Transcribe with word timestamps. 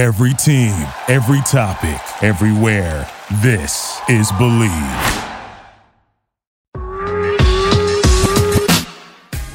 Every 0.00 0.32
team, 0.32 0.72
every 1.08 1.42
topic, 1.42 2.00
everywhere. 2.22 3.06
This 3.42 4.00
is 4.08 4.32
Believe. 4.32 4.70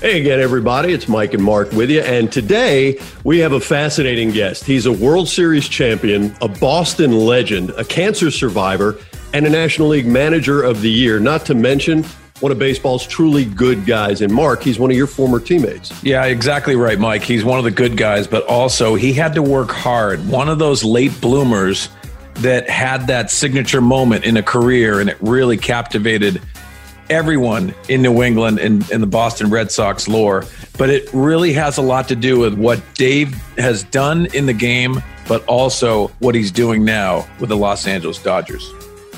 Hey 0.01 0.21
again, 0.21 0.39
everybody. 0.39 0.93
It's 0.93 1.07
Mike 1.07 1.33
and 1.33 1.41
Mark 1.41 1.71
with 1.71 1.89
you. 1.89 2.01
And 2.01 2.31
today 2.31 3.01
we 3.23 3.39
have 3.39 3.53
a 3.53 3.59
fascinating 3.59 4.29
guest. 4.29 4.65
He's 4.65 4.85
a 4.85 4.91
World 4.91 5.27
Series 5.27 5.67
champion, 5.67 6.35
a 6.41 6.47
Boston 6.47 7.25
legend, 7.25 7.71
a 7.71 7.83
cancer 7.83 8.29
survivor, 8.29 8.99
and 9.33 9.47
a 9.47 9.49
National 9.49 9.87
League 9.87 10.05
Manager 10.05 10.61
of 10.61 10.81
the 10.81 10.91
Year, 10.91 11.19
not 11.19 11.43
to 11.47 11.55
mention 11.55 12.05
one 12.41 12.51
of 12.51 12.59
baseball's 12.59 13.07
truly 13.07 13.45
good 13.45 13.85
guys. 13.85 14.21
And 14.21 14.33
Mark, 14.33 14.61
he's 14.61 14.77
one 14.77 14.91
of 14.91 14.97
your 14.97 15.07
former 15.07 15.39
teammates. 15.39 15.91
Yeah, 16.03 16.25
exactly 16.25 16.75
right, 16.75 16.99
Mike. 16.99 17.23
He's 17.23 17.45
one 17.45 17.59
of 17.59 17.63
the 17.63 17.71
good 17.71 17.95
guys, 17.95 18.27
but 18.27 18.45
also 18.47 18.95
he 18.95 19.13
had 19.13 19.33
to 19.35 19.41
work 19.41 19.71
hard. 19.71 20.27
One 20.27 20.49
of 20.49 20.59
those 20.59 20.83
late 20.83 21.19
bloomers 21.21 21.89
that 22.35 22.69
had 22.69 23.07
that 23.07 23.31
signature 23.31 23.79
moment 23.79 24.25
in 24.25 24.35
a 24.35 24.43
career, 24.43 24.99
and 24.99 25.09
it 25.09 25.17
really 25.21 25.57
captivated 25.57 26.41
everyone 27.09 27.73
in 27.87 28.01
New 28.01 28.21
England 28.21 28.59
and, 28.59 28.89
in 28.91 28.99
the 28.99 29.07
Boston 29.07 29.49
Red 29.49 29.71
Sox 29.71 30.07
lore. 30.07 30.43
But 30.77 30.89
it 30.89 31.09
really 31.13 31.53
has 31.53 31.77
a 31.77 31.81
lot 31.81 32.09
to 32.09 32.15
do 32.17 32.39
with 32.39 32.55
what 32.55 32.81
Dave 32.95 33.33
has 33.57 33.83
done 33.83 34.25
in 34.33 34.45
the 34.45 34.53
game, 34.53 35.01
but 35.27 35.45
also 35.45 36.09
what 36.19 36.35
he's 36.35 36.51
doing 36.51 36.83
now 36.83 37.25
with 37.39 37.49
the 37.49 37.57
Los 37.57 37.87
Angeles 37.87 38.21
Dodgers. 38.21 38.69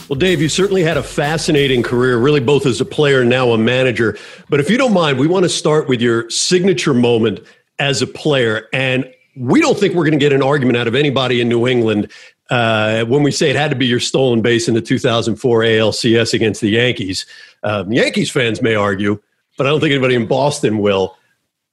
Well, 0.09 0.17
Dave, 0.17 0.41
you 0.41 0.47
certainly 0.47 0.83
had 0.83 0.95
a 0.95 1.03
fascinating 1.03 1.83
career, 1.83 2.17
really 2.17 2.39
both 2.39 2.65
as 2.65 2.79
a 2.79 2.85
player 2.85 3.21
and 3.21 3.29
now 3.29 3.49
a 3.49 3.57
manager. 3.57 4.17
But 4.47 4.61
if 4.61 4.69
you 4.69 4.77
don't 4.77 4.93
mind, 4.93 5.19
we 5.19 5.27
want 5.27 5.43
to 5.43 5.49
start 5.49 5.89
with 5.89 6.01
your 6.01 6.29
signature 6.29 6.93
moment 6.93 7.41
as 7.77 8.01
a 8.01 8.07
player. 8.07 8.69
And 8.71 9.11
we 9.35 9.59
don't 9.59 9.77
think 9.77 9.95
we're 9.95 10.05
going 10.05 10.17
to 10.17 10.23
get 10.25 10.31
an 10.31 10.41
argument 10.41 10.77
out 10.77 10.87
of 10.87 10.95
anybody 10.95 11.41
in 11.41 11.49
New 11.49 11.67
England 11.67 12.09
uh, 12.49 13.03
when 13.03 13.21
we 13.21 13.31
say 13.31 13.49
it 13.49 13.57
had 13.57 13.69
to 13.71 13.75
be 13.75 13.85
your 13.85 13.99
stolen 13.99 14.41
base 14.41 14.69
in 14.69 14.75
the 14.75 14.81
2004 14.81 15.59
ALCS 15.59 16.33
against 16.33 16.61
the 16.61 16.69
Yankees. 16.69 17.25
Um, 17.63 17.91
Yankees 17.91 18.31
fans 18.31 18.61
may 18.61 18.75
argue, 18.75 19.21
but 19.57 19.67
I 19.67 19.69
don't 19.69 19.81
think 19.81 19.91
anybody 19.91 20.15
in 20.15 20.25
Boston 20.25 20.77
will. 20.77 21.17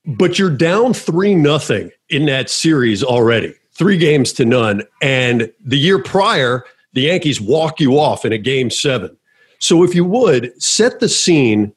But 0.06 0.40
you're 0.40 0.50
down 0.50 0.92
three 0.92 1.36
nothing 1.36 1.92
in 2.08 2.26
that 2.26 2.50
series 2.50 3.04
already, 3.04 3.54
three 3.72 3.96
games 3.96 4.32
to 4.34 4.44
none. 4.44 4.82
And 5.00 5.52
the 5.64 5.78
year 5.78 6.02
prior, 6.02 6.64
the 6.94 7.02
Yankees 7.02 7.40
walk 7.40 7.80
you 7.80 7.98
off 7.98 8.24
in 8.24 8.32
a 8.32 8.38
game 8.38 8.70
seven. 8.70 9.16
So 9.58 9.82
if 9.82 9.94
you 9.94 10.04
would 10.04 10.60
set 10.62 11.00
the 11.00 11.08
scene 11.08 11.72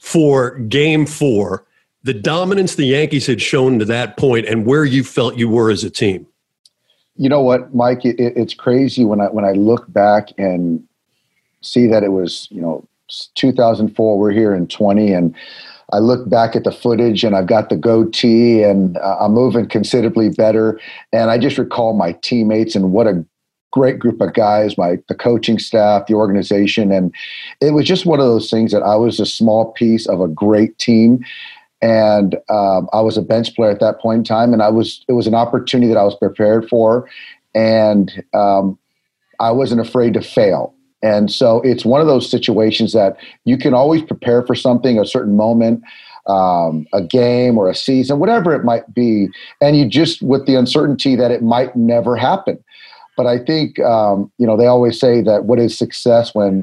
for 0.00 0.58
game 0.60 1.06
four, 1.06 1.66
the 2.02 2.14
dominance 2.14 2.74
the 2.74 2.86
Yankees 2.86 3.26
had 3.26 3.42
shown 3.42 3.78
to 3.78 3.84
that 3.86 4.16
point, 4.16 4.46
and 4.46 4.64
where 4.64 4.84
you 4.84 5.04
felt 5.04 5.36
you 5.36 5.48
were 5.48 5.70
as 5.70 5.84
a 5.84 5.90
team. 5.90 6.26
You 7.16 7.28
know 7.28 7.42
what, 7.42 7.74
Mike? 7.74 8.04
It, 8.04 8.16
it's 8.18 8.54
crazy 8.54 9.04
when 9.04 9.20
I 9.20 9.26
when 9.26 9.44
I 9.44 9.52
look 9.52 9.92
back 9.92 10.28
and 10.38 10.82
see 11.60 11.86
that 11.88 12.04
it 12.04 12.12
was 12.12 12.48
you 12.50 12.62
know 12.62 12.86
2004. 13.34 14.18
We're 14.18 14.30
here 14.30 14.54
in 14.54 14.68
20, 14.68 15.12
and 15.12 15.34
I 15.92 15.98
look 15.98 16.28
back 16.28 16.54
at 16.54 16.64
the 16.64 16.72
footage, 16.72 17.24
and 17.24 17.34
I've 17.34 17.48
got 17.48 17.68
the 17.68 17.76
goatee, 17.76 18.62
and 18.62 18.96
uh, 18.98 19.16
I'm 19.20 19.32
moving 19.32 19.68
considerably 19.68 20.30
better. 20.30 20.80
And 21.12 21.30
I 21.30 21.38
just 21.38 21.58
recall 21.58 21.94
my 21.94 22.12
teammates 22.12 22.76
and 22.76 22.92
what 22.92 23.08
a 23.08 23.24
great 23.70 23.98
group 23.98 24.20
of 24.20 24.34
guys, 24.34 24.78
my 24.78 24.98
the 25.08 25.14
coaching 25.14 25.58
staff, 25.58 26.06
the 26.06 26.14
organization, 26.14 26.90
and 26.92 27.14
it 27.60 27.72
was 27.72 27.86
just 27.86 28.06
one 28.06 28.20
of 28.20 28.26
those 28.26 28.50
things 28.50 28.72
that 28.72 28.82
I 28.82 28.96
was 28.96 29.20
a 29.20 29.26
small 29.26 29.72
piece 29.72 30.06
of 30.06 30.20
a 30.20 30.28
great 30.28 30.78
team. 30.78 31.24
And 31.80 32.34
um, 32.48 32.88
I 32.92 33.00
was 33.00 33.16
a 33.16 33.22
bench 33.22 33.54
player 33.54 33.70
at 33.70 33.78
that 33.80 34.00
point 34.00 34.18
in 34.18 34.24
time, 34.24 34.52
and 34.52 34.62
I 34.62 34.68
was 34.68 35.04
it 35.08 35.12
was 35.12 35.26
an 35.26 35.34
opportunity 35.34 35.92
that 35.92 35.98
I 35.98 36.04
was 36.04 36.16
prepared 36.16 36.68
for, 36.68 37.08
and 37.54 38.24
um, 38.34 38.78
I 39.38 39.50
wasn't 39.52 39.80
afraid 39.80 40.14
to 40.14 40.22
fail. 40.22 40.74
And 41.02 41.30
so 41.30 41.60
it's 41.60 41.84
one 41.84 42.00
of 42.00 42.08
those 42.08 42.28
situations 42.28 42.92
that 42.92 43.16
you 43.44 43.56
can 43.56 43.74
always 43.74 44.02
prepare 44.02 44.44
for 44.44 44.56
something, 44.56 44.98
a 44.98 45.06
certain 45.06 45.36
moment, 45.36 45.82
um, 46.26 46.86
a 46.92 47.00
game 47.00 47.56
or 47.56 47.70
a 47.70 47.74
season, 47.74 48.18
whatever 48.18 48.54
it 48.54 48.64
might 48.64 48.92
be. 48.92 49.28
And 49.60 49.76
you 49.76 49.88
just, 49.88 50.22
with 50.22 50.46
the 50.46 50.56
uncertainty 50.56 51.16
that 51.16 51.30
it 51.30 51.42
might 51.42 51.74
never 51.76 52.16
happen. 52.16 52.62
But 53.18 53.26
I 53.26 53.36
think, 53.36 53.80
um, 53.80 54.30
you 54.38 54.46
know, 54.46 54.56
they 54.56 54.66
always 54.66 54.98
say 54.98 55.22
that 55.22 55.44
what 55.44 55.58
is 55.58 55.76
success 55.76 56.36
when 56.36 56.62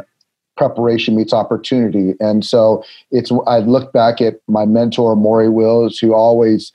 preparation 0.56 1.14
meets 1.14 1.34
opportunity. 1.34 2.14
And 2.22 2.46
so 2.46 2.82
it's, 3.12 3.30
I 3.46 3.60
look 3.60 3.92
back 3.92 4.22
at 4.22 4.36
my 4.48 4.66
mentor, 4.66 5.18
Maury 5.18 5.50
Wills, 5.50 6.00
who 6.00 6.14
always 6.14 6.72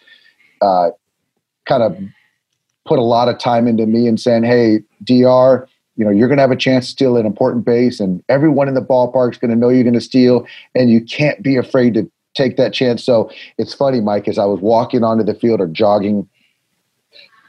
uh, 0.60 0.90
kind 1.64 1.82
of 1.82 1.96
put 2.84 2.98
a 2.98 3.02
lot 3.02 3.28
of 3.28 3.38
time 3.38 3.66
into 3.66 3.86
me 3.86 4.06
and 4.06 4.20
saying, 4.20 4.44
hey, 4.44 4.80
DR, 5.02 5.66
you 5.96 6.04
know, 6.04 6.10
you're 6.10 6.28
going 6.28 6.36
to 6.36 6.42
have 6.42 6.50
a 6.50 6.56
chance 6.56 6.88
to 6.88 6.92
steal 6.92 7.16
an 7.16 7.24
important 7.24 7.64
base, 7.64 8.00
and 8.00 8.22
everyone 8.28 8.68
in 8.68 8.74
the 8.74 8.82
ballpark 8.82 9.32
is 9.32 9.38
going 9.38 9.50
to 9.50 9.56
know 9.56 9.70
you're 9.70 9.82
going 9.82 9.94
to 9.94 10.00
steal, 10.02 10.46
and 10.74 10.90
you 10.90 11.02
can't 11.02 11.42
be 11.42 11.56
afraid 11.56 11.94
to 11.94 12.10
take 12.34 12.58
that 12.58 12.74
chance. 12.74 13.02
So 13.02 13.30
it's 13.56 13.72
funny, 13.72 14.02
Mike, 14.02 14.28
as 14.28 14.38
I 14.38 14.44
was 14.44 14.60
walking 14.60 15.04
onto 15.04 15.24
the 15.24 15.34
field 15.34 15.58
or 15.58 15.68
jogging, 15.68 16.28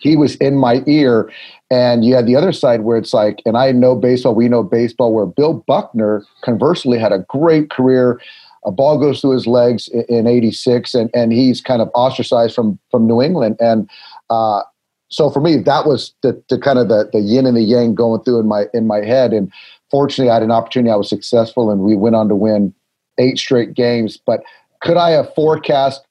he 0.01 0.15
was 0.17 0.35
in 0.37 0.55
my 0.57 0.83
ear. 0.87 1.31
And 1.71 2.03
you 2.03 2.13
had 2.13 2.27
the 2.27 2.35
other 2.35 2.51
side 2.51 2.81
where 2.81 2.97
it's 2.97 3.13
like, 3.13 3.41
and 3.45 3.57
I 3.57 3.71
know 3.71 3.95
baseball, 3.95 4.35
we 4.35 4.49
know 4.49 4.61
baseball, 4.61 5.13
where 5.13 5.25
Bill 5.25 5.63
Buckner 5.65 6.25
conversely 6.41 6.99
had 6.99 7.13
a 7.13 7.19
great 7.29 7.69
career. 7.69 8.19
A 8.65 8.71
ball 8.71 8.99
goes 8.99 9.21
through 9.21 9.31
his 9.31 9.47
legs 9.47 9.87
in, 9.87 10.03
in 10.09 10.27
86, 10.27 10.93
and, 10.93 11.09
and 11.15 11.31
he's 11.31 11.61
kind 11.61 11.81
of 11.81 11.89
ostracized 11.95 12.53
from, 12.53 12.77
from 12.91 13.07
New 13.07 13.21
England. 13.21 13.55
And 13.61 13.89
uh, 14.29 14.63
so 15.07 15.29
for 15.29 15.39
me, 15.39 15.57
that 15.57 15.85
was 15.85 16.13
the, 16.23 16.43
the 16.49 16.59
kind 16.59 16.77
of 16.77 16.89
the, 16.89 17.09
the 17.11 17.21
yin 17.21 17.45
and 17.45 17.55
the 17.55 17.61
yang 17.61 17.95
going 17.95 18.21
through 18.23 18.41
in 18.41 18.47
my 18.47 18.65
in 18.73 18.85
my 18.85 18.99
head. 18.99 19.31
And 19.31 19.51
fortunately, 19.89 20.29
I 20.29 20.35
had 20.35 20.43
an 20.43 20.51
opportunity. 20.51 20.91
I 20.91 20.95
was 20.95 21.09
successful, 21.09 21.71
and 21.71 21.81
we 21.81 21.95
went 21.95 22.15
on 22.15 22.27
to 22.27 22.35
win 22.35 22.73
eight 23.17 23.37
straight 23.37 23.73
games. 23.73 24.17
But 24.17 24.41
could 24.81 24.97
I 24.97 25.11
have 25.11 25.33
forecast? 25.35 26.01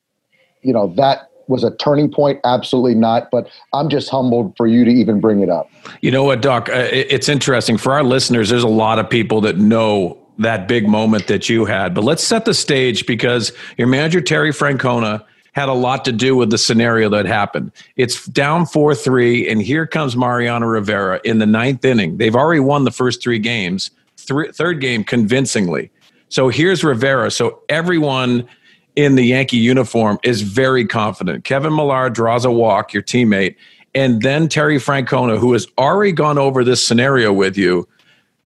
You 0.62 0.74
know 0.74 0.92
that 0.96 1.29
was 1.50 1.64
a 1.64 1.74
turning 1.76 2.10
point. 2.10 2.40
Absolutely 2.44 2.94
not. 2.94 3.30
But 3.30 3.50
I'm 3.74 3.90
just 3.90 4.08
humbled 4.08 4.56
for 4.56 4.66
you 4.66 4.84
to 4.84 4.90
even 4.90 5.20
bring 5.20 5.40
it 5.40 5.50
up. 5.50 5.70
You 6.00 6.10
know 6.10 6.24
what, 6.24 6.40
Doc? 6.40 6.68
Uh, 6.68 6.88
it's 6.90 7.28
interesting 7.28 7.76
for 7.76 7.92
our 7.92 8.04
listeners. 8.04 8.48
There's 8.48 8.62
a 8.62 8.68
lot 8.68 8.98
of 8.98 9.10
people 9.10 9.42
that 9.42 9.58
know 9.58 10.16
that 10.38 10.66
big 10.66 10.88
moment 10.88 11.26
that 11.26 11.48
you 11.48 11.66
had. 11.66 11.94
But 11.94 12.04
let's 12.04 12.24
set 12.24 12.46
the 12.46 12.54
stage 12.54 13.04
because 13.04 13.52
your 13.76 13.88
manager 13.88 14.22
Terry 14.22 14.52
Francona 14.52 15.24
had 15.52 15.68
a 15.68 15.74
lot 15.74 16.04
to 16.04 16.12
do 16.12 16.36
with 16.36 16.50
the 16.50 16.58
scenario 16.58 17.08
that 17.10 17.26
happened. 17.26 17.72
It's 17.96 18.24
down 18.26 18.66
4 18.66 18.94
3, 18.94 19.48
and 19.48 19.60
here 19.60 19.86
comes 19.86 20.16
Mariano 20.16 20.66
Rivera 20.66 21.20
in 21.24 21.38
the 21.38 21.46
ninth 21.46 21.84
inning. 21.84 22.16
They've 22.16 22.36
already 22.36 22.60
won 22.60 22.84
the 22.84 22.90
first 22.90 23.22
three 23.22 23.38
games, 23.38 23.90
three, 24.16 24.50
third 24.52 24.80
game 24.80 25.04
convincingly. 25.04 25.90
So 26.28 26.48
here's 26.48 26.84
Rivera. 26.84 27.30
So 27.32 27.60
everyone 27.68 28.48
in 28.96 29.14
the 29.14 29.22
Yankee 29.22 29.56
uniform 29.56 30.18
is 30.22 30.42
very 30.42 30.86
confident. 30.86 31.44
Kevin 31.44 31.74
Millar 31.74 32.10
draws 32.10 32.44
a 32.44 32.50
walk, 32.50 32.92
your 32.92 33.02
teammate, 33.02 33.56
and 33.94 34.22
then 34.22 34.48
Terry 34.48 34.78
Francona, 34.78 35.38
who 35.38 35.52
has 35.52 35.66
already 35.78 36.12
gone 36.12 36.38
over 36.38 36.62
this 36.64 36.84
scenario 36.84 37.32
with 37.32 37.56
you, 37.56 37.88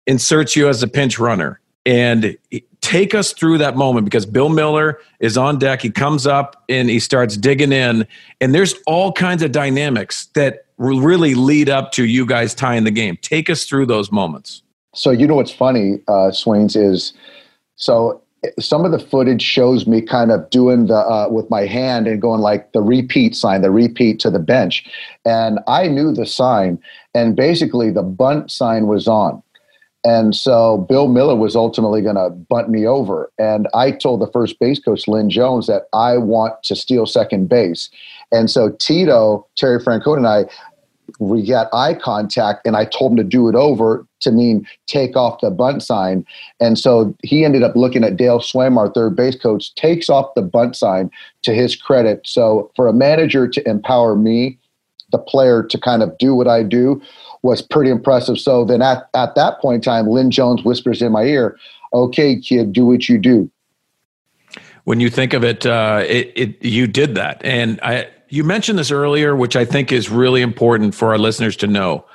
inserts 0.08 0.56
you 0.56 0.68
as 0.68 0.84
a 0.84 0.88
pinch 0.88 1.20
runner. 1.20 1.60
And 1.86 2.38
take 2.82 3.16
us 3.16 3.34
through 3.34 3.58
that 3.58 3.76
moment 3.76 4.06
because 4.06 4.26
Bill 4.26 4.50
Mueller 4.50 5.00
is 5.20 5.38
on 5.38 5.58
deck. 5.58 5.82
He 5.82 5.90
comes 5.90 6.28
up 6.28 6.64
and 6.70 6.90
he 6.90 7.00
starts 7.00 7.38
digging 7.38 7.72
in, 7.72 8.06
and 8.42 8.54
there's 8.54 8.76
all 8.86 9.12
kinds 9.12 9.44
of 9.44 9.52
dynamics 9.52 10.28
that 10.36 10.66
really 10.78 11.36
lead 11.36 11.70
up 11.70 11.92
to 11.94 12.06
you 12.06 12.26
guys 12.26 12.54
tying 12.54 12.84
the 12.84 12.92
game. 12.92 13.18
Take 13.22 13.50
us 13.50 13.66
through 13.66 13.86
those 13.86 14.12
moments. 14.12 14.62
So 14.96 15.12
you 15.12 15.28
know 15.28 15.36
what's 15.36 15.52
funny, 15.52 16.00
uh, 16.08 16.32
Swains, 16.32 16.76
is 16.76 17.14
so 17.76 18.22
some 18.60 18.86
of 18.86 18.92
the 18.92 19.00
footage 19.00 19.42
shows 19.42 19.88
me 19.88 20.02
kind 20.02 20.32
of 20.32 20.50
doing 20.50 20.88
the 20.88 20.96
uh, 20.96 21.28
with 21.30 21.50
my 21.50 21.66
hand 21.66 22.08
and 22.08 22.22
going 22.22 22.42
like 22.42 22.72
the 22.72 22.82
repeat 22.82 23.36
sign, 23.36 23.62
the 23.62 23.72
repeat 23.72 24.20
to 24.22 24.30
the 24.30 24.40
bench, 24.40 24.86
and 25.26 25.60
I 25.68 25.88
knew 25.88 26.14
the 26.14 26.26
sign, 26.26 26.80
and 27.14 27.36
basically 27.36 27.92
the 27.92 28.04
bunt 28.04 28.52
sign 28.52 28.88
was 28.88 29.08
on. 29.08 29.42
And 30.06 30.34
so 30.34 30.78
Bill 30.90 31.10
Mueller 31.10 31.36
was 31.36 31.56
ultimately 31.56 32.02
going 32.02 32.16
to 32.16 32.30
bunt 32.30 32.70
me 32.70 32.88
over. 32.88 33.32
And 33.38 33.68
I 33.74 33.92
told 33.92 34.22
the 34.22 34.32
first 34.32 34.58
base 34.58 34.80
coach, 34.80 35.08
Lynn 35.08 35.30
Jones, 35.30 35.68
that 35.68 35.84
I 35.92 36.18
want 36.18 36.54
to 36.64 36.76
steal 36.76 37.06
second 37.06 37.50
base. 37.50 37.90
And 38.32 38.50
so 38.50 38.72
Tito, 38.80 39.46
Terry 39.58 39.80
Francona, 39.80 40.18
and 40.18 40.28
I, 40.28 40.46
we 41.20 41.46
got 41.46 41.68
eye 41.74 41.94
contact, 41.94 42.66
and 42.66 42.76
I 42.76 42.86
told 42.86 43.12
him 43.12 43.18
to 43.18 43.24
do 43.24 43.50
it 43.50 43.56
over 43.56 44.06
to 44.22 44.32
mean 44.32 44.68
take 44.88 45.16
off 45.16 45.42
the 45.42 45.52
bunt 45.52 45.84
sign. 45.84 46.26
And 46.60 46.80
so 46.80 47.16
he 47.24 47.46
ended 47.46 47.62
up 47.62 47.76
looking 47.76 48.04
at 48.04 48.18
Dale 48.18 48.40
Sveum, 48.40 48.78
our 48.78 48.90
third 48.90 49.16
base 49.16 49.36
coach, 49.36 49.74
takes 49.76 50.10
off 50.10 50.34
the 50.36 50.42
bunt 50.42 50.76
sign 50.76 51.12
to 51.44 51.54
his 51.54 51.76
credit. 51.76 52.22
So 52.26 52.72
for 52.76 52.88
a 52.88 52.94
manager 52.94 53.48
to 53.48 53.70
empower 53.70 54.16
me, 54.16 54.58
the 55.12 55.18
player 55.18 55.64
to 55.64 55.78
kind 55.78 56.04
of 56.04 56.18
do 56.18 56.36
what 56.36 56.48
I 56.48 56.64
do, 56.64 57.02
was 57.42 57.62
pretty 57.62 57.90
impressive. 57.90 58.38
So 58.38 58.64
then 58.64 58.82
at, 58.82 59.10
at 59.14 59.36
that 59.36 59.60
point 59.60 59.76
in 59.76 59.82
time, 59.82 60.08
Lynn 60.08 60.32
Jones 60.32 60.64
whispers 60.64 61.02
in 61.02 61.12
my 61.12 61.24
ear, 61.24 61.58
okay, 61.94 62.40
kid, 62.40 62.74
do 62.74 62.86
what 62.86 63.10
you 63.10 63.18
do. 63.18 63.50
When 64.84 65.00
you 65.00 65.10
think 65.10 65.34
of 65.34 65.44
it, 65.44 65.66
uh, 65.66 66.04
it, 66.08 66.32
it, 66.36 66.66
you 66.66 66.88
did 66.88 67.16
that. 67.16 67.42
And 67.44 67.80
I, 67.82 68.08
You 68.30 68.44
mentioned 68.44 68.78
this 68.78 68.92
earlier, 68.92 69.36
which 69.36 69.56
I 69.56 69.66
think 69.66 69.92
is 69.92 70.10
really 70.10 70.42
important 70.42 70.96
for 70.96 71.10
our 71.10 71.18
listeners 71.18 71.56
to 71.58 71.68
know. 71.68 72.06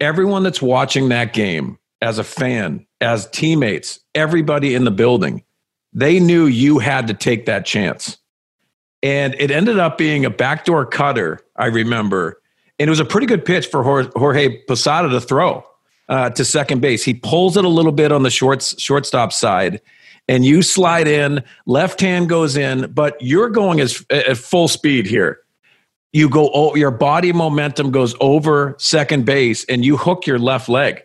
Everyone 0.00 0.42
that's 0.42 0.60
watching 0.60 1.08
that 1.08 1.32
game 1.32 1.78
as 2.02 2.18
a 2.18 2.24
fan, 2.24 2.86
as 3.00 3.28
teammates, 3.30 4.00
everybody 4.14 4.74
in 4.74 4.84
the 4.84 4.90
building, 4.90 5.44
they 5.92 6.20
knew 6.20 6.46
you 6.46 6.78
had 6.78 7.06
to 7.06 7.14
take 7.14 7.46
that 7.46 7.64
chance. 7.64 8.18
And 9.02 9.34
it 9.38 9.50
ended 9.50 9.78
up 9.78 9.96
being 9.96 10.24
a 10.24 10.30
backdoor 10.30 10.86
cutter, 10.86 11.40
I 11.56 11.66
remember. 11.66 12.40
And 12.78 12.88
it 12.88 12.90
was 12.90 13.00
a 13.00 13.04
pretty 13.04 13.26
good 13.26 13.44
pitch 13.44 13.66
for 13.68 13.82
Jorge 13.82 14.62
Posada 14.66 15.08
to 15.08 15.20
throw 15.20 15.64
uh, 16.08 16.30
to 16.30 16.44
second 16.44 16.80
base. 16.80 17.04
He 17.04 17.14
pulls 17.14 17.56
it 17.56 17.64
a 17.64 17.68
little 17.68 17.92
bit 17.92 18.12
on 18.12 18.22
the 18.22 18.30
short, 18.30 18.62
shortstop 18.62 19.32
side, 19.32 19.80
and 20.28 20.44
you 20.44 20.62
slide 20.62 21.08
in. 21.08 21.42
Left 21.66 22.00
hand 22.00 22.28
goes 22.28 22.56
in, 22.56 22.92
but 22.92 23.16
you're 23.20 23.50
going 23.50 23.80
as, 23.80 24.04
at 24.10 24.36
full 24.36 24.68
speed 24.68 25.06
here. 25.06 25.40
You 26.12 26.28
go, 26.28 26.74
your 26.74 26.90
body 26.90 27.32
momentum 27.32 27.90
goes 27.90 28.14
over 28.20 28.74
second 28.78 29.26
base, 29.26 29.64
and 29.64 29.84
you 29.84 29.96
hook 29.96 30.26
your 30.26 30.38
left 30.38 30.68
leg 30.68 31.02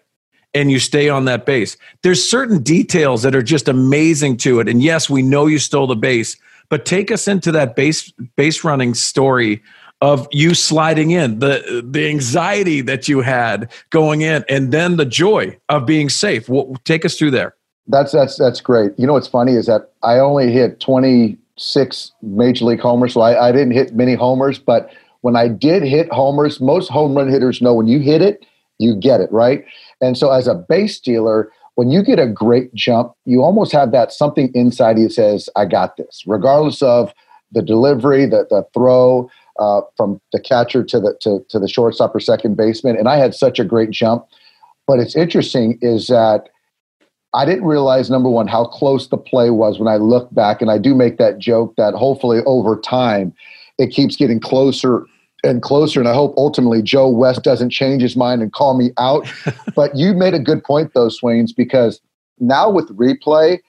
and 0.53 0.71
you 0.71 0.79
stay 0.79 1.09
on 1.09 1.25
that 1.25 1.45
base. 1.45 1.77
There's 2.03 2.27
certain 2.27 2.61
details 2.61 3.23
that 3.23 3.35
are 3.35 3.41
just 3.41 3.67
amazing 3.67 4.37
to 4.37 4.59
it. 4.59 4.67
And 4.67 4.81
yes, 4.81 5.09
we 5.09 5.21
know 5.21 5.45
you 5.45 5.59
stole 5.59 5.87
the 5.87 5.95
base, 5.95 6.37
but 6.69 6.85
take 6.85 7.11
us 7.11 7.27
into 7.27 7.51
that 7.53 7.75
base 7.75 8.11
base 8.35 8.63
running 8.63 8.93
story 8.93 9.61
of 10.01 10.27
you 10.31 10.55
sliding 10.55 11.11
in, 11.11 11.39
the 11.39 11.83
the 11.85 12.09
anxiety 12.09 12.81
that 12.81 13.07
you 13.07 13.21
had 13.21 13.71
going 13.91 14.21
in, 14.21 14.43
and 14.49 14.71
then 14.71 14.97
the 14.97 15.05
joy 15.05 15.57
of 15.69 15.85
being 15.85 16.09
safe. 16.09 16.49
take 16.83 17.05
us 17.05 17.17
through 17.17 17.31
there. 17.31 17.55
That's 17.87 18.11
that's 18.11 18.37
that's 18.37 18.61
great. 18.61 18.91
You 18.97 19.07
know 19.07 19.13
what's 19.13 19.27
funny 19.27 19.53
is 19.53 19.65
that 19.65 19.91
I 20.03 20.19
only 20.19 20.51
hit 20.51 20.79
26 20.79 22.11
major 22.21 22.65
league 22.65 22.79
homers, 22.79 23.13
so 23.13 23.21
I, 23.21 23.49
I 23.49 23.51
didn't 23.51 23.71
hit 23.71 23.95
many 23.95 24.13
homers. 24.13 24.59
But 24.59 24.91
when 25.21 25.35
I 25.35 25.47
did 25.47 25.83
hit 25.83 26.11
homers, 26.11 26.61
most 26.61 26.89
home 26.89 27.15
run 27.15 27.27
hitters 27.27 27.61
know 27.61 27.73
when 27.73 27.87
you 27.87 27.99
hit 27.99 28.21
it, 28.21 28.45
you 28.79 28.95
get 28.95 29.21
it 29.21 29.31
right. 29.31 29.65
And 30.01 30.17
so 30.17 30.31
as 30.31 30.47
a 30.47 30.55
base 30.55 30.97
stealer, 30.97 31.51
when 31.75 31.89
you 31.89 32.03
get 32.03 32.19
a 32.19 32.27
great 32.27 32.73
jump, 32.73 33.13
you 33.25 33.41
almost 33.41 33.71
have 33.71 33.91
that 33.91 34.11
something 34.11 34.51
inside 34.53 34.99
you 34.99 35.09
says, 35.09 35.49
I 35.55 35.65
got 35.65 35.97
this, 35.97 36.23
regardless 36.27 36.81
of 36.81 37.13
the 37.51 37.61
delivery, 37.61 38.25
the, 38.25 38.45
the 38.49 38.65
throw 38.73 39.29
uh, 39.59 39.81
from 39.95 40.19
the 40.31 40.39
catcher 40.39 40.83
to 40.83 40.99
the, 40.99 41.15
to, 41.21 41.45
to 41.49 41.59
the 41.59 41.67
shortstop 41.67 42.15
or 42.15 42.19
second 42.19 42.55
baseman. 42.57 42.97
And 42.97 43.07
I 43.07 43.17
had 43.17 43.35
such 43.35 43.59
a 43.59 43.65
great 43.65 43.91
jump. 43.91 44.25
But 44.87 44.99
it's 44.99 45.15
interesting 45.15 45.77
is 45.81 46.07
that 46.07 46.49
I 47.33 47.45
didn't 47.45 47.65
realize, 47.65 48.09
number 48.09 48.29
one, 48.29 48.47
how 48.47 48.65
close 48.65 49.07
the 49.07 49.17
play 49.17 49.49
was 49.51 49.79
when 49.79 49.87
I 49.87 49.95
look 49.95 50.33
back. 50.33 50.61
And 50.61 50.69
I 50.69 50.77
do 50.77 50.93
make 50.93 51.17
that 51.17 51.39
joke 51.39 51.75
that 51.77 51.93
hopefully 51.93 52.39
over 52.45 52.77
time, 52.79 53.33
it 53.77 53.87
keeps 53.87 54.15
getting 54.15 54.39
closer 54.39 55.05
and 55.43 55.61
closer. 55.61 55.99
And 55.99 56.09
I 56.09 56.13
hope 56.13 56.33
ultimately 56.37 56.81
Joe 56.81 57.07
West 57.09 57.43
doesn't 57.43 57.69
change 57.69 58.01
his 58.01 58.15
mind 58.15 58.41
and 58.41 58.51
call 58.51 58.77
me 58.77 58.91
out. 58.97 59.31
but 59.75 59.95
you 59.95 60.13
made 60.13 60.33
a 60.33 60.39
good 60.39 60.63
point, 60.63 60.91
though, 60.93 61.09
Swains, 61.09 61.53
because 61.53 62.01
now 62.39 62.69
with 62.69 62.89
replay, 62.97 63.59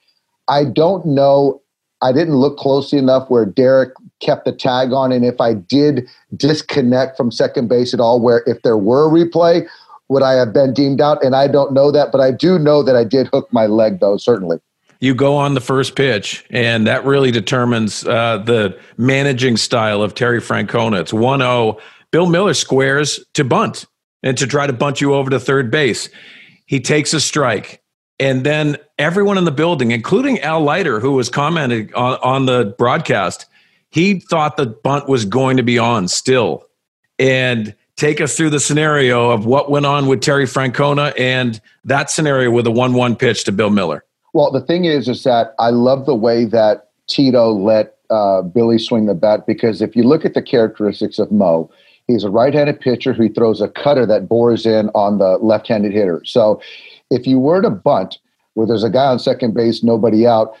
I 0.49 0.65
don't 0.65 1.05
know. 1.05 1.61
I 2.01 2.11
didn't 2.11 2.35
look 2.35 2.57
closely 2.57 2.99
enough 2.99 3.29
where 3.29 3.45
Derek 3.45 3.93
kept 4.21 4.43
the 4.43 4.51
tag 4.51 4.91
on. 4.91 5.13
And 5.13 5.23
if 5.23 5.39
I 5.39 5.53
did 5.53 6.07
disconnect 6.35 7.15
from 7.15 7.31
second 7.31 7.69
base 7.69 7.93
at 7.93 8.01
all, 8.01 8.19
where 8.19 8.43
if 8.45 8.61
there 8.61 8.77
were 8.77 9.07
a 9.07 9.09
replay, 9.09 9.65
would 10.13 10.23
I 10.23 10.33
have 10.33 10.53
been 10.53 10.73
deemed 10.73 11.01
out? 11.01 11.23
And 11.23 11.35
I 11.35 11.47
don't 11.47 11.73
know 11.73 11.91
that, 11.91 12.11
but 12.11 12.21
I 12.21 12.31
do 12.31 12.57
know 12.57 12.83
that 12.83 12.95
I 12.95 13.03
did 13.03 13.27
hook 13.33 13.49
my 13.51 13.65
leg, 13.65 13.99
though, 13.99 14.17
certainly 14.17 14.59
you 15.03 15.13
go 15.13 15.35
on 15.35 15.53
the 15.53 15.59
first 15.59 15.97
pitch, 15.97 16.45
and 16.49 16.87
that 16.87 17.03
really 17.03 17.29
determines 17.29 18.07
uh, 18.07 18.37
the 18.37 18.79
managing 18.95 19.57
style 19.57 20.01
of 20.01 20.15
Terry 20.15 20.39
Francona. 20.39 21.01
It's 21.01 21.11
1 21.11 21.41
0. 21.41 21.77
Bill 22.11 22.29
Mueller 22.29 22.53
squares 22.53 23.19
to 23.33 23.43
bunt 23.43 23.85
and 24.23 24.37
to 24.37 24.47
try 24.47 24.65
to 24.65 24.71
bunt 24.71 25.01
you 25.01 25.13
over 25.13 25.29
to 25.29 25.41
third 25.41 25.69
base. 25.69 26.07
He 26.67 26.79
takes 26.79 27.13
a 27.13 27.19
strike. 27.19 27.81
And 28.17 28.45
then 28.45 28.77
everyone 28.97 29.37
in 29.37 29.43
the 29.43 29.51
building, 29.51 29.91
including 29.91 30.39
Al 30.39 30.61
Leiter, 30.61 31.01
who 31.01 31.11
was 31.11 31.27
commenting 31.27 31.93
on, 31.95 32.17
on 32.23 32.45
the 32.45 32.73
broadcast, 32.77 33.45
he 33.89 34.21
thought 34.21 34.55
the 34.55 34.67
bunt 34.67 35.09
was 35.09 35.25
going 35.25 35.57
to 35.57 35.63
be 35.63 35.77
on 35.77 36.07
still. 36.07 36.63
And 37.19 37.75
take 37.95 38.21
us 38.21 38.35
through 38.35 38.49
the 38.49 38.59
scenario 38.59 39.29
of 39.29 39.45
what 39.45 39.69
went 39.69 39.85
on 39.85 40.07
with 40.07 40.21
Terry 40.21 40.45
Francona 40.45 41.13
and 41.19 41.61
that 41.85 42.09
scenario 42.09 42.51
with 42.51 42.67
a 42.67 42.71
1 42.71 42.93
1 42.93 43.15
pitch 43.15 43.43
to 43.45 43.51
Bill 43.51 43.69
Mueller. 43.69 44.03
Well, 44.33 44.51
the 44.51 44.61
thing 44.61 44.85
is, 44.85 45.07
is 45.07 45.23
that 45.23 45.53
I 45.59 45.69
love 45.69 46.05
the 46.05 46.15
way 46.15 46.45
that 46.45 46.89
Tito 47.07 47.51
let 47.51 47.97
uh, 48.09 48.41
Billy 48.41 48.79
swing 48.79 49.05
the 49.05 49.13
bat 49.13 49.45
because 49.45 49.81
if 49.81 49.95
you 49.95 50.03
look 50.03 50.25
at 50.25 50.33
the 50.33 50.41
characteristics 50.41 51.19
of 51.19 51.31
Mo, 51.31 51.69
he's 52.07 52.23
a 52.23 52.29
right-handed 52.29 52.79
pitcher 52.79 53.13
who 53.13 53.29
throws 53.29 53.61
a 53.61 53.67
cutter 53.67 54.05
that 54.05 54.27
bores 54.27 54.65
in 54.65 54.89
on 54.89 55.19
the 55.19 55.37
left-handed 55.37 55.93
hitter. 55.93 56.21
So, 56.25 56.61
if 57.11 57.27
you 57.27 57.37
were 57.37 57.61
to 57.61 57.69
bunt 57.69 58.17
where 58.55 58.65
there's 58.65 58.83
a 58.83 58.89
guy 58.89 59.05
on 59.05 59.19
second 59.19 59.53
base, 59.53 59.83
nobody 59.83 60.25
out, 60.25 60.55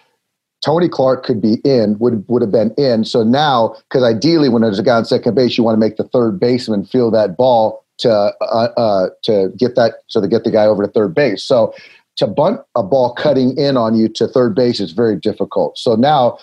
Tony 0.63 0.87
Clark 0.87 1.25
could 1.25 1.41
be 1.41 1.55
in, 1.65 1.97
would 1.99 2.23
would 2.29 2.41
have 2.41 2.51
been 2.51 2.73
in. 2.77 3.03
So 3.03 3.23
now, 3.23 3.75
because 3.89 4.03
ideally, 4.03 4.49
when 4.49 4.61
there's 4.61 4.79
a 4.79 4.83
guy 4.83 4.95
on 4.95 5.05
second 5.05 5.35
base, 5.35 5.57
you 5.57 5.63
want 5.63 5.75
to 5.75 5.79
make 5.79 5.97
the 5.97 6.05
third 6.05 6.39
baseman 6.39 6.85
feel 6.85 7.11
that 7.11 7.35
ball 7.35 7.83
to 7.99 8.09
uh, 8.09 8.69
uh, 8.77 9.09
to 9.23 9.49
get 9.57 9.75
that 9.75 9.95
so 10.07 10.21
to 10.21 10.27
get 10.27 10.43
the 10.43 10.51
guy 10.51 10.65
over 10.65 10.85
to 10.85 10.91
third 10.91 11.13
base. 11.13 11.43
So 11.43 11.73
to 12.15 12.27
bunt 12.27 12.61
a 12.75 12.83
ball 12.83 13.13
cutting 13.13 13.57
in 13.57 13.75
on 13.75 13.95
you 13.95 14.07
to 14.09 14.27
third 14.27 14.55
base 14.55 14.79
is 14.79 14.91
very 14.91 15.17
difficult. 15.17 15.77
So 15.77 15.95
now, 15.95 16.37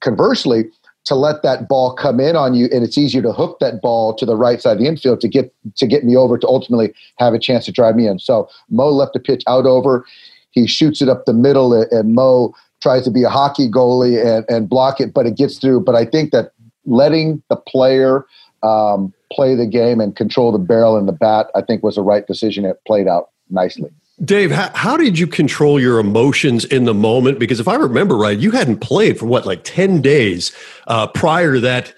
conversely, 0.00 0.70
to 1.06 1.14
let 1.14 1.42
that 1.42 1.68
ball 1.68 1.94
come 1.94 2.20
in 2.20 2.36
on 2.36 2.54
you, 2.54 2.68
and 2.72 2.84
it's 2.84 2.96
easier 2.96 3.22
to 3.22 3.32
hook 3.32 3.58
that 3.58 3.82
ball 3.82 4.14
to 4.14 4.24
the 4.24 4.36
right 4.36 4.60
side 4.60 4.74
of 4.74 4.78
the 4.78 4.86
infield 4.86 5.20
to 5.20 5.28
get 5.28 5.52
to 5.76 5.86
get 5.86 6.04
me 6.04 6.16
over 6.16 6.38
to 6.38 6.46
ultimately 6.46 6.94
have 7.18 7.34
a 7.34 7.40
chance 7.40 7.64
to 7.64 7.72
drive 7.72 7.96
me 7.96 8.06
in. 8.06 8.20
So 8.20 8.48
Mo 8.70 8.88
left 8.90 9.14
the 9.14 9.20
pitch 9.20 9.42
out 9.48 9.66
over. 9.66 10.06
He 10.52 10.68
shoots 10.68 11.02
it 11.02 11.08
up 11.08 11.24
the 11.24 11.32
middle, 11.32 11.72
and 11.72 12.14
Mo 12.14 12.54
tries 12.84 13.02
to 13.02 13.10
be 13.10 13.22
a 13.22 13.30
hockey 13.30 13.66
goalie 13.66 14.22
and, 14.22 14.44
and 14.50 14.68
block 14.68 15.00
it, 15.00 15.14
but 15.14 15.24
it 15.24 15.38
gets 15.38 15.58
through. 15.58 15.80
But 15.80 15.94
I 15.94 16.04
think 16.04 16.32
that 16.32 16.52
letting 16.84 17.42
the 17.48 17.56
player 17.56 18.26
um, 18.62 19.14
play 19.32 19.54
the 19.54 19.66
game 19.66 20.00
and 20.00 20.14
control 20.14 20.52
the 20.52 20.58
barrel 20.58 20.98
and 20.98 21.08
the 21.08 21.12
bat, 21.12 21.46
I 21.54 21.62
think 21.62 21.82
was 21.82 21.94
the 21.94 22.02
right 22.02 22.26
decision. 22.26 22.66
It 22.66 22.78
played 22.86 23.08
out 23.08 23.30
nicely. 23.48 23.90
Dave, 24.22 24.50
how, 24.50 24.70
how, 24.74 24.96
did 24.98 25.18
you 25.18 25.26
control 25.26 25.80
your 25.80 25.98
emotions 25.98 26.66
in 26.66 26.84
the 26.84 26.92
moment? 26.92 27.38
Because 27.38 27.58
if 27.58 27.66
I 27.66 27.74
remember 27.74 28.18
right, 28.18 28.38
you 28.38 28.50
hadn't 28.50 28.80
played 28.80 29.18
for 29.18 29.24
what, 29.24 29.46
like 29.46 29.64
10 29.64 30.02
days 30.02 30.52
uh, 30.86 31.06
prior 31.06 31.54
to 31.54 31.60
that 31.60 31.94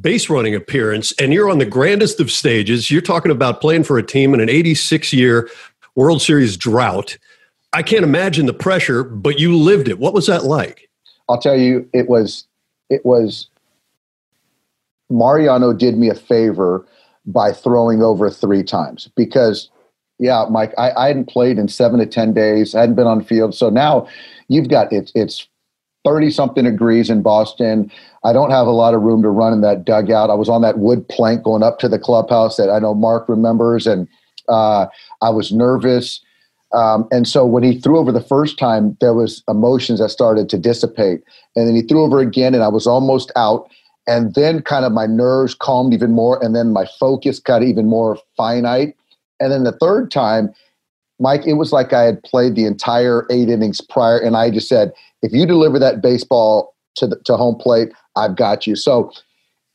base 0.00 0.28
running 0.28 0.56
appearance, 0.56 1.12
and 1.12 1.32
you're 1.32 1.48
on 1.48 1.58
the 1.58 1.64
grandest 1.64 2.18
of 2.18 2.30
stages. 2.30 2.90
You're 2.90 3.00
talking 3.00 3.30
about 3.30 3.60
playing 3.60 3.84
for 3.84 3.98
a 3.98 4.02
team 4.02 4.34
in 4.34 4.40
an 4.40 4.50
86 4.50 5.12
year 5.12 5.48
World 5.94 6.20
Series 6.20 6.56
drought. 6.56 7.16
I 7.74 7.82
can't 7.82 8.04
imagine 8.04 8.46
the 8.46 8.54
pressure, 8.54 9.02
but 9.02 9.38
you 9.38 9.56
lived 9.56 9.88
it. 9.88 9.98
What 9.98 10.14
was 10.14 10.28
that 10.28 10.44
like? 10.44 10.88
I'll 11.28 11.40
tell 11.40 11.56
you, 11.56 11.88
it 11.92 12.08
was, 12.08 12.46
it 12.88 13.04
was, 13.04 13.48
Mariano 15.10 15.72
did 15.72 15.98
me 15.98 16.08
a 16.08 16.14
favor 16.14 16.86
by 17.26 17.52
throwing 17.52 18.02
over 18.02 18.30
three 18.30 18.62
times 18.62 19.10
because 19.16 19.70
yeah, 20.18 20.46
Mike, 20.48 20.72
I, 20.78 20.92
I 20.92 21.06
hadn't 21.08 21.28
played 21.28 21.58
in 21.58 21.68
seven 21.68 21.98
to 21.98 22.06
10 22.06 22.34
days. 22.34 22.74
I 22.74 22.80
hadn't 22.80 22.94
been 22.94 23.06
on 23.06 23.24
field. 23.24 23.54
So 23.54 23.68
now 23.68 24.06
you've 24.48 24.68
got 24.68 24.92
it's, 24.92 25.10
it's 25.14 25.48
30 26.04 26.30
something 26.30 26.64
degrees 26.64 27.10
in 27.10 27.22
Boston. 27.22 27.90
I 28.22 28.32
don't 28.32 28.50
have 28.50 28.66
a 28.66 28.72
lot 28.72 28.94
of 28.94 29.02
room 29.02 29.22
to 29.22 29.30
run 29.30 29.52
in 29.52 29.62
that 29.62 29.84
dugout. 29.84 30.30
I 30.30 30.34
was 30.34 30.48
on 30.48 30.62
that 30.62 30.78
wood 30.78 31.08
plank 31.08 31.42
going 31.42 31.62
up 31.62 31.78
to 31.80 31.88
the 31.88 31.98
clubhouse 31.98 32.56
that 32.56 32.70
I 32.70 32.78
know 32.78 32.94
Mark 32.94 33.28
remembers. 33.28 33.86
And 33.86 34.06
uh, 34.48 34.86
I 35.20 35.30
was 35.30 35.50
nervous. 35.50 36.20
Um, 36.74 37.06
and 37.12 37.26
so 37.26 37.46
when 37.46 37.62
he 37.62 37.80
threw 37.80 37.98
over 37.98 38.10
the 38.10 38.20
first 38.20 38.58
time, 38.58 38.96
there 39.00 39.14
was 39.14 39.42
emotions 39.48 40.00
that 40.00 40.08
started 40.08 40.48
to 40.50 40.58
dissipate. 40.58 41.22
And 41.54 41.68
then 41.68 41.74
he 41.74 41.82
threw 41.82 42.02
over 42.02 42.20
again, 42.20 42.52
and 42.52 42.64
I 42.64 42.68
was 42.68 42.86
almost 42.86 43.30
out. 43.36 43.70
And 44.06 44.34
then 44.34 44.60
kind 44.60 44.84
of 44.84 44.92
my 44.92 45.06
nerves 45.06 45.54
calmed 45.54 45.94
even 45.94 46.12
more, 46.12 46.42
and 46.44 46.54
then 46.54 46.72
my 46.72 46.86
focus 46.98 47.38
got 47.38 47.62
even 47.62 47.86
more 47.86 48.18
finite. 48.36 48.96
And 49.40 49.52
then 49.52 49.64
the 49.64 49.72
third 49.72 50.10
time, 50.10 50.52
Mike, 51.20 51.46
it 51.46 51.54
was 51.54 51.72
like 51.72 51.92
I 51.92 52.02
had 52.02 52.22
played 52.22 52.56
the 52.56 52.66
entire 52.66 53.24
eight 53.30 53.48
innings 53.48 53.80
prior, 53.80 54.18
and 54.18 54.36
I 54.36 54.50
just 54.50 54.68
said, 54.68 54.92
if 55.22 55.32
you 55.32 55.46
deliver 55.46 55.78
that 55.78 56.02
baseball 56.02 56.74
to 56.96 57.06
the, 57.06 57.16
to 57.24 57.36
home 57.36 57.56
plate, 57.56 57.90
I've 58.16 58.36
got 58.36 58.66
you. 58.66 58.76
So, 58.76 59.12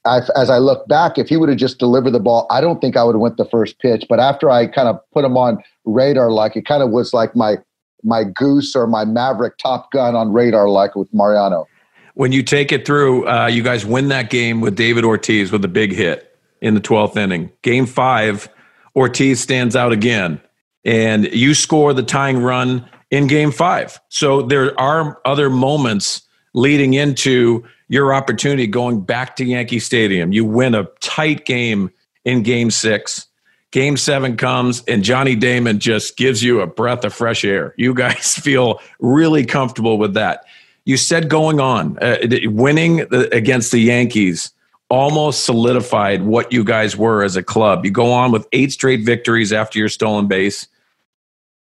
I, 0.05 0.21
as 0.35 0.49
I 0.49 0.57
look 0.57 0.87
back, 0.87 1.17
if 1.17 1.27
he 1.29 1.37
would 1.37 1.49
have 1.49 1.57
just 1.57 1.77
delivered 1.77 2.11
the 2.11 2.19
ball, 2.19 2.47
I 2.49 2.61
don't 2.61 2.79
think 2.79 2.95
I 2.95 3.03
would 3.03 3.15
have 3.15 3.21
went 3.21 3.37
the 3.37 3.45
first 3.45 3.79
pitch. 3.79 4.05
But 4.07 4.19
after 4.19 4.49
I 4.49 4.67
kind 4.67 4.87
of 4.87 4.99
put 5.11 5.25
him 5.25 5.35
on 5.35 5.61
radar, 5.85 6.31
like 6.31 6.55
it 6.55 6.65
kind 6.65 6.81
of 6.81 6.91
was 6.91 7.13
like 7.13 7.35
my 7.35 7.57
my 8.03 8.23
goose 8.23 8.75
or 8.75 8.87
my 8.87 9.03
Maverick 9.03 9.57
Top 9.57 9.91
Gun 9.91 10.15
on 10.15 10.31
radar, 10.31 10.69
like 10.69 10.95
with 10.95 11.13
Mariano. 11.13 11.67
When 12.13 12.31
you 12.31 12.43
take 12.43 12.71
it 12.71 12.85
through, 12.85 13.27
uh, 13.27 13.47
you 13.47 13.61
guys 13.61 13.85
win 13.85 14.07
that 14.07 14.29
game 14.29 14.61
with 14.61 14.75
David 14.75 15.03
Ortiz 15.03 15.51
with 15.51 15.63
a 15.65 15.69
big 15.69 15.91
hit 15.91 16.37
in 16.61 16.73
the 16.75 16.79
twelfth 16.79 17.17
inning. 17.17 17.51
Game 17.61 17.85
five 17.85 18.47
Ortiz 18.95 19.41
stands 19.41 19.75
out 19.75 19.91
again, 19.91 20.39
and 20.85 21.25
you 21.33 21.53
score 21.53 21.93
the 21.93 22.03
tying 22.03 22.41
run 22.41 22.87
in 23.11 23.27
game 23.27 23.51
five. 23.51 23.99
So 24.09 24.43
there 24.43 24.79
are 24.79 25.19
other 25.25 25.49
moments 25.49 26.21
leading 26.53 26.93
into 26.93 27.63
your 27.89 28.13
opportunity 28.13 28.67
going 28.67 29.01
back 29.01 29.35
to 29.37 29.45
Yankee 29.45 29.79
Stadium. 29.79 30.31
You 30.31 30.45
win 30.45 30.75
a 30.75 30.85
tight 31.01 31.45
game 31.45 31.91
in 32.23 32.43
game 32.43 32.71
six. 32.71 33.27
Game 33.71 33.97
seven 33.97 34.35
comes, 34.35 34.83
and 34.87 35.03
Johnny 35.03 35.35
Damon 35.35 35.79
just 35.79 36.17
gives 36.17 36.41
you 36.41 36.61
a 36.61 36.67
breath 36.67 37.03
of 37.03 37.13
fresh 37.13 37.45
air. 37.45 37.75
You 37.77 37.93
guys 37.93 38.35
feel 38.41 38.79
really 38.99 39.45
comfortable 39.45 39.97
with 39.97 40.13
that. 40.13 40.45
You 40.85 40.97
said 40.97 41.29
going 41.29 41.59
on, 41.59 41.99
uh, 41.99 42.17
winning 42.45 43.01
against 43.11 43.71
the 43.71 43.79
Yankees 43.79 44.51
almost 44.89 45.45
solidified 45.45 46.23
what 46.23 46.51
you 46.51 46.63
guys 46.63 46.97
were 46.97 47.21
as 47.21 47.35
a 47.35 47.43
club. 47.43 47.85
You 47.85 47.91
go 47.91 48.11
on 48.11 48.31
with 48.31 48.47
eight 48.53 48.71
straight 48.71 49.01
victories 49.05 49.53
after 49.53 49.77
your 49.77 49.89
stolen 49.89 50.27
base 50.27 50.67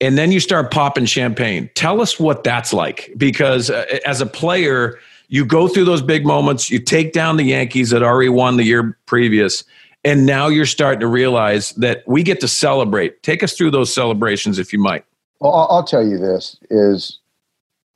and 0.01 0.19
then 0.19 0.33
you 0.33 0.41
start 0.41 0.71
popping 0.71 1.07
champagne. 1.07 1.71
Tell 1.75 2.01
us 2.01 2.19
what 2.19 2.45
that's 2.45 2.73
like 2.73 3.13
because 3.17 3.71
uh, 3.71 3.87
as 4.05 4.21
a 4.21 4.27
player, 4.27 4.99
you 5.29 5.45
go 5.45 5.69
through 5.69 5.85
those 5.85 6.03
big 6.03 6.27
moments, 6.27 6.71
you 6.71 6.79
take 6.79 7.13
down 7.13 7.37
the 7.37 7.45
Yankees 7.45 7.91
that 7.91 8.03
already 8.03 8.29
won 8.29 8.57
the 8.57 8.65
year 8.65 8.99
previous, 9.07 9.65
and 10.05 10.27
now 10.27 10.49
you're 10.49 10.67
starting 10.67 11.01
to 11.01 11.07
realize 11.07 11.73
that 11.73 12.03
we 12.07 12.23
get 12.23 12.41
to 12.41 12.49
celebrate. 12.49 13.23
Take 13.23 13.43
us 13.43 13.57
through 13.57 13.71
those 13.71 13.93
celebrations 13.93 14.59
if 14.59 14.73
you 14.73 14.79
might. 14.79 15.05
Well, 15.41 15.67
I'll 15.71 15.85
tell 15.85 16.07
you 16.07 16.19
this 16.19 16.57
is 16.71 17.19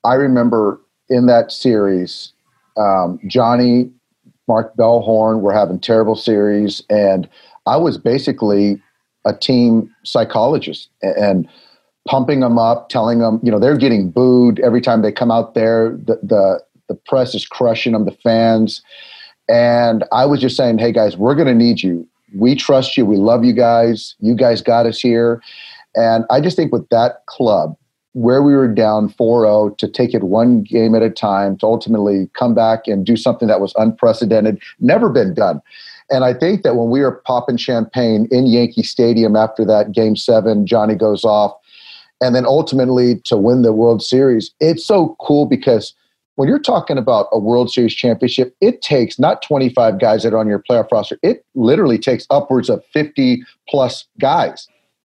I 0.05 0.15
remember 0.15 0.81
in 1.09 1.27
that 1.27 1.53
series, 1.53 2.33
um, 2.77 3.19
Johnny, 3.27 3.91
Mark 4.47 4.75
Bellhorn 4.77 5.41
were 5.41 5.53
having 5.53 5.79
terrible 5.79 6.17
series, 6.17 6.83
and 6.89 7.29
I 7.67 7.77
was 7.77 7.99
basically 7.99 8.83
a 9.25 9.35
team 9.35 9.95
psychologist 10.05 10.89
and 11.03 11.49
pumping 12.07 12.41
them 12.41 12.59
up, 12.59 12.89
telling 12.89 13.19
them, 13.19 13.39
you 13.43 13.51
know, 13.51 13.59
they're 13.59 13.77
getting 13.77 14.11
booed 14.11 14.59
every 14.61 14.81
time 14.81 15.03
they 15.03 15.13
come 15.13 15.31
out 15.31 15.55
there. 15.55 15.91
The 15.91 16.19
the 16.23 16.63
the 16.89 16.95
press 16.95 17.35
is 17.35 17.47
crushing 17.47 17.93
them, 17.93 18.05
the 18.05 18.17
fans. 18.23 18.83
And 19.49 20.05
I 20.13 20.27
was 20.27 20.41
just 20.41 20.57
saying, 20.57 20.79
hey 20.79 20.93
guys, 20.93 21.17
we're 21.17 21.35
going 21.35 21.49
to 21.49 21.55
need 21.55 21.83
you. 21.83 22.07
We 22.37 22.55
trust 22.55 22.97
you. 22.97 23.07
We 23.07 23.17
love 23.17 23.45
you 23.45 23.53
guys. 23.53 24.15
You 24.21 24.35
guys 24.35 24.61
got 24.61 24.87
us 24.87 24.99
here. 25.01 25.43
And 25.95 26.25
I 26.31 26.41
just 26.41 26.57
think 26.57 26.73
with 26.73 26.89
that 26.91 27.25
club, 27.27 27.77
where 28.13 28.43
we 28.43 28.55
were 28.55 28.69
down 28.69 29.11
4-0 29.11 29.79
to 29.79 29.89
take 29.89 30.13
it 30.13 30.25
one 30.25 30.63
game 30.63 30.95
at 30.95 31.03
a 31.03 31.11
time 31.11 31.57
to 31.59 31.67
ultimately 31.67 32.29
come 32.35 32.55
back 32.55 32.87
and 32.87 33.07
do 33.07 33.17
something 33.17 33.49
that 33.49 33.61
was 33.61 33.75
unprecedented 33.77 34.61
never 34.81 35.11
been 35.11 35.35
done 35.35 35.61
and 36.11 36.25
i 36.25 36.33
think 36.33 36.63
that 36.63 36.75
when 36.75 36.89
we 36.89 37.01
were 37.01 37.23
popping 37.27 37.59
champagne 37.59 38.27
in 38.31 38.47
yankee 38.47 38.83
stadium 38.83 39.37
after 39.37 39.65
that 39.65 39.93
game 39.93 40.17
seven 40.17 40.67
johnny 40.67 40.95
goes 40.95 41.23
off 41.23 41.53
and 42.21 42.35
then 42.35 42.47
ultimately 42.47 43.17
to 43.21 43.37
win 43.37 43.63
the 43.63 43.73
World 43.73 44.03
Series. 44.03 44.53
It's 44.61 44.85
so 44.85 45.17
cool 45.21 45.47
because 45.47 45.95
when 46.39 46.49
you're 46.49 46.61
talking 46.61 46.97
about 46.97 47.27
a 47.33 47.39
World 47.41 47.69
Series 47.69 47.93
championship, 47.93 48.55
it 48.61 48.81
takes 48.81 49.19
not 49.19 49.43
25 49.43 49.99
guys 49.99 50.23
that 50.23 50.33
are 50.33 50.39
on 50.39 50.47
your 50.47 50.61
playoff 50.61 50.89
roster. 50.93 51.19
It 51.21 51.45
literally 51.57 51.99
takes 51.99 52.29
upwards 52.31 52.71
of 52.71 52.81
50 52.93 53.43
plus 53.69 54.07
guys. 54.21 54.69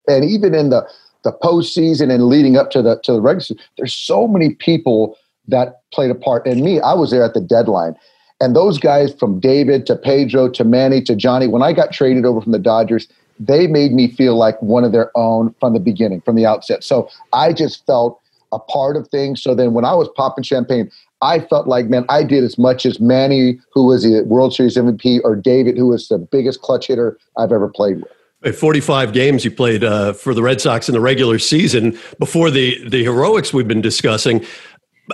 And 0.08 0.24
even 0.24 0.56
in 0.56 0.70
the 0.70 0.88
the 1.24 1.34
postseason 1.44 2.14
and 2.14 2.28
leading 2.28 2.56
up 2.56 2.72
to 2.72 2.82
the 2.82 3.02
to 3.04 3.12
the 3.12 3.20
regular 3.20 3.42
season, 3.42 3.62
there's 3.78 3.94
so 3.94 4.26
many 4.26 4.56
people 4.56 5.18
that 5.50 5.82
played 5.92 6.12
a 6.12 6.16
part. 6.16 6.48
And 6.48 6.62
me, 6.62 6.80
I 6.80 6.94
was 6.94 7.12
there 7.12 7.24
at 7.24 7.34
the 7.34 7.42
deadline. 7.42 7.96
And 8.40 8.56
those 8.56 8.80
guys 8.80 9.14
from 9.14 9.42
David 9.42 9.86
to 9.88 9.98
Pedro 9.98 10.48
to 10.52 10.64
Manny 10.64 11.02
to 11.02 11.14
Johnny, 11.14 11.48
when 11.48 11.62
I 11.62 11.74
got 11.74 11.92
traded 11.92 12.26
over 12.26 12.40
from 12.40 12.54
the 12.54 12.60
Dodgers, 12.60 13.06
they 13.38 13.68
made 13.68 13.92
me 13.92 14.08
feel 14.08 14.38
like 14.38 14.62
one 14.62 14.86
of 14.86 14.94
their 14.94 15.12
own 15.18 15.54
from 15.60 15.74
the 15.74 15.82
beginning, 15.82 16.22
from 16.22 16.38
the 16.38 16.46
outset. 16.46 16.86
So 16.86 17.10
I 17.34 17.52
just 17.52 17.86
felt 17.86 18.22
a 18.52 18.60
part 18.60 18.96
of 18.96 19.08
things. 19.10 19.42
So 19.42 19.54
then 19.54 19.74
when 19.74 19.86
I 19.86 19.94
was 19.94 20.08
popping 20.16 20.44
champagne, 20.44 20.92
I 21.22 21.40
felt 21.40 21.68
like, 21.68 21.88
man, 21.88 22.06
I 22.10 22.24
did 22.24 22.44
as 22.44 22.58
much 22.58 22.86
as 22.86 23.00
Manny, 23.00 23.60
who 23.74 23.88
was 23.88 24.04
the 24.04 24.24
World 24.26 24.54
Series 24.54 24.78
MVP, 24.78 25.22
or 25.24 25.36
David, 25.36 25.78
who 25.78 25.88
was 25.88 26.08
the 26.08 26.18
biggest 26.18 26.62
clutch 26.62 26.88
hitter 26.88 27.18
I've 27.38 27.52
ever 27.52 27.68
played 27.68 27.98
with. 27.98 28.12
At 28.44 28.56
45 28.56 29.14
games 29.14 29.44
you 29.44 29.50
played 29.50 29.84
uh, 29.84 30.14
for 30.14 30.36
the 30.36 30.44
Red 30.44 30.62
Sox 30.62 30.88
in 30.88 30.94
the 30.94 31.02
regular 31.02 31.40
season 31.40 31.98
before 32.20 32.52
the, 32.52 32.88
the 32.88 33.04
heroics 33.04 33.52
we've 33.52 33.68
been 33.68 33.82
discussing. 33.82 34.46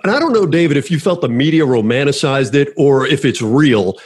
And 0.03 0.11
I 0.11 0.19
don't 0.19 0.33
know, 0.33 0.45
David, 0.45 0.75
if 0.75 0.91
you 0.91 0.99
felt 0.99 1.21
the 1.21 1.29
media 1.29 1.63
romanticized 1.63 2.53
it 2.53 2.73
or 2.75 3.07
if 3.07 3.23
it's 3.23 3.41
real. 3.41 3.97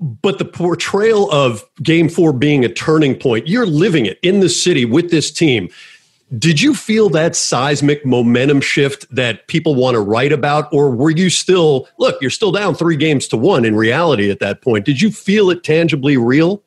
But 0.00 0.38
the 0.38 0.44
portrayal 0.44 1.30
of 1.30 1.64
game 1.82 2.08
four 2.08 2.32
being 2.32 2.64
a 2.64 2.68
turning 2.68 3.14
point, 3.14 3.46
you're 3.46 3.66
living 3.66 4.06
it 4.06 4.18
in 4.22 4.40
the 4.40 4.48
city 4.48 4.84
with 4.84 5.10
this 5.10 5.30
team. 5.30 5.68
Did 6.38 6.60
you 6.60 6.74
feel 6.74 7.10
that 7.10 7.36
seismic 7.36 8.04
momentum 8.04 8.60
shift 8.60 9.06
that 9.14 9.46
people 9.46 9.74
want 9.74 9.94
to 9.94 10.00
write 10.00 10.32
about? 10.32 10.72
Or 10.72 10.90
were 10.90 11.10
you 11.10 11.30
still, 11.30 11.86
look, 11.98 12.20
you're 12.20 12.30
still 12.30 12.50
down 12.50 12.74
three 12.74 12.96
games 12.96 13.28
to 13.28 13.36
one 13.36 13.64
in 13.64 13.76
reality 13.76 14.30
at 14.30 14.40
that 14.40 14.62
point? 14.62 14.84
Did 14.84 15.00
you 15.00 15.10
feel 15.10 15.50
it 15.50 15.62
tangibly 15.62 16.16
real? 16.16 16.62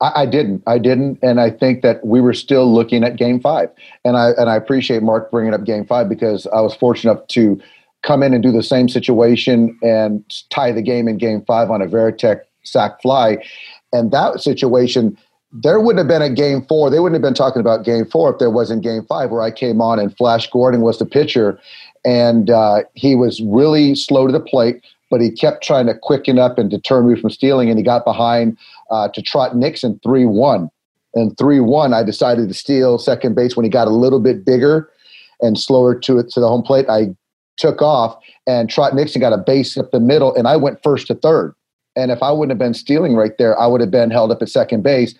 I, 0.00 0.22
I 0.22 0.26
didn't. 0.26 0.62
I 0.66 0.78
didn't. 0.78 1.18
And 1.22 1.40
I 1.40 1.50
think 1.50 1.82
that 1.82 2.06
we 2.06 2.20
were 2.20 2.32
still 2.32 2.72
looking 2.72 3.04
at 3.04 3.16
game 3.16 3.40
five. 3.40 3.68
And 4.04 4.16
I, 4.16 4.30
and 4.38 4.48
I 4.48 4.56
appreciate 4.56 5.02
Mark 5.02 5.30
bringing 5.30 5.54
up 5.54 5.64
game 5.64 5.84
five 5.84 6.08
because 6.08 6.46
I 6.46 6.60
was 6.60 6.74
fortunate 6.74 7.12
enough 7.12 7.26
to 7.28 7.60
come 8.02 8.22
in 8.22 8.32
and 8.32 8.42
do 8.42 8.52
the 8.52 8.62
same 8.62 8.88
situation 8.88 9.78
and 9.82 10.24
tie 10.50 10.72
the 10.72 10.82
game 10.82 11.08
in 11.08 11.18
game 11.18 11.44
five 11.46 11.70
on 11.70 11.82
a 11.82 11.86
Varitek 11.86 12.42
sack 12.62 13.02
fly. 13.02 13.36
And 13.92 14.10
that 14.12 14.40
situation, 14.40 15.18
there 15.52 15.80
wouldn't 15.80 15.98
have 15.98 16.08
been 16.08 16.22
a 16.22 16.34
game 16.34 16.62
four. 16.66 16.90
They 16.90 17.00
wouldn't 17.00 17.16
have 17.16 17.28
been 17.28 17.34
talking 17.34 17.60
about 17.60 17.84
game 17.84 18.06
four 18.06 18.32
if 18.32 18.38
there 18.38 18.50
wasn't 18.50 18.82
game 18.82 19.04
five, 19.08 19.30
where 19.30 19.42
I 19.42 19.50
came 19.50 19.80
on 19.80 19.98
and 19.98 20.16
Flash 20.16 20.48
Gordon 20.50 20.80
was 20.80 20.98
the 20.98 21.06
pitcher. 21.06 21.58
And 22.04 22.50
uh, 22.50 22.82
he 22.94 23.16
was 23.16 23.42
really 23.42 23.94
slow 23.94 24.26
to 24.26 24.32
the 24.32 24.40
plate, 24.40 24.82
but 25.10 25.20
he 25.20 25.30
kept 25.30 25.62
trying 25.62 25.86
to 25.86 25.94
quicken 25.94 26.38
up 26.38 26.56
and 26.58 26.70
deter 26.70 27.02
me 27.02 27.20
from 27.20 27.30
stealing. 27.30 27.68
And 27.68 27.78
he 27.78 27.84
got 27.84 28.04
behind 28.04 28.56
uh, 28.90 29.08
to 29.08 29.22
Trot 29.22 29.56
Nixon 29.56 29.98
3 30.02 30.26
1. 30.26 30.70
And 31.14 31.36
3 31.36 31.60
1, 31.60 31.92
I 31.92 32.04
decided 32.04 32.48
to 32.48 32.54
steal 32.54 32.98
second 32.98 33.34
base 33.34 33.56
when 33.56 33.64
he 33.64 33.70
got 33.70 33.88
a 33.88 33.90
little 33.90 34.20
bit 34.20 34.44
bigger 34.44 34.88
and 35.40 35.58
slower 35.58 35.98
to 35.98 36.18
it 36.18 36.30
to 36.30 36.40
the 36.40 36.48
home 36.48 36.62
plate. 36.62 36.88
I 36.88 37.14
took 37.56 37.82
off, 37.82 38.16
and 38.46 38.70
Trot 38.70 38.94
Nixon 38.94 39.20
got 39.20 39.32
a 39.32 39.38
base 39.38 39.76
up 39.76 39.90
the 39.90 40.00
middle, 40.00 40.34
and 40.34 40.46
I 40.46 40.56
went 40.56 40.82
first 40.82 41.08
to 41.08 41.14
third. 41.14 41.54
And 41.96 42.12
if 42.12 42.22
I 42.22 42.30
wouldn't 42.30 42.52
have 42.52 42.58
been 42.58 42.74
stealing 42.74 43.16
right 43.16 43.36
there, 43.36 43.58
I 43.58 43.66
would 43.66 43.80
have 43.80 43.90
been 43.90 44.10
held 44.10 44.30
up 44.30 44.40
at 44.40 44.48
second 44.48 44.82
base. 44.82 45.14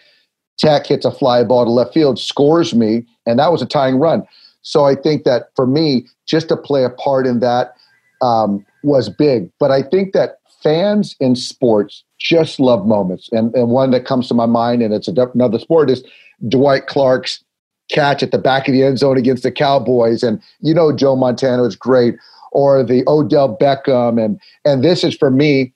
Tek 0.60 0.86
hits 0.86 1.06
a 1.06 1.10
fly 1.10 1.42
ball 1.42 1.64
to 1.64 1.70
left 1.70 1.94
field, 1.94 2.18
scores 2.18 2.74
me, 2.74 3.06
and 3.26 3.38
that 3.38 3.50
was 3.50 3.62
a 3.62 3.66
tying 3.66 3.96
run. 3.96 4.26
So 4.62 4.84
I 4.84 4.94
think 4.94 5.24
that 5.24 5.48
for 5.56 5.66
me, 5.66 6.06
just 6.26 6.48
to 6.48 6.56
play 6.56 6.84
a 6.84 6.90
part 6.90 7.26
in 7.26 7.40
that 7.40 7.74
um, 8.20 8.64
was 8.82 9.08
big. 9.08 9.50
But 9.58 9.70
I 9.70 9.82
think 9.82 10.12
that 10.12 10.38
fans 10.62 11.16
in 11.18 11.34
sports 11.34 12.04
just 12.18 12.60
love 12.60 12.86
moments. 12.86 13.30
And, 13.32 13.54
and 13.54 13.70
one 13.70 13.90
that 13.92 14.04
comes 14.04 14.28
to 14.28 14.34
my 14.34 14.44
mind, 14.44 14.82
and 14.82 14.92
it's 14.92 15.08
another 15.08 15.58
sport, 15.58 15.88
is 15.88 16.04
Dwight 16.46 16.86
Clark's 16.86 17.42
catch 17.90 18.22
at 18.22 18.30
the 18.30 18.38
back 18.38 18.68
of 18.68 18.74
the 18.74 18.84
end 18.84 18.98
zone 18.98 19.16
against 19.16 19.42
the 19.42 19.50
Cowboys. 19.50 20.22
And 20.22 20.42
you 20.60 20.74
know 20.74 20.94
Joe 20.94 21.16
Montana 21.16 21.64
is 21.64 21.74
great, 21.74 22.16
or 22.52 22.84
the 22.84 23.02
Odell 23.06 23.56
Beckham. 23.56 24.22
And 24.22 24.38
and 24.66 24.84
this 24.84 25.04
is 25.04 25.16
for 25.16 25.30
me 25.30 25.72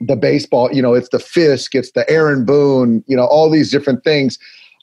the 0.00 0.16
baseball, 0.16 0.72
you 0.72 0.82
know, 0.82 0.94
it's 0.94 1.08
the 1.08 1.18
Fisk, 1.18 1.74
it's 1.74 1.92
the 1.92 2.08
Aaron 2.10 2.44
Boone, 2.44 3.02
you 3.06 3.16
know, 3.16 3.26
all 3.26 3.50
these 3.50 3.70
different 3.70 4.04
things. 4.04 4.38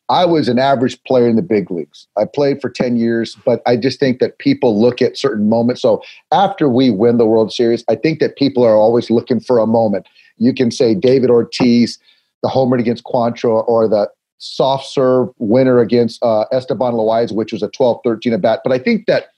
I 0.07 0.25
was 0.25 0.48
an 0.48 0.60
average 0.60 1.01
player 1.03 1.27
in 1.27 1.36
the 1.36 1.41
big 1.41 1.72
leagues. 1.72 2.07
I 2.15 2.25
played 2.25 2.62
for 2.62 2.69
10 2.69 2.95
years, 2.95 3.36
but 3.43 3.62
I 3.65 3.75
just 3.75 4.00
think 4.00 4.19
that 4.19 4.38
people 4.38 4.79
look 4.79 5.01
at 5.01 5.17
certain 5.17 5.50
moments. 5.50 5.81
So 5.81 6.03
after 6.31 6.69
we 6.69 6.91
win 6.91 7.17
the 7.17 7.25
World 7.25 7.51
Series, 7.51 7.84
I 7.89 7.95
think 7.95 8.19
that 8.19 8.36
people 8.36 8.63
are 8.63 8.75
always 8.75 9.10
looking 9.10 9.39
for 9.39 9.57
a 9.57 9.65
moment. 9.65 10.05
You 10.38 10.53
can 10.53 10.69
say 10.69 10.93
David 10.93 11.31
Ortiz, 11.31 11.98
the 12.43 12.50
homer 12.50 12.77
against 12.77 13.03
Quantrill, 13.03 13.67
or 13.67 13.88
the 13.88 14.07
soft 14.38 14.86
serve 14.86 15.29
winner 15.39 15.79
against 15.79 16.24
uh, 16.24 16.45
Esteban 16.51 16.93
Loaiza, 16.93 17.34
which 17.34 17.51
was 17.51 17.63
a 17.63 17.69
12 17.69 18.01
13 18.03 18.34
at 18.34 18.41
bat. 18.41 18.60
But 18.63 18.74
I 18.74 18.77
think 18.77 19.07
that 19.07 19.29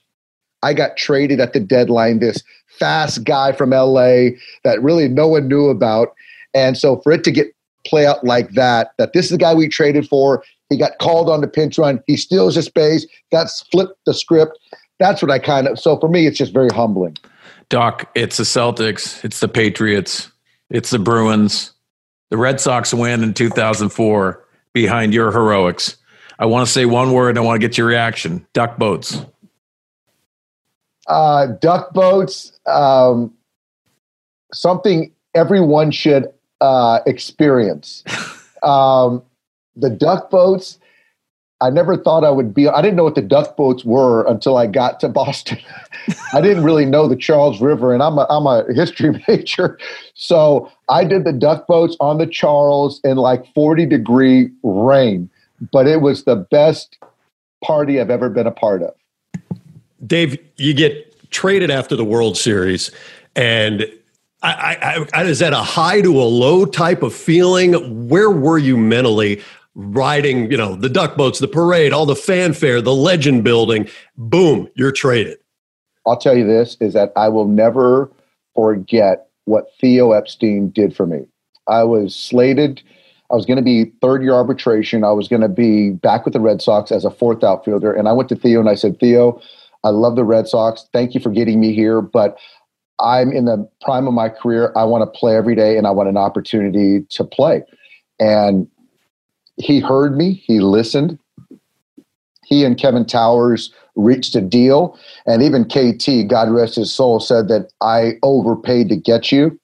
I 0.62 0.74
got 0.74 0.96
traded 0.96 1.40
at 1.40 1.52
the 1.52 1.60
deadline, 1.60 2.18
this 2.18 2.42
fast 2.66 3.24
guy 3.24 3.52
from 3.52 3.70
LA 3.70 4.30
that 4.64 4.80
really 4.80 5.08
no 5.08 5.28
one 5.28 5.48
knew 5.48 5.68
about. 5.68 6.14
And 6.54 6.76
so 6.76 7.00
for 7.00 7.12
it 7.12 7.24
to 7.24 7.30
get 7.30 7.48
play 7.86 8.06
out 8.06 8.24
like 8.24 8.50
that, 8.50 8.92
that 8.98 9.12
this 9.12 9.26
is 9.26 9.30
the 9.30 9.38
guy 9.38 9.54
we 9.54 9.68
traded 9.68 10.08
for, 10.08 10.42
he 10.68 10.76
got 10.76 10.98
called 10.98 11.28
on 11.28 11.40
the 11.40 11.48
pinch 11.48 11.78
run, 11.78 12.02
he 12.06 12.16
steals 12.16 12.54
his 12.54 12.66
space, 12.66 13.06
that's 13.30 13.62
flipped 13.70 13.98
the 14.04 14.14
script. 14.14 14.58
That's 14.98 15.22
what 15.22 15.30
I 15.30 15.38
kind 15.38 15.68
of 15.68 15.78
so 15.78 15.98
for 15.98 16.08
me 16.08 16.26
it's 16.26 16.38
just 16.38 16.52
very 16.52 16.70
humbling. 16.70 17.16
Doc, 17.68 18.10
it's 18.14 18.38
the 18.38 18.44
Celtics, 18.44 19.24
it's 19.24 19.40
the 19.40 19.48
Patriots, 19.48 20.30
it's 20.70 20.90
the 20.90 20.98
Bruins. 20.98 21.72
The 22.30 22.36
Red 22.36 22.60
Sox 22.60 22.92
win 22.92 23.22
in 23.22 23.32
2004 23.32 24.44
behind 24.74 25.14
your 25.14 25.32
heroics. 25.32 25.96
I 26.38 26.44
want 26.44 26.66
to 26.66 26.72
say 26.72 26.84
one 26.84 27.12
word. 27.12 27.30
And 27.30 27.38
I 27.38 27.40
want 27.40 27.58
to 27.58 27.66
get 27.66 27.78
your 27.78 27.86
reaction. 27.86 28.46
Duck 28.52 28.76
boats 28.76 29.24
uh, 31.08 31.46
duck 31.46 31.92
boats, 31.92 32.52
um, 32.66 33.32
something 34.52 35.12
everyone 35.34 35.90
should 35.90 36.32
uh, 36.60 37.00
experience. 37.06 38.04
Um, 38.60 39.22
the 39.76 39.88
duck 39.88 40.30
boats, 40.30 40.80
I 41.60 41.70
never 41.70 41.96
thought 41.96 42.24
I 42.24 42.30
would 42.30 42.54
be. 42.54 42.68
I 42.68 42.82
didn't 42.82 42.96
know 42.96 43.04
what 43.04 43.14
the 43.14 43.22
duck 43.22 43.56
boats 43.56 43.84
were 43.84 44.26
until 44.26 44.56
I 44.56 44.66
got 44.66 45.00
to 45.00 45.08
Boston. 45.08 45.58
I 46.32 46.40
didn't 46.40 46.64
really 46.64 46.84
know 46.84 47.08
the 47.08 47.16
Charles 47.16 47.60
River, 47.60 47.92
and 47.92 48.02
I'm 48.02 48.18
a, 48.18 48.26
I'm 48.28 48.46
a 48.46 48.64
history 48.72 49.22
major, 49.28 49.78
so 50.14 50.70
I 50.88 51.04
did 51.04 51.24
the 51.24 51.32
duck 51.32 51.66
boats 51.66 51.96
on 52.00 52.18
the 52.18 52.26
Charles 52.26 53.00
in 53.04 53.16
like 53.16 53.46
40 53.54 53.86
degree 53.86 54.50
rain. 54.62 55.30
But 55.72 55.86
it 55.86 56.00
was 56.00 56.24
the 56.24 56.36
best 56.36 56.98
party 57.64 58.00
I've 58.00 58.10
ever 58.10 58.28
been 58.28 58.46
a 58.46 58.52
part 58.52 58.82
of. 58.82 58.94
Dave, 60.06 60.38
you 60.56 60.74
get 60.74 61.30
traded 61.30 61.70
after 61.70 61.96
the 61.96 62.04
World 62.04 62.36
Series, 62.36 62.90
and 63.36 63.86
I, 64.42 65.06
I, 65.12 65.20
I, 65.20 65.24
is 65.24 65.40
that 65.40 65.52
a 65.52 65.56
high 65.56 66.00
to 66.00 66.10
a 66.20 66.24
low 66.24 66.64
type 66.64 67.02
of 67.02 67.12
feeling? 67.12 68.08
Where 68.08 68.30
were 68.30 68.58
you 68.58 68.76
mentally 68.76 69.42
riding, 69.74 70.50
you 70.50 70.56
know, 70.56 70.76
the 70.76 70.88
duck 70.88 71.16
boats, 71.16 71.40
the 71.40 71.48
parade, 71.48 71.92
all 71.92 72.06
the 72.06 72.16
fanfare, 72.16 72.80
the 72.80 72.94
legend 72.94 73.42
building? 73.42 73.88
Boom, 74.16 74.68
you're 74.74 74.92
traded. 74.92 75.38
I'll 76.06 76.16
tell 76.16 76.36
you 76.36 76.46
this 76.46 76.76
is 76.80 76.94
that 76.94 77.12
I 77.16 77.28
will 77.28 77.46
never 77.46 78.10
forget 78.54 79.28
what 79.44 79.66
Theo 79.80 80.12
Epstein 80.12 80.70
did 80.70 80.94
for 80.94 81.06
me. 81.06 81.26
I 81.66 81.82
was 81.82 82.14
slated. 82.14 82.82
I 83.30 83.34
was 83.34 83.44
going 83.44 83.56
to 83.56 83.62
be 83.62 83.92
third 84.00 84.22
year 84.22 84.32
arbitration. 84.32 85.04
I 85.04 85.12
was 85.12 85.28
going 85.28 85.42
to 85.42 85.48
be 85.48 85.90
back 85.90 86.24
with 86.24 86.32
the 86.32 86.40
Red 86.40 86.62
Sox 86.62 86.90
as 86.90 87.04
a 87.04 87.10
fourth 87.10 87.44
outfielder. 87.44 87.92
And 87.92 88.08
I 88.08 88.12
went 88.12 88.28
to 88.30 88.36
Theo 88.36 88.60
and 88.60 88.68
I 88.68 88.74
said, 88.74 88.98
Theo, 89.00 89.40
I 89.84 89.90
love 89.90 90.16
the 90.16 90.24
Red 90.24 90.48
Sox. 90.48 90.86
Thank 90.92 91.14
you 91.14 91.20
for 91.20 91.30
getting 91.30 91.60
me 91.60 91.72
here. 91.72 92.00
But 92.00 92.38
I'm 93.00 93.32
in 93.32 93.44
the 93.44 93.68
prime 93.80 94.06
of 94.06 94.14
my 94.14 94.28
career. 94.28 94.72
I 94.76 94.84
want 94.84 95.02
to 95.02 95.18
play 95.18 95.36
every 95.36 95.54
day 95.54 95.76
and 95.76 95.86
I 95.86 95.90
want 95.90 96.08
an 96.08 96.16
opportunity 96.16 97.04
to 97.10 97.24
play. 97.24 97.62
And 98.18 98.68
he 99.56 99.80
heard 99.80 100.16
me, 100.16 100.42
he 100.46 100.60
listened. 100.60 101.18
He 102.44 102.64
and 102.64 102.78
Kevin 102.78 103.04
Towers 103.04 103.72
reached 103.94 104.34
a 104.34 104.40
deal. 104.40 104.98
And 105.26 105.42
even 105.42 105.64
KT, 105.64 106.28
God 106.28 106.50
rest 106.50 106.76
his 106.76 106.92
soul, 106.92 107.20
said 107.20 107.48
that 107.48 107.70
I 107.80 108.12
overpaid 108.22 108.88
to 108.88 108.96
get 108.96 109.30
you. 109.30 109.58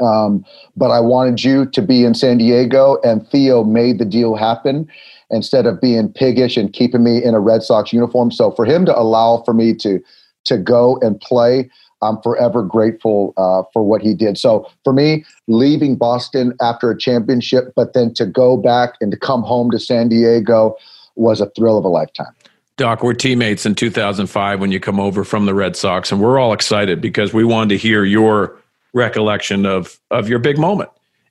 Um, 0.00 0.44
but 0.76 0.90
I 0.90 1.00
wanted 1.00 1.44
you 1.44 1.66
to 1.66 1.82
be 1.82 2.04
in 2.04 2.14
San 2.14 2.38
Diego, 2.38 2.96
and 3.04 3.26
Theo 3.28 3.64
made 3.64 3.98
the 3.98 4.06
deal 4.06 4.34
happen 4.34 4.88
instead 5.30 5.66
of 5.66 5.80
being 5.80 6.12
piggish 6.12 6.56
and 6.56 6.72
keeping 6.72 7.02
me 7.02 7.22
in 7.22 7.34
a 7.34 7.40
Red 7.40 7.62
Sox 7.62 7.92
uniform. 7.92 8.30
So 8.30 8.50
for 8.52 8.64
him 8.64 8.84
to 8.86 8.98
allow 8.98 9.42
for 9.44 9.54
me 9.54 9.74
to 9.76 10.00
to 10.44 10.56
go 10.56 10.98
and 11.02 11.20
play, 11.20 11.70
I'm 12.02 12.20
forever 12.22 12.62
grateful 12.62 13.34
uh, 13.36 13.62
for 13.72 13.82
what 13.82 14.00
he 14.00 14.14
did. 14.14 14.38
So 14.38 14.66
for 14.84 14.92
me, 14.92 15.24
leaving 15.48 15.96
Boston 15.96 16.54
after 16.60 16.90
a 16.90 16.96
championship, 16.96 17.72
but 17.76 17.92
then 17.92 18.14
to 18.14 18.24
go 18.24 18.56
back 18.56 18.94
and 19.00 19.10
to 19.12 19.18
come 19.18 19.42
home 19.42 19.70
to 19.70 19.78
San 19.78 20.08
Diego 20.08 20.76
was 21.16 21.40
a 21.40 21.50
thrill 21.50 21.76
of 21.76 21.84
a 21.84 21.88
lifetime. 21.88 22.32
Doc, 22.76 23.02
we're 23.02 23.12
teammates 23.12 23.66
in 23.66 23.74
2005 23.74 24.60
when 24.60 24.72
you 24.72 24.80
come 24.80 24.98
over 24.98 25.22
from 25.22 25.44
the 25.44 25.52
Red 25.52 25.76
Sox, 25.76 26.10
and 26.10 26.20
we're 26.20 26.38
all 26.38 26.54
excited 26.54 27.02
because 27.02 27.34
we 27.34 27.44
wanted 27.44 27.68
to 27.68 27.76
hear 27.76 28.04
your 28.04 28.58
recollection 28.94 29.66
of 29.66 30.00
of 30.10 30.28
your 30.28 30.38
big 30.38 30.56
moment. 30.56 30.88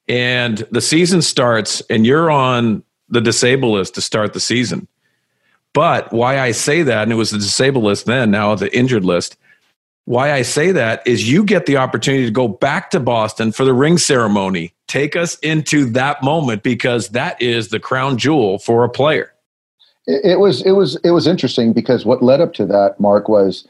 And 0.07 0.59
the 0.71 0.81
season 0.81 1.23
starts, 1.23 1.81
and 1.89 2.05
you're 2.05 2.29
on 2.29 2.83
the 3.09 3.21
disabled 3.21 3.73
list 3.73 3.95
to 3.95 4.01
start 4.01 4.33
the 4.33 4.39
season. 4.39 4.87
But 5.73 6.11
why 6.11 6.39
I 6.39 6.51
say 6.51 6.83
that, 6.83 7.03
and 7.03 7.11
it 7.11 7.15
was 7.15 7.31
the 7.31 7.37
disabled 7.37 7.83
list 7.83 8.05
then, 8.05 8.31
now 8.31 8.55
the 8.55 8.75
injured 8.75 9.05
list 9.05 9.37
why 10.09 10.33
I 10.33 10.41
say 10.41 10.71
that 10.71 11.05
is 11.05 11.29
you 11.29 11.43
get 11.43 11.67
the 11.67 11.77
opportunity 11.77 12.25
to 12.25 12.31
go 12.31 12.47
back 12.47 12.89
to 12.91 12.99
Boston 12.99 13.51
for 13.51 13.63
the 13.63 13.75
ring 13.75 13.99
ceremony. 13.99 14.73
Take 14.87 15.15
us 15.15 15.37
into 15.39 15.85
that 15.91 16.23
moment 16.23 16.63
because 16.63 17.09
that 17.09 17.39
is 17.39 17.67
the 17.67 17.79
crown 17.79 18.17
jewel 18.17 18.57
for 18.57 18.83
a 18.83 18.89
player. 18.89 19.31
It 20.07 20.39
was 20.39 20.65
it 20.65 20.71
was 20.71 20.95
it 21.03 21.11
was 21.11 21.27
interesting 21.27 21.73
because 21.73 22.05
what 22.05 22.23
led 22.23 22.41
up 22.41 22.53
to 22.55 22.65
that, 22.65 22.99
Mark, 22.99 23.29
was 23.29 23.67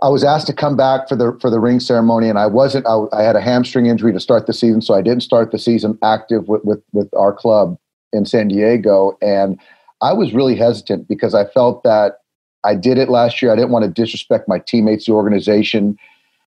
I 0.00 0.08
was 0.10 0.22
asked 0.22 0.46
to 0.46 0.52
come 0.52 0.76
back 0.76 1.08
for 1.08 1.16
the 1.16 1.36
for 1.40 1.50
the 1.50 1.58
ring 1.58 1.80
ceremony, 1.80 2.28
and 2.28 2.38
I 2.38 2.46
wasn't. 2.46 2.86
I, 2.86 3.06
I 3.12 3.24
had 3.24 3.34
a 3.34 3.40
hamstring 3.40 3.86
injury 3.86 4.12
to 4.12 4.20
start 4.20 4.46
the 4.46 4.52
season, 4.52 4.80
so 4.80 4.94
I 4.94 5.02
didn't 5.02 5.24
start 5.24 5.50
the 5.50 5.58
season 5.58 5.98
active 6.04 6.46
with 6.46 6.64
with, 6.64 6.84
with 6.92 7.12
our 7.14 7.32
club 7.32 7.76
in 8.12 8.26
San 8.26 8.48
Diego, 8.48 9.16
and 9.22 9.58
I 10.00 10.12
was 10.12 10.34
really 10.34 10.56
hesitant 10.56 11.08
because 11.08 11.34
I 11.34 11.46
felt 11.46 11.82
that 11.84 12.18
I 12.64 12.74
did 12.74 12.98
it 12.98 13.08
last 13.08 13.40
year. 13.40 13.52
I 13.52 13.56
didn't 13.56 13.70
want 13.70 13.84
to 13.84 13.90
disrespect 13.90 14.48
my 14.48 14.58
teammates, 14.58 15.06
the 15.06 15.12
organization. 15.12 15.96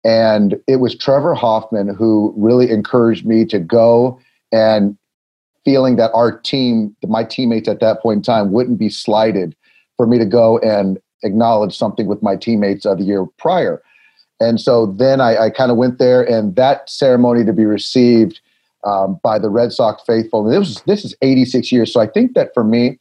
And 0.03 0.59
it 0.67 0.77
was 0.77 0.95
Trevor 0.95 1.33
Hoffman 1.33 1.95
who 1.95 2.33
really 2.37 2.69
encouraged 2.69 3.25
me 3.25 3.45
to 3.45 3.59
go 3.59 4.19
and 4.51 4.97
feeling 5.63 5.95
that 5.95 6.11
our 6.13 6.39
team, 6.39 6.95
my 7.07 7.23
teammates 7.23 7.67
at 7.67 7.79
that 7.79 8.01
point 8.01 8.17
in 8.17 8.23
time, 8.23 8.51
wouldn't 8.51 8.77
be 8.77 8.89
slighted 8.89 9.55
for 9.97 10.05
me 10.05 10.19
to 10.19 10.25
go 10.25 10.59
and 10.59 10.99
acknowledge 11.23 11.75
something 11.75 12.05
with 12.05 12.21
my 12.21 12.35
teammates 12.35 12.85
of 12.85 12.99
the 12.99 13.03
year 13.03 13.25
prior. 13.37 13.81
And 14.39 14.61
so 14.61 14.85
then 14.85 15.21
I, 15.21 15.45
I 15.45 15.49
kind 15.49 15.71
of 15.71 15.77
went 15.77 15.97
there, 15.97 16.21
and 16.21 16.55
that 16.55 16.89
ceremony 16.89 17.45
to 17.45 17.53
be 17.53 17.65
received 17.65 18.41
um, 18.85 19.19
by 19.23 19.39
the 19.39 19.49
Red 19.49 19.71
Sox 19.73 20.01
faithful. 20.05 20.45
And 20.45 20.53
this 20.53 20.59
was 20.59 20.81
this 20.83 21.05
is 21.05 21.15
86 21.21 21.71
years. 21.71 21.91
So 21.91 21.99
I 21.99 22.07
think 22.07 22.33
that 22.35 22.53
for 22.53 22.63
me, 22.63 22.99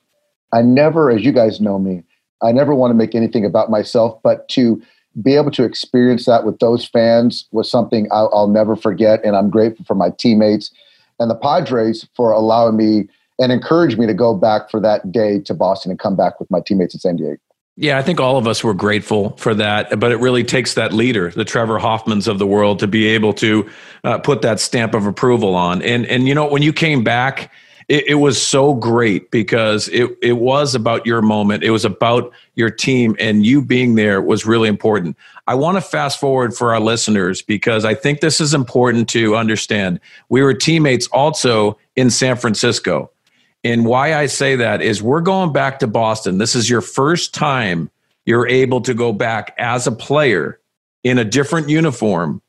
I 0.52 0.62
never, 0.62 1.10
as 1.10 1.22
you 1.22 1.32
guys 1.32 1.60
know 1.60 1.78
me, 1.78 2.02
I 2.42 2.52
never 2.52 2.74
want 2.74 2.90
to 2.90 2.94
make 2.94 3.14
anything 3.14 3.44
about 3.44 3.70
myself, 3.70 4.20
but 4.22 4.48
to 4.50 4.82
be 5.22 5.34
able 5.34 5.50
to 5.52 5.64
experience 5.64 6.26
that 6.26 6.44
with 6.44 6.58
those 6.58 6.84
fans 6.84 7.46
was 7.52 7.70
something 7.70 8.08
I'll, 8.10 8.30
I'll, 8.34 8.48
never 8.48 8.74
forget. 8.74 9.24
And 9.24 9.36
I'm 9.36 9.48
grateful 9.48 9.84
for 9.84 9.94
my 9.94 10.10
teammates 10.18 10.72
and 11.20 11.30
the 11.30 11.36
Padres 11.36 12.06
for 12.16 12.32
allowing 12.32 12.76
me 12.76 13.08
and 13.38 13.52
encouraged 13.52 13.98
me 13.98 14.06
to 14.06 14.14
go 14.14 14.34
back 14.34 14.70
for 14.70 14.80
that 14.80 15.12
day 15.12 15.40
to 15.40 15.54
Boston 15.54 15.90
and 15.90 16.00
come 16.00 16.16
back 16.16 16.40
with 16.40 16.50
my 16.50 16.60
teammates 16.60 16.94
in 16.94 17.00
San 17.00 17.16
Diego. 17.16 17.36
Yeah, 17.76 17.98
I 17.98 18.02
think 18.02 18.20
all 18.20 18.36
of 18.36 18.46
us 18.46 18.62
were 18.62 18.74
grateful 18.74 19.30
for 19.36 19.52
that, 19.54 19.98
but 19.98 20.12
it 20.12 20.20
really 20.20 20.44
takes 20.44 20.74
that 20.74 20.92
leader, 20.92 21.30
the 21.30 21.44
Trevor 21.44 21.80
Hoffmans 21.80 22.28
of 22.28 22.38
the 22.38 22.46
world, 22.46 22.78
to 22.78 22.86
be 22.86 23.06
able 23.08 23.32
to 23.34 23.68
uh, 24.04 24.18
put 24.18 24.42
that 24.42 24.60
stamp 24.60 24.94
of 24.94 25.06
approval 25.06 25.56
on. 25.56 25.82
And 25.82 26.06
and 26.06 26.28
you 26.28 26.34
know, 26.36 26.46
when 26.46 26.62
you 26.62 26.72
came 26.72 27.02
back, 27.02 27.50
it, 27.88 28.06
it, 28.06 28.14
was 28.14 28.40
so 28.40 28.74
great 28.74 29.30
because 29.32 29.88
it, 29.88 30.16
it 30.22 30.34
was 30.34 30.74
about 30.76 31.04
your 31.04 31.20
moment. 31.20 31.64
It 31.64 31.70
was 31.70 31.84
about 31.84 32.32
your 32.54 32.70
team, 32.70 33.16
and 33.18 33.44
you 33.44 33.60
being 33.60 33.96
there 33.96 34.22
was 34.22 34.46
really 34.46 34.68
important. 34.68 35.16
I 35.48 35.56
want 35.56 35.76
to 35.76 35.80
fast 35.80 36.20
forward 36.20 36.54
for 36.54 36.72
our 36.72 36.80
listeners 36.80 37.42
because 37.42 37.84
I 37.84 37.94
think 37.94 38.20
this 38.20 38.40
is 38.40 38.54
important 38.54 39.08
to 39.10 39.36
understand. 39.36 39.98
We 40.28 40.42
were 40.42 40.54
teammates 40.54 41.08
also 41.08 41.76
in 41.96 42.08
San 42.08 42.36
Francisco. 42.36 43.10
And 43.64 43.86
why 43.86 44.14
I 44.14 44.26
say 44.26 44.56
that 44.56 44.82
is 44.82 45.02
we're 45.02 45.22
going 45.22 45.52
back 45.52 45.78
to 45.80 45.86
Boston. 45.86 46.38
This 46.38 46.54
is 46.54 46.68
your 46.68 46.82
first 46.82 47.34
time 47.34 47.90
you're 48.26 48.46
able 48.46 48.82
to 48.82 48.94
go 48.94 49.12
back 49.12 49.54
as 49.58 49.86
a 49.86 49.92
player 49.92 50.60
in 51.02 51.18
a 51.18 51.24
different 51.24 51.68
uniform 51.68 52.42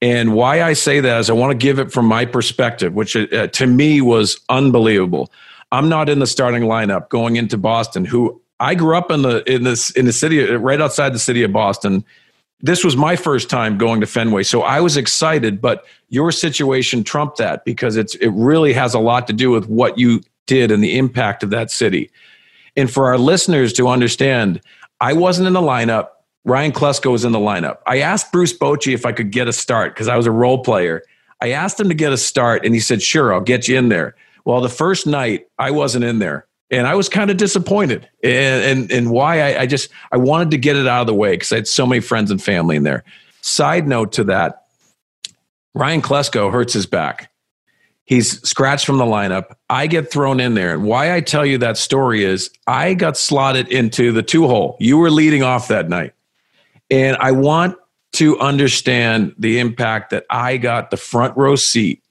and 0.00 0.34
why 0.34 0.62
I 0.62 0.74
say 0.74 1.00
that 1.00 1.20
is 1.20 1.30
I 1.30 1.32
want 1.32 1.50
to 1.50 1.56
give 1.56 1.78
it 1.78 1.90
from 1.90 2.06
my 2.06 2.24
perspective, 2.24 2.94
which 2.94 3.16
uh, 3.16 3.48
to 3.48 3.66
me 3.66 4.00
was 4.00 4.40
unbelievable. 4.48 5.30
I'm 5.72 5.88
not 5.88 6.08
in 6.08 6.20
the 6.20 6.26
starting 6.26 6.62
lineup 6.62 7.08
going 7.08 7.36
into 7.36 7.58
Boston, 7.58 8.04
who 8.04 8.40
I 8.60 8.74
grew 8.74 8.96
up 8.96 9.10
in 9.10 9.22
the 9.22 9.42
in 9.52 9.64
this 9.64 9.90
in 9.90 10.06
the 10.06 10.12
city 10.12 10.40
right 10.40 10.80
outside 10.80 11.14
the 11.14 11.18
city 11.18 11.42
of 11.42 11.52
Boston. 11.52 12.04
This 12.60 12.84
was 12.84 12.96
my 12.96 13.16
first 13.16 13.50
time 13.50 13.78
going 13.78 14.00
to 14.00 14.06
Fenway, 14.06 14.44
so 14.44 14.62
I 14.62 14.80
was 14.80 14.96
excited. 14.96 15.60
But 15.60 15.84
your 16.08 16.32
situation 16.32 17.04
trumped 17.04 17.38
that 17.38 17.64
because 17.64 17.96
it's 17.96 18.14
it 18.16 18.30
really 18.30 18.72
has 18.72 18.94
a 18.94 18.98
lot 18.98 19.26
to 19.26 19.32
do 19.32 19.50
with 19.50 19.68
what 19.68 19.98
you 19.98 20.22
did 20.48 20.72
and 20.72 20.82
the 20.82 20.98
impact 20.98 21.44
of 21.44 21.50
that 21.50 21.70
city. 21.70 22.10
And 22.76 22.90
for 22.90 23.06
our 23.06 23.18
listeners 23.18 23.72
to 23.74 23.88
understand, 23.88 24.60
I 25.00 25.12
wasn't 25.12 25.46
in 25.46 25.52
the 25.52 25.60
lineup. 25.60 26.08
Ryan 26.44 26.72
Klesko 26.72 27.12
was 27.12 27.24
in 27.24 27.32
the 27.32 27.38
lineup. 27.38 27.78
I 27.86 28.00
asked 28.00 28.32
Bruce 28.32 28.56
Bochy 28.56 28.94
if 28.94 29.06
I 29.06 29.12
could 29.12 29.30
get 29.30 29.48
a 29.48 29.52
start 29.52 29.94
because 29.94 30.08
I 30.08 30.16
was 30.16 30.26
a 30.26 30.32
role 30.32 30.62
player. 30.62 31.02
I 31.40 31.50
asked 31.50 31.78
him 31.78 31.88
to 31.88 31.94
get 31.94 32.12
a 32.12 32.16
start, 32.16 32.64
and 32.64 32.74
he 32.74 32.80
said, 32.80 33.02
"Sure, 33.02 33.32
I'll 33.32 33.40
get 33.40 33.68
you 33.68 33.76
in 33.76 33.90
there." 33.90 34.16
Well, 34.44 34.60
the 34.60 34.68
first 34.68 35.06
night 35.06 35.46
I 35.58 35.70
wasn't 35.70 36.04
in 36.04 36.18
there, 36.18 36.46
and 36.70 36.86
I 36.86 36.94
was 36.94 37.08
kind 37.08 37.30
of 37.30 37.36
disappointed. 37.36 38.08
And 38.24 38.64
and, 38.64 38.92
and 38.92 39.10
why 39.10 39.40
I, 39.42 39.60
I 39.62 39.66
just 39.66 39.90
I 40.10 40.16
wanted 40.16 40.50
to 40.52 40.58
get 40.58 40.76
it 40.76 40.86
out 40.86 41.02
of 41.02 41.06
the 41.06 41.14
way 41.14 41.32
because 41.32 41.52
I 41.52 41.56
had 41.56 41.68
so 41.68 41.86
many 41.86 42.00
friends 42.00 42.30
and 42.30 42.42
family 42.42 42.76
in 42.76 42.82
there. 42.82 43.04
Side 43.42 43.86
note 43.86 44.12
to 44.12 44.24
that, 44.24 44.64
Ryan 45.74 46.02
Klesko 46.02 46.50
hurts 46.50 46.72
his 46.72 46.86
back. 46.86 47.30
He's 48.08 48.40
scratched 48.40 48.86
from 48.86 48.96
the 48.96 49.04
lineup. 49.04 49.54
I 49.68 49.86
get 49.86 50.10
thrown 50.10 50.40
in 50.40 50.54
there. 50.54 50.72
And 50.72 50.84
why 50.84 51.14
I 51.14 51.20
tell 51.20 51.44
you 51.44 51.58
that 51.58 51.76
story 51.76 52.24
is 52.24 52.48
I 52.66 52.94
got 52.94 53.18
slotted 53.18 53.68
into 53.68 54.12
the 54.12 54.22
two 54.22 54.46
hole. 54.46 54.78
You 54.80 54.96
were 54.96 55.10
leading 55.10 55.42
off 55.42 55.68
that 55.68 55.90
night. 55.90 56.14
And 56.90 57.18
I 57.20 57.32
want 57.32 57.76
to 58.12 58.38
understand 58.38 59.34
the 59.38 59.58
impact 59.58 60.08
that 60.10 60.24
I 60.30 60.56
got 60.56 60.90
the 60.90 60.96
front 60.96 61.36
row 61.36 61.54
seat 61.54 62.02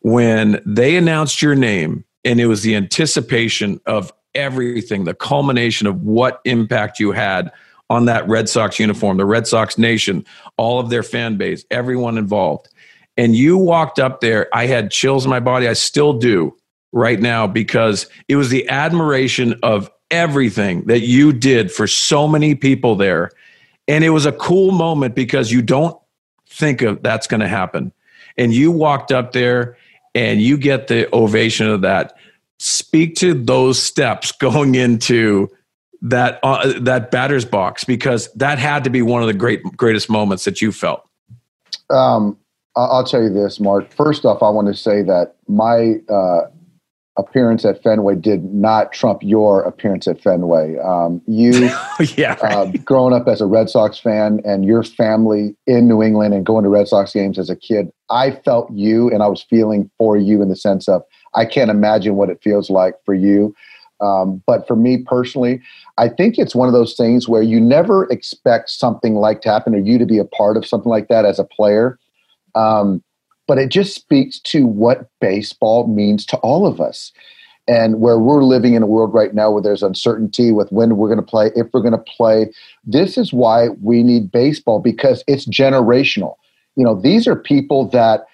when 0.00 0.62
they 0.64 0.96
announced 0.96 1.42
your 1.42 1.54
name 1.54 2.06
and 2.24 2.40
it 2.40 2.46
was 2.46 2.62
the 2.62 2.74
anticipation 2.74 3.78
of 3.84 4.14
everything, 4.34 5.04
the 5.04 5.12
culmination 5.12 5.86
of 5.86 6.00
what 6.02 6.40
impact 6.46 6.98
you 6.98 7.12
had 7.12 7.52
on 7.90 8.06
that 8.06 8.26
Red 8.26 8.48
Sox 8.48 8.78
uniform, 8.78 9.18
the 9.18 9.26
Red 9.26 9.46
Sox 9.46 9.76
nation, 9.76 10.24
all 10.56 10.80
of 10.80 10.88
their 10.88 11.02
fan 11.02 11.36
base, 11.36 11.66
everyone 11.70 12.16
involved. 12.16 12.70
And 13.16 13.34
you 13.34 13.56
walked 13.56 13.98
up 13.98 14.20
there, 14.20 14.48
I 14.52 14.66
had 14.66 14.90
chills 14.90 15.24
in 15.24 15.30
my 15.30 15.40
body, 15.40 15.68
I 15.68 15.72
still 15.72 16.12
do, 16.12 16.54
right 16.96 17.20
now 17.20 17.46
because 17.46 18.06
it 18.26 18.36
was 18.36 18.48
the 18.48 18.68
admiration 18.70 19.58
of 19.62 19.90
everything 20.10 20.82
that 20.86 21.00
you 21.00 21.32
did 21.32 21.70
for 21.70 21.86
so 21.86 22.26
many 22.26 22.54
people 22.54 22.96
there. 22.96 23.30
And 23.86 24.02
it 24.02 24.10
was 24.10 24.26
a 24.26 24.32
cool 24.32 24.72
moment 24.72 25.14
because 25.14 25.52
you 25.52 25.62
don't 25.62 25.96
think 26.48 26.82
of 26.82 27.02
that's 27.02 27.26
going 27.26 27.40
to 27.40 27.48
happen. 27.48 27.92
And 28.38 28.52
you 28.52 28.72
walked 28.72 29.12
up 29.12 29.32
there 29.32 29.76
and 30.14 30.40
you 30.40 30.56
get 30.56 30.88
the 30.88 31.14
ovation 31.14 31.68
of 31.68 31.82
that. 31.82 32.16
Speak 32.58 33.16
to 33.16 33.34
those 33.34 33.80
steps 33.80 34.32
going 34.32 34.74
into 34.74 35.50
that 36.00 36.40
uh, 36.42 36.78
that 36.80 37.10
batter's 37.10 37.44
box 37.44 37.84
because 37.84 38.32
that 38.34 38.58
had 38.58 38.84
to 38.84 38.90
be 38.90 39.02
one 39.02 39.22
of 39.22 39.28
the 39.28 39.34
great 39.34 39.62
greatest 39.76 40.08
moments 40.08 40.44
that 40.44 40.62
you 40.62 40.72
felt. 40.72 41.06
Um, 41.90 42.38
I'll 42.76 43.04
tell 43.04 43.22
you 43.22 43.32
this, 43.32 43.58
Mark. 43.58 43.90
First 43.92 44.24
off, 44.24 44.42
I 44.42 44.50
want 44.50 44.68
to 44.68 44.74
say 44.74 45.02
that 45.02 45.34
my 45.48 45.94
uh, 46.12 46.42
appearance 47.16 47.64
at 47.64 47.82
Fenway 47.82 48.16
did 48.16 48.44
not 48.44 48.92
trump 48.92 49.22
your 49.22 49.62
appearance 49.62 50.06
at 50.06 50.20
Fenway. 50.20 50.76
Um, 50.78 51.22
you, 51.26 51.52
yeah, 52.16 52.36
right. 52.42 52.52
uh, 52.52 52.70
growing 52.84 53.14
up 53.14 53.26
as 53.28 53.40
a 53.40 53.46
Red 53.46 53.70
Sox 53.70 53.98
fan 53.98 54.40
and 54.44 54.64
your 54.64 54.82
family 54.82 55.56
in 55.66 55.88
New 55.88 56.02
England 56.02 56.34
and 56.34 56.44
going 56.44 56.64
to 56.64 56.68
Red 56.68 56.88
Sox 56.88 57.12
games 57.12 57.38
as 57.38 57.48
a 57.48 57.56
kid, 57.56 57.90
I 58.10 58.32
felt 58.32 58.70
you 58.72 59.10
and 59.10 59.22
I 59.22 59.28
was 59.28 59.42
feeling 59.42 59.90
for 59.96 60.16
you 60.16 60.42
in 60.42 60.48
the 60.48 60.56
sense 60.56 60.88
of 60.88 61.02
I 61.34 61.46
can't 61.46 61.70
imagine 61.70 62.16
what 62.16 62.28
it 62.28 62.42
feels 62.42 62.68
like 62.68 62.94
for 63.04 63.14
you. 63.14 63.54
Um, 64.00 64.42
but 64.46 64.66
for 64.66 64.76
me 64.76 64.98
personally, 64.98 65.62
I 65.96 66.10
think 66.10 66.38
it's 66.38 66.54
one 66.54 66.68
of 66.68 66.74
those 66.74 66.94
things 66.94 67.28
where 67.28 67.42
you 67.42 67.58
never 67.58 68.04
expect 68.10 68.68
something 68.68 69.14
like 69.14 69.40
to 69.42 69.48
happen 69.50 69.74
or 69.74 69.78
you 69.78 69.96
to 69.98 70.04
be 70.04 70.18
a 70.18 70.24
part 70.24 70.58
of 70.58 70.66
something 70.66 70.90
like 70.90 71.08
that 71.08 71.24
as 71.24 71.38
a 71.38 71.44
player. 71.44 71.98
Um, 72.56 73.02
but 73.46 73.58
it 73.58 73.68
just 73.68 73.94
speaks 73.94 74.40
to 74.40 74.66
what 74.66 75.08
baseball 75.20 75.86
means 75.86 76.26
to 76.26 76.36
all 76.38 76.66
of 76.66 76.80
us. 76.80 77.12
And 77.68 78.00
where 78.00 78.18
we're 78.18 78.44
living 78.44 78.74
in 78.74 78.82
a 78.84 78.86
world 78.86 79.12
right 79.12 79.34
now 79.34 79.50
where 79.50 79.62
there's 79.62 79.82
uncertainty 79.82 80.52
with 80.52 80.70
when 80.70 80.96
we're 80.96 81.08
going 81.08 81.18
to 81.18 81.26
play, 81.26 81.50
if 81.56 81.66
we're 81.72 81.80
going 81.80 81.92
to 81.92 81.98
play, 81.98 82.52
this 82.84 83.18
is 83.18 83.32
why 83.32 83.70
we 83.82 84.04
need 84.04 84.30
baseball 84.30 84.80
because 84.80 85.24
it's 85.26 85.46
generational. 85.46 86.36
You 86.76 86.84
know, 86.84 86.94
these 86.94 87.26
are 87.26 87.34
people 87.34 87.88
that, 87.88 88.26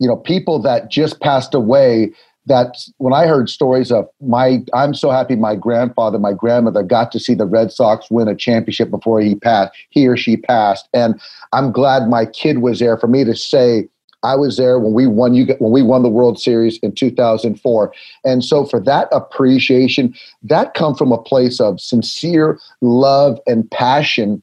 you 0.00 0.08
know, 0.08 0.16
people 0.16 0.58
that 0.62 0.90
just 0.90 1.20
passed 1.20 1.54
away. 1.54 2.12
That 2.46 2.76
when 2.98 3.14
I 3.14 3.26
heard 3.26 3.48
stories 3.48 3.90
of 3.90 4.06
my, 4.20 4.58
I'm 4.74 4.94
so 4.94 5.10
happy 5.10 5.34
my 5.34 5.56
grandfather, 5.56 6.18
my 6.18 6.34
grandmother 6.34 6.82
got 6.82 7.10
to 7.12 7.20
see 7.20 7.34
the 7.34 7.46
Red 7.46 7.72
Sox 7.72 8.10
win 8.10 8.28
a 8.28 8.34
championship 8.34 8.90
before 8.90 9.20
he 9.20 9.34
passed, 9.34 9.72
he 9.90 10.06
or 10.06 10.16
she 10.16 10.36
passed. 10.36 10.88
And 10.92 11.20
I'm 11.52 11.72
glad 11.72 12.08
my 12.08 12.26
kid 12.26 12.58
was 12.58 12.80
there 12.80 12.98
for 12.98 13.06
me 13.06 13.24
to 13.24 13.34
say, 13.34 13.88
I 14.24 14.34
was 14.36 14.56
there 14.56 14.78
when 14.78 14.94
we 14.94 15.06
won 15.06 15.34
you 15.34 15.54
when 15.58 15.70
we 15.70 15.82
won 15.82 16.02
the 16.02 16.08
World 16.08 16.40
Series 16.40 16.78
in 16.78 16.94
2004. 16.94 17.92
And 18.24 18.42
so 18.42 18.64
for 18.64 18.80
that 18.80 19.08
appreciation, 19.12 20.14
that 20.42 20.74
come 20.74 20.94
from 20.94 21.12
a 21.12 21.22
place 21.22 21.60
of 21.60 21.80
sincere 21.80 22.58
love 22.80 23.38
and 23.46 23.70
passion 23.70 24.42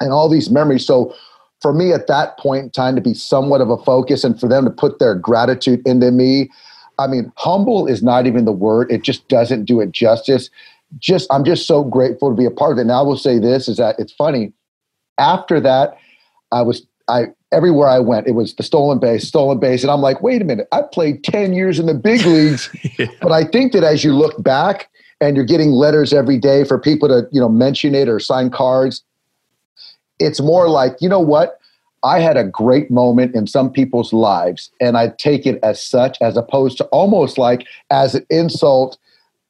and 0.00 0.12
all 0.12 0.28
these 0.28 0.50
memories. 0.50 0.84
So 0.84 1.14
for 1.62 1.72
me 1.72 1.92
at 1.92 2.08
that 2.08 2.36
point 2.38 2.64
in 2.64 2.70
time 2.70 2.96
to 2.96 3.00
be 3.00 3.14
somewhat 3.14 3.60
of 3.60 3.70
a 3.70 3.78
focus 3.78 4.24
and 4.24 4.38
for 4.38 4.48
them 4.48 4.64
to 4.64 4.70
put 4.70 4.98
their 4.98 5.14
gratitude 5.14 5.80
into 5.86 6.10
me, 6.10 6.50
I 6.98 7.06
mean, 7.06 7.32
humble 7.36 7.86
is 7.86 8.02
not 8.02 8.26
even 8.26 8.44
the 8.44 8.52
word. 8.52 8.90
It 8.90 9.02
just 9.02 9.28
doesn't 9.28 9.64
do 9.64 9.80
it 9.80 9.92
justice. 9.92 10.50
Just 10.98 11.26
I'm 11.32 11.44
just 11.44 11.66
so 11.66 11.82
grateful 11.84 12.30
to 12.30 12.36
be 12.36 12.44
a 12.44 12.50
part 12.50 12.72
of 12.72 12.78
it. 12.78 12.84
Now 12.84 13.00
I 13.00 13.02
will 13.02 13.16
say 13.16 13.38
this 13.38 13.68
is 13.68 13.78
that 13.78 13.96
it's 13.98 14.12
funny. 14.12 14.52
After 15.18 15.60
that, 15.60 15.96
I 16.52 16.62
was 16.62 16.86
I 17.08 17.26
everywhere 17.52 17.88
I 17.88 18.00
went, 18.00 18.26
it 18.26 18.32
was 18.32 18.54
the 18.54 18.62
stolen 18.62 18.98
base, 18.98 19.26
stolen 19.26 19.58
base. 19.60 19.82
And 19.82 19.90
I'm 19.90 20.00
like, 20.00 20.22
wait 20.22 20.42
a 20.42 20.44
minute, 20.44 20.66
I 20.72 20.82
played 20.82 21.22
10 21.24 21.52
years 21.52 21.78
in 21.78 21.86
the 21.86 21.94
big 21.94 22.22
leagues. 22.26 22.68
yeah. 22.98 23.06
But 23.22 23.32
I 23.32 23.44
think 23.44 23.72
that 23.72 23.84
as 23.84 24.04
you 24.04 24.14
look 24.14 24.42
back 24.42 24.90
and 25.20 25.36
you're 25.36 25.46
getting 25.46 25.70
letters 25.70 26.12
every 26.12 26.38
day 26.38 26.64
for 26.64 26.78
people 26.78 27.08
to, 27.08 27.28
you 27.30 27.40
know, 27.40 27.48
mention 27.48 27.94
it 27.94 28.08
or 28.08 28.18
sign 28.18 28.50
cards, 28.50 29.02
it's 30.18 30.40
more 30.40 30.68
like, 30.68 30.96
you 31.00 31.08
know 31.08 31.20
what? 31.20 31.58
I 32.04 32.20
had 32.20 32.36
a 32.36 32.44
great 32.44 32.90
moment 32.90 33.34
in 33.34 33.46
some 33.46 33.72
people's 33.72 34.12
lives, 34.12 34.70
and 34.80 34.96
I 34.96 35.08
take 35.18 35.46
it 35.46 35.58
as 35.62 35.82
such, 35.82 36.18
as 36.20 36.36
opposed 36.36 36.76
to 36.78 36.84
almost 36.86 37.38
like 37.38 37.66
as 37.90 38.14
an 38.14 38.26
insult 38.28 38.98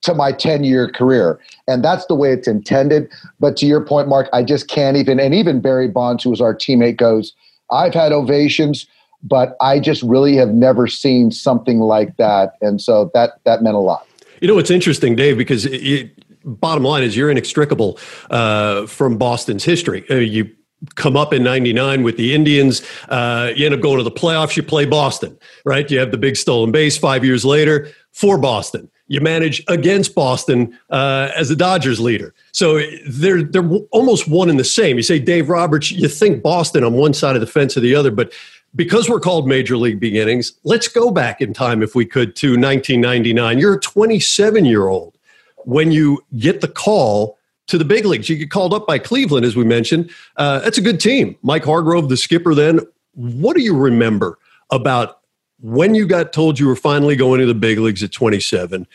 to 0.02 0.14
my 0.14 0.32
10 0.32 0.64
year 0.64 0.88
career. 0.88 1.40
And 1.66 1.84
that's 1.84 2.06
the 2.06 2.14
way 2.14 2.30
it's 2.30 2.46
intended. 2.46 3.10
But 3.40 3.56
to 3.56 3.66
your 3.66 3.84
point, 3.84 4.06
Mark, 4.06 4.28
I 4.32 4.44
just 4.44 4.68
can't 4.68 4.96
even, 4.96 5.18
and 5.18 5.34
even 5.34 5.60
Barry 5.60 5.88
Bonds, 5.88 6.22
who 6.22 6.30
was 6.30 6.40
our 6.40 6.54
teammate, 6.54 6.96
goes, 6.96 7.34
I've 7.72 7.94
had 7.94 8.12
ovations, 8.12 8.86
but 9.22 9.56
I 9.60 9.80
just 9.80 10.02
really 10.02 10.36
have 10.36 10.50
never 10.50 10.86
seen 10.86 11.32
something 11.32 11.80
like 11.80 12.16
that. 12.18 12.54
And 12.60 12.80
so 12.80 13.10
that, 13.14 13.40
that 13.44 13.62
meant 13.62 13.76
a 13.76 13.80
lot. 13.80 14.06
You 14.40 14.48
know, 14.48 14.58
it's 14.58 14.70
interesting, 14.70 15.16
Dave, 15.16 15.38
because 15.38 15.66
it, 15.66 16.10
bottom 16.44 16.84
line 16.84 17.02
is 17.02 17.16
you're 17.16 17.30
inextricable 17.30 17.98
uh, 18.30 18.86
from 18.86 19.16
Boston's 19.16 19.64
history. 19.64 20.04
Uh, 20.10 20.16
you 20.16 20.54
come 20.94 21.16
up 21.16 21.33
in 21.33 21.42
99 21.42 22.03
with 22.03 22.16
the 22.16 22.35
Indians. 22.35 22.83
Uh, 23.09 23.53
you 23.55 23.66
end 23.66 23.75
up 23.75 23.81
going 23.81 23.99
to 23.99 24.05
the 24.05 24.11
playoffs. 24.11 24.57
You 24.57 24.62
play 24.62 24.85
Boston, 24.85 25.38
right? 25.64 25.90
You 25.90 25.99
have 25.99 26.11
the 26.11 26.18
big 26.18 26.37
stolen 26.37 26.73
base 26.73 26.97
five 26.97 27.25
years 27.25 27.44
later 27.44 27.88
for 28.12 28.38
Boston. 28.38 28.90
You 29.07 29.20
manage 29.20 29.62
against 29.68 30.14
Boston 30.14 30.79
uh, 30.88 31.31
as 31.37 31.51
the 31.51 31.57
Dodgers 31.57 32.01
leader. 32.01 32.35
So 32.53 32.81
they're, 33.07 33.42
they're 33.42 33.68
almost 33.90 34.29
one 34.29 34.49
and 34.49 34.59
the 34.59 34.64
same. 34.64 34.97
You 34.97 35.03
say 35.03 35.18
Dave 35.18 35.51
Roberts, 35.51 35.90
you 35.90 36.09
think 36.09 36.42
Boston 36.42 36.85
on 36.85 36.94
one 36.94 37.12
side 37.12 37.35
of 37.35 37.40
the 37.40 37.47
fence 37.47 37.77
or 37.77 37.81
the 37.81 37.94
other, 37.94 38.11
but 38.11 38.33
because 38.77 39.09
we're 39.09 39.20
called 39.20 39.47
Major 39.47 39.77
League 39.77 40.01
Beginnings, 40.01 40.55
let's 40.64 40.88
go 40.88 41.11
back 41.11 41.40
in 41.40 41.53
time, 41.53 41.83
if 41.83 41.94
we 41.94 42.05
could, 42.05 42.35
to 42.37 42.49
1999. 42.53 43.59
You're 43.59 43.75
a 43.75 43.81
27 43.81 44.64
year 44.64 44.88
old 44.88 45.16
when 45.64 45.92
you 45.92 46.25
get 46.38 46.61
the 46.61 46.68
call 46.68 47.38
to 47.66 47.79
the 47.79 47.85
big 47.85 48.05
leagues. 48.05 48.29
You 48.29 48.37
get 48.37 48.50
called 48.50 48.74
up 48.74 48.87
by 48.87 48.98
Cleveland, 48.98 49.46
as 49.46 49.57
we 49.57 49.64
mentioned. 49.64 50.11
Uh, 50.37 50.61
that's 50.61 50.79
a 50.79 50.83
good 50.83 51.00
team. 51.00 51.37
Mike 51.42 51.64
Hargrove, 51.64 52.09
the 52.09 52.16
skipper, 52.16 52.55
then. 52.55 52.81
What 53.14 53.57
do 53.57 53.62
you 53.62 53.77
remember 53.77 54.38
about 54.70 55.20
when 55.61 55.94
you 55.94 56.07
got 56.07 56.33
told 56.33 56.59
you 56.59 56.66
were 56.66 56.77
finally 56.77 57.16
going 57.16 57.40
to 57.40 57.46
the 57.46 57.55
big 57.55 57.79
leagues 57.79 58.03
at 58.03 58.12
27? 58.12 58.87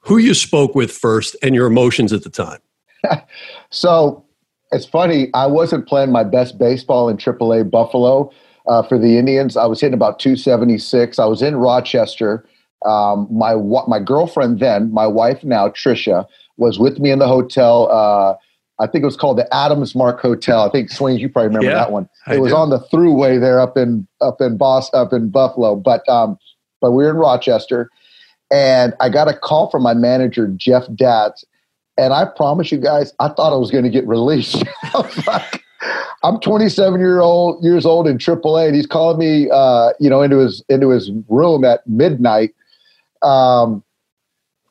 Who 0.00 0.18
you 0.18 0.34
spoke 0.34 0.74
with 0.74 0.90
first 0.90 1.36
and 1.42 1.54
your 1.54 1.66
emotions 1.66 2.12
at 2.12 2.22
the 2.22 2.30
time? 2.30 2.60
so 3.70 4.24
it's 4.72 4.86
funny. 4.86 5.30
I 5.34 5.46
wasn't 5.46 5.86
playing 5.86 6.12
my 6.12 6.24
best 6.24 6.58
baseball 6.58 7.08
in 7.08 7.16
AAA 7.16 7.70
Buffalo 7.70 8.32
uh, 8.66 8.82
for 8.82 8.98
the 8.98 9.18
Indians. 9.18 9.56
I 9.56 9.66
was 9.66 9.80
hitting 9.80 9.94
about 9.94 10.18
276. 10.18 11.18
I 11.18 11.24
was 11.24 11.42
in 11.42 11.56
Rochester. 11.56 12.46
Um, 12.84 13.26
my 13.30 13.54
my 13.88 13.98
girlfriend 13.98 14.60
then, 14.60 14.92
my 14.92 15.06
wife 15.06 15.42
now, 15.42 15.68
Trisha, 15.68 16.26
was 16.58 16.78
with 16.78 16.98
me 16.98 17.10
in 17.10 17.18
the 17.18 17.28
hotel. 17.28 17.90
Uh, 17.90 18.34
I 18.80 18.86
think 18.86 19.02
it 19.02 19.06
was 19.06 19.16
called 19.16 19.38
the 19.38 19.52
Adams 19.54 19.94
Mark 19.94 20.20
Hotel. 20.20 20.62
I 20.62 20.70
think 20.70 20.90
Swings, 20.90 21.20
you 21.20 21.28
probably 21.28 21.48
remember 21.48 21.66
yeah, 21.66 21.74
that 21.74 21.90
one. 21.90 22.08
It 22.28 22.34
I 22.34 22.38
was 22.38 22.52
do. 22.52 22.56
on 22.56 22.70
the 22.70 22.78
throughway 22.78 23.40
there 23.40 23.60
up 23.60 23.76
in 23.76 24.06
up 24.20 24.40
in 24.40 24.56
Boss 24.56 24.92
up 24.92 25.12
in 25.12 25.30
Buffalo. 25.30 25.74
But 25.74 26.08
um, 26.08 26.38
but 26.80 26.92
we 26.92 27.04
were 27.04 27.10
in 27.10 27.16
Rochester, 27.16 27.90
and 28.50 28.94
I 29.00 29.08
got 29.08 29.28
a 29.28 29.34
call 29.34 29.70
from 29.70 29.82
my 29.82 29.94
manager 29.94 30.46
Jeff 30.48 30.86
Datz, 30.88 31.44
and 31.96 32.12
I 32.12 32.24
promise 32.24 32.70
you 32.70 32.78
guys, 32.78 33.12
I 33.18 33.28
thought 33.28 33.52
I 33.52 33.56
was 33.56 33.70
going 33.70 33.84
to 33.84 33.90
get 33.90 34.06
released. 34.06 34.62
I 34.82 34.90
was 34.94 35.26
like, 35.26 35.64
I'm 36.22 36.38
27 36.40 37.00
year 37.00 37.20
old 37.20 37.62
years 37.64 37.84
old 37.84 38.06
in 38.06 38.18
AAA, 38.18 38.66
and 38.66 38.76
he's 38.76 38.86
calling 38.86 39.18
me, 39.18 39.48
uh, 39.52 39.90
you 39.98 40.08
know, 40.08 40.22
into 40.22 40.38
his 40.38 40.64
into 40.68 40.90
his 40.90 41.10
room 41.28 41.64
at 41.64 41.86
midnight. 41.86 42.54
Um, 43.22 43.82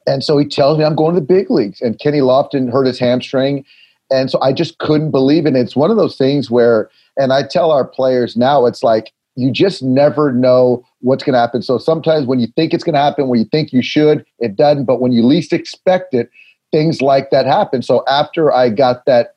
and 0.08 0.24
so 0.24 0.38
he 0.38 0.46
tells 0.46 0.78
me 0.78 0.86
I'm 0.86 0.96
going 0.96 1.13
to 1.13 1.20
the 1.20 1.26
big 1.26 1.52
leagues. 1.52 1.82
And 1.82 2.00
Kenny 2.00 2.20
Lofton 2.20 2.72
hurt 2.72 2.88
his 2.88 2.98
hamstring. 2.98 3.65
And 4.10 4.32
so 4.32 4.39
I 4.41 4.54
just 4.54 4.78
couldn't 4.80 5.12
believe 5.12 5.46
it. 5.46 5.56
It's 5.56 5.76
one 5.76 5.91
of 5.91 5.98
those 5.98 6.15
things 6.15 6.50
where, 6.50 6.89
and 7.17 7.34
I 7.34 7.43
tell 7.46 7.72
our 7.72 7.86
players 7.86 8.38
now, 8.38 8.65
it's 8.65 8.82
like 8.82 9.12
you 9.36 9.52
just 9.52 9.84
never 9.84 10.32
know 10.32 10.84
what's 11.02 11.24
going 11.24 11.34
to 11.34 11.39
happen. 11.39 11.62
So 11.62 11.78
sometimes 11.78 12.26
when 12.26 12.39
you 12.39 12.48
think 12.56 12.74
it's 12.74 12.86
going 12.86 12.93
to 12.96 13.02
happen, 13.02 13.28
when 13.28 13.39
you 13.39 13.46
think 13.46 13.74
you 13.74 13.82
should, 13.82 14.26
it 14.39 14.56
doesn't. 14.56 14.86
But 14.86 15.02
when 15.02 15.12
you 15.12 15.24
least 15.24 15.52
expect 15.52 16.13
it, 16.13 16.30
things 16.72 17.02
like 17.02 17.30
that 17.32 17.46
happen. 17.46 17.82
So 17.82 18.04
after 18.08 18.52
I 18.52 18.70
got 18.70 19.06
that 19.06 19.36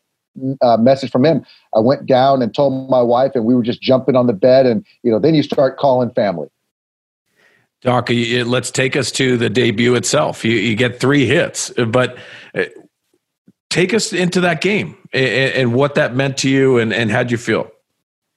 uh, 0.62 0.76
message 0.76 1.10
from 1.10 1.24
him, 1.24 1.44
I 1.74 1.80
went 1.80 2.06
down 2.06 2.40
and 2.40 2.54
told 2.54 2.88
my 2.88 3.02
wife, 3.02 3.32
and 3.34 3.44
we 3.44 3.54
were 3.54 3.62
just 3.62 3.82
jumping 3.82 4.14
on 4.14 4.28
the 4.28 4.32
bed. 4.32 4.66
And, 4.66 4.86
you 5.02 5.10
know, 5.10 5.18
then 5.18 5.34
you 5.34 5.42
start 5.42 5.78
calling 5.78 6.10
family. 6.10 6.48
Doc, 7.82 8.10
let's 8.10 8.70
take 8.70 8.94
us 8.94 9.10
to 9.12 9.36
the 9.38 9.48
debut 9.48 9.94
itself. 9.94 10.44
You, 10.44 10.52
you 10.52 10.76
get 10.76 11.00
three 11.00 11.24
hits, 11.24 11.70
but 11.86 12.18
uh, 12.54 12.64
take 13.70 13.94
us 13.94 14.12
into 14.12 14.42
that 14.42 14.60
game 14.60 14.96
and, 15.12 15.52
and, 15.54 15.74
what 15.74 15.94
that 15.94 16.14
meant 16.14 16.36
to 16.38 16.50
you 16.50 16.76
and, 16.78 16.92
and 16.92 17.10
how'd 17.10 17.30
you 17.30 17.38
feel? 17.38 17.70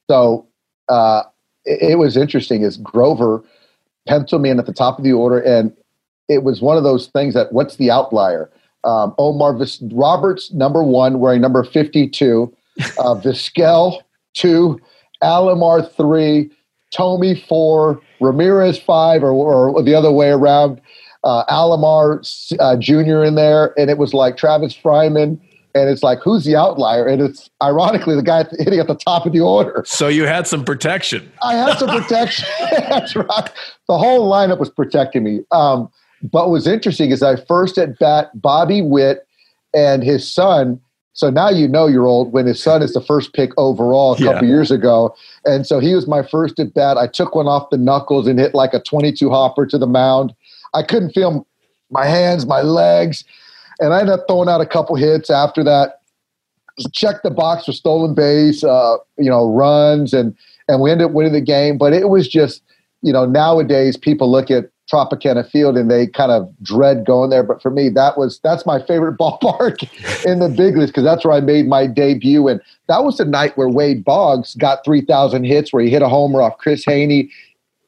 So 0.09 0.47
uh, 0.87 1.23
it, 1.65 1.97
was 1.97 2.15
interesting 2.15 2.61
is 2.61 2.77
Grover 2.77 3.43
penciled 4.07 4.41
me 4.41 4.49
in 4.49 4.59
at 4.59 4.65
the 4.65 4.73
top 4.73 4.97
of 4.97 5.03
the 5.03 5.11
order 5.11 5.39
and 5.39 5.75
it 6.29 6.43
was 6.43 6.61
one 6.61 6.77
of 6.77 6.83
those 6.83 7.07
things 7.07 7.33
that 7.33 7.51
what's 7.51 7.75
the 7.75 7.91
outlier? 7.91 8.49
Um, 8.85 9.13
Omar 9.17 9.57
Vis- 9.57 9.81
Roberts, 9.91 10.51
number 10.53 10.83
one, 10.83 11.19
wearing 11.19 11.41
number 11.41 11.63
52, 11.63 12.53
uh, 12.79 13.15
Vizquel, 13.15 14.01
two, 14.33 14.79
Alomar, 15.21 15.89
three, 15.95 16.51
Thome, 16.93 17.35
four, 17.47 18.01
Ramirez, 18.21 18.79
five, 18.79 19.23
or, 19.23 19.31
or 19.31 19.83
the 19.83 19.95
other 19.95 20.11
way 20.11 20.29
around. 20.29 20.79
uh, 21.23 21.45
Alomar 21.45 22.19
uh, 22.59 22.75
Jr. 22.77 23.23
in 23.23 23.35
there, 23.35 23.73
and 23.79 23.89
it 23.89 23.97
was 23.97 24.13
like 24.13 24.37
Travis 24.37 24.75
Fryman. 24.75 25.39
And 25.75 25.89
it's 25.89 26.03
like, 26.03 26.19
who's 26.23 26.43
the 26.43 26.55
outlier? 26.55 27.07
And 27.07 27.19
it's 27.19 27.49
ironically 27.61 28.15
the 28.15 28.21
guy 28.21 28.45
hitting 28.59 28.79
at 28.79 28.85
the 28.87 28.93
top 28.95 29.25
of 29.25 29.33
the 29.33 29.39
order. 29.39 29.83
So 29.87 30.07
you 30.07 30.25
had 30.27 30.45
some 30.45 30.63
protection. 30.63 31.31
I 31.41 31.55
had 31.55 31.79
some 31.79 31.89
protection. 31.89 32.45
That's 32.71 33.15
right. 33.15 33.49
The 33.87 33.97
whole 33.97 34.29
lineup 34.31 34.59
was 34.59 34.69
protecting 34.69 35.23
me. 35.23 35.39
Um, 35.51 35.89
but 36.21 36.43
what 36.43 36.51
was 36.51 36.67
interesting 36.67 37.09
is 37.09 37.23
I 37.23 37.37
first 37.47 37.79
at 37.79 37.97
bat 37.97 38.29
Bobby 38.39 38.83
Witt 38.83 39.25
and 39.73 40.03
his 40.03 40.31
son 40.31 40.79
so 41.13 41.29
now 41.29 41.49
you 41.49 41.67
know 41.67 41.85
you're 41.85 42.07
old 42.07 42.33
when 42.33 42.47
his 42.47 42.61
son 42.61 42.81
is 42.81 42.93
the 42.93 43.01
first 43.01 43.33
pick 43.33 43.51
overall 43.55 44.13
a 44.13 44.17
couple 44.17 44.47
yeah. 44.47 44.53
years 44.53 44.71
ago. 44.71 45.15
And 45.45 45.65
so 45.65 45.79
he 45.79 45.93
was 45.93 46.07
my 46.07 46.23
first 46.23 46.59
at 46.59 46.73
bat. 46.73 46.97
I 46.97 47.07
took 47.07 47.35
one 47.35 47.47
off 47.47 47.69
the 47.69 47.77
knuckles 47.77 48.27
and 48.27 48.39
hit 48.39 48.55
like 48.55 48.73
a 48.73 48.79
22 48.79 49.29
hopper 49.29 49.67
to 49.67 49.77
the 49.77 49.85
mound. 49.85 50.33
I 50.73 50.81
couldn't 50.81 51.11
feel 51.11 51.47
my 51.91 52.05
hands, 52.05 52.47
my 52.47 52.61
legs. 52.61 53.23
And 53.79 53.93
I 53.93 53.99
ended 53.99 54.15
up 54.15 54.25
throwing 54.27 54.49
out 54.49 54.59
a 54.59 54.65
couple 54.65 54.95
hits 54.95 55.29
after 55.29 55.63
that. 55.63 55.99
Checked 56.91 57.21
the 57.21 57.29
box 57.29 57.65
for 57.65 57.73
stolen 57.73 58.15
base, 58.15 58.63
uh, 58.63 58.97
you 59.19 59.29
know, 59.29 59.53
runs, 59.53 60.11
and 60.11 60.35
and 60.67 60.81
we 60.81 60.89
ended 60.89 61.05
up 61.05 61.13
winning 61.13 61.33
the 61.33 61.41
game. 61.41 61.77
But 61.77 61.93
it 61.93 62.09
was 62.09 62.27
just, 62.27 62.63
you 63.03 63.13
know, 63.13 63.27
nowadays 63.27 63.95
people 63.95 64.31
look 64.31 64.49
at 64.49 64.71
Tropicana 64.93 65.49
Field 65.49 65.75
and 65.75 65.89
they 65.89 66.05
kind 66.05 66.31
of 66.31 66.53
dread 66.61 67.05
going 67.05 67.29
there. 67.29 67.43
But 67.43 67.61
for 67.61 67.71
me, 67.71 67.89
that 67.89 68.17
was 68.17 68.39
that's 68.39 68.65
my 68.65 68.81
favorite 68.85 69.17
ballpark 69.19 69.83
in 70.25 70.39
the 70.39 70.49
big 70.49 70.77
leagues 70.77 70.91
because 70.91 71.03
that's 71.03 71.25
where 71.25 71.33
I 71.33 71.41
made 71.41 71.67
my 71.67 71.87
debut. 71.87 72.47
And 72.47 72.61
that 72.87 73.03
was 73.03 73.17
the 73.17 73.25
night 73.25 73.57
where 73.57 73.69
Wade 73.69 74.03
Boggs 74.03 74.55
got 74.55 74.85
3,000 74.85 75.43
hits, 75.43 75.73
where 75.73 75.83
he 75.83 75.89
hit 75.89 76.01
a 76.01 76.09
homer 76.09 76.41
off 76.41 76.57
Chris 76.57 76.85
Haney, 76.85 77.31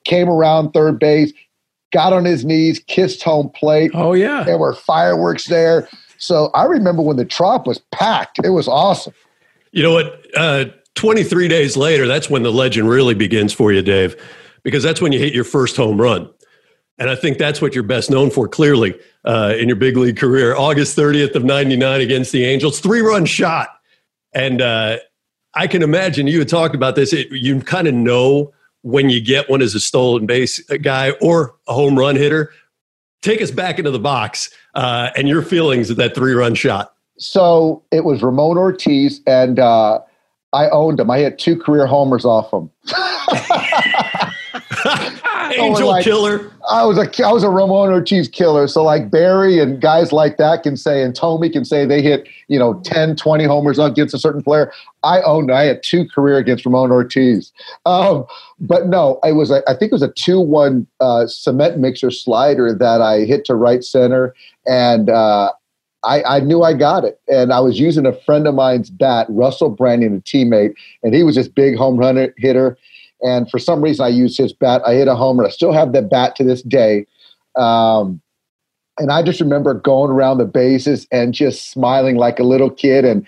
came 0.06 0.30
around 0.30 0.72
third 0.72 1.00
base, 1.00 1.32
got 1.94 2.14
on 2.14 2.26
his 2.26 2.44
knees, 2.44 2.80
kissed 2.80 3.22
home 3.22 3.50
plate. 3.50 3.92
Oh, 3.94 4.14
yeah. 4.14 4.44
There 4.44 4.58
were 4.58 4.74
fireworks 4.74 5.46
there. 5.46 5.88
So 6.18 6.50
I 6.56 6.64
remember 6.64 7.02
when 7.02 7.18
the 7.18 7.26
Trop 7.26 7.68
was 7.68 7.80
packed. 7.92 8.40
It 8.44 8.50
was 8.50 8.68
awesome. 8.68 9.14
You 9.72 9.84
know 9.84 9.92
what? 9.92 10.26
Uh, 10.36 10.66
23 10.96 11.48
days 11.48 11.78
later, 11.78 12.08
that's 12.08 12.30
when 12.30 12.44
the 12.44 12.52
legend 12.52 12.90
really 12.90 13.14
begins 13.14 13.54
for 13.54 13.72
you, 13.72 13.82
Dave, 13.82 14.16
because 14.64 14.82
that's 14.82 15.02
when 15.02 15.12
you 15.12 15.20
hit 15.20 15.34
your 15.34 15.44
first 15.44 15.76
home 15.76 16.00
run. 16.02 16.30
And 16.98 17.10
I 17.10 17.16
think 17.16 17.38
that's 17.38 17.62
what 17.62 17.74
you're 17.74 17.84
best 17.84 18.10
known 18.10 18.30
for, 18.30 18.48
clearly, 18.48 18.98
uh, 19.26 19.54
in 19.58 19.68
your 19.68 19.76
big 19.76 19.98
league 19.98 20.18
career. 20.18 20.56
August 20.56 20.98
30th 20.98 21.36
of 21.36 21.44
99 21.44 22.02
against 22.02 22.32
the 22.32 22.46
Angels, 22.46 22.80
three 22.80 23.02
run 23.02 23.26
shot. 23.26 23.70
And 24.34 24.62
uh, 24.62 24.98
I 25.54 25.68
can 25.68 25.82
imagine 25.82 26.28
you 26.28 26.40
had 26.40 26.50
talked 26.50 26.76
about 26.76 26.96
this. 26.96 27.12
It, 27.12 27.32
you 27.32 27.60
kind 27.62 27.88
of 27.88 27.94
know 27.94 28.54
when 28.82 29.10
you 29.10 29.20
get 29.20 29.50
one 29.50 29.62
as 29.62 29.74
a 29.74 29.80
stolen 29.80 30.26
base 30.26 30.60
guy 30.82 31.12
or 31.22 31.56
a 31.68 31.74
home 31.74 31.98
run 31.98 32.16
hitter. 32.16 32.52
Take 33.22 33.42
us 33.42 33.50
back 33.52 33.80
into 33.80 33.92
the 33.92 34.00
box 34.00 34.52
uh, 34.76 35.10
and 35.16 35.28
your 35.28 35.42
feelings 35.42 35.90
of 35.90 35.98
that 35.98 36.14
three 36.14 36.34
run 36.34 36.54
shot. 36.54 36.94
So 37.18 37.82
it 37.92 38.04
was 38.04 38.22
Ramon 38.22 38.58
Ortiz, 38.58 39.22
and 39.26 39.58
uh, 39.58 40.02
I 40.54 40.70
owned 40.70 41.00
him. 41.00 41.10
I 41.10 41.20
had 41.20 41.40
two 41.40 41.58
career 41.58 41.88
homers 41.88 42.26
off 42.26 42.54
him. 42.54 42.70
Angel 45.60 45.88
like, 45.88 46.04
killer. 46.04 46.52
I 46.70 46.86
was 46.86 46.98
a 46.98 47.26
I 47.26 47.32
was 47.32 47.44
a 47.44 47.50
Ramon 47.50 47.90
Ortiz 47.90 48.28
killer. 48.28 48.68
So 48.68 48.84
like 48.84 49.10
Barry 49.10 49.60
and 49.60 49.80
guys 49.80 50.12
like 50.12 50.38
that 50.38 50.64
can 50.64 50.78
say, 50.78 51.04
and 51.04 51.14
Thome 51.14 51.52
can 51.52 51.66
say 51.66 51.86
they 51.86 52.02
hit 52.02 52.28
you 52.48 52.60
know 52.60 52.80
10, 52.82 53.16
20 53.16 53.44
homers 53.46 53.80
against 53.80 54.14
a 54.14 54.20
certain 54.20 54.42
player. 54.42 54.72
I 55.04 55.22
owned. 55.22 55.52
I 55.52 55.66
had 55.66 55.84
two 55.84 56.08
career 56.08 56.38
against 56.38 56.66
Ramon 56.66 56.92
Ortiz. 56.92 57.52
Um, 57.86 58.26
but 58.60 58.88
no, 58.88 59.20
I 59.24 59.32
was 59.32 59.52
a, 59.52 59.62
I 59.68 59.76
think 59.76 59.92
it 59.92 59.96
was 59.96 60.02
a 60.02 60.12
two 60.12 60.40
one 60.40 60.88
uh, 61.00 61.28
cement 61.28 61.78
mixer 61.80 62.12
slider 62.12 62.74
that 62.74 63.02
I 63.02 63.22
hit 63.22 63.46
to 63.46 63.56
right 63.56 63.84
center, 63.84 64.34
and 64.66 65.10
uh, 65.10 65.52
I, 66.06 66.24
I, 66.24 66.40
knew 66.40 66.62
I 66.62 66.74
got 66.74 67.04
it. 67.04 67.20
And 67.28 67.52
I 67.52 67.60
was 67.60 67.80
using 67.80 68.06
a 68.06 68.14
friend 68.14 68.48
of 68.48 68.56
mine's 68.56 68.90
bat, 68.90 69.28
Russell 69.30 69.76
Branyan, 69.76 70.18
a 70.18 70.22
teammate, 70.22 70.76
and 71.04 71.14
he 71.14 71.24
was 71.24 71.36
this 71.36 71.48
big 71.48 71.76
home 71.76 71.98
run 71.98 72.32
hitter. 72.38 72.78
And 73.22 73.50
for 73.50 73.60
some 73.60 73.82
reason, 73.82 74.06
I 74.06 74.10
used 74.10 74.38
his 74.38 74.54
bat. 74.54 74.82
I 74.86 74.94
hit 74.94 75.08
a 75.08 75.16
homer. 75.16 75.46
I 75.46 75.50
still 75.50 75.74
have 75.74 75.94
that 75.94 76.10
bat 76.10 76.36
to 76.38 76.44
this 76.44 76.62
day. 76.62 77.06
Um, 77.56 78.22
and 78.98 79.12
I 79.12 79.24
just 79.24 79.42
remember 79.42 79.74
going 79.74 80.12
around 80.12 80.38
the 80.38 80.46
bases 80.46 81.08
and 81.12 81.34
just 81.34 81.72
smiling 81.72 82.16
like 82.16 82.40
a 82.40 82.44
little 82.44 82.70
kid. 82.70 83.06
And 83.06 83.26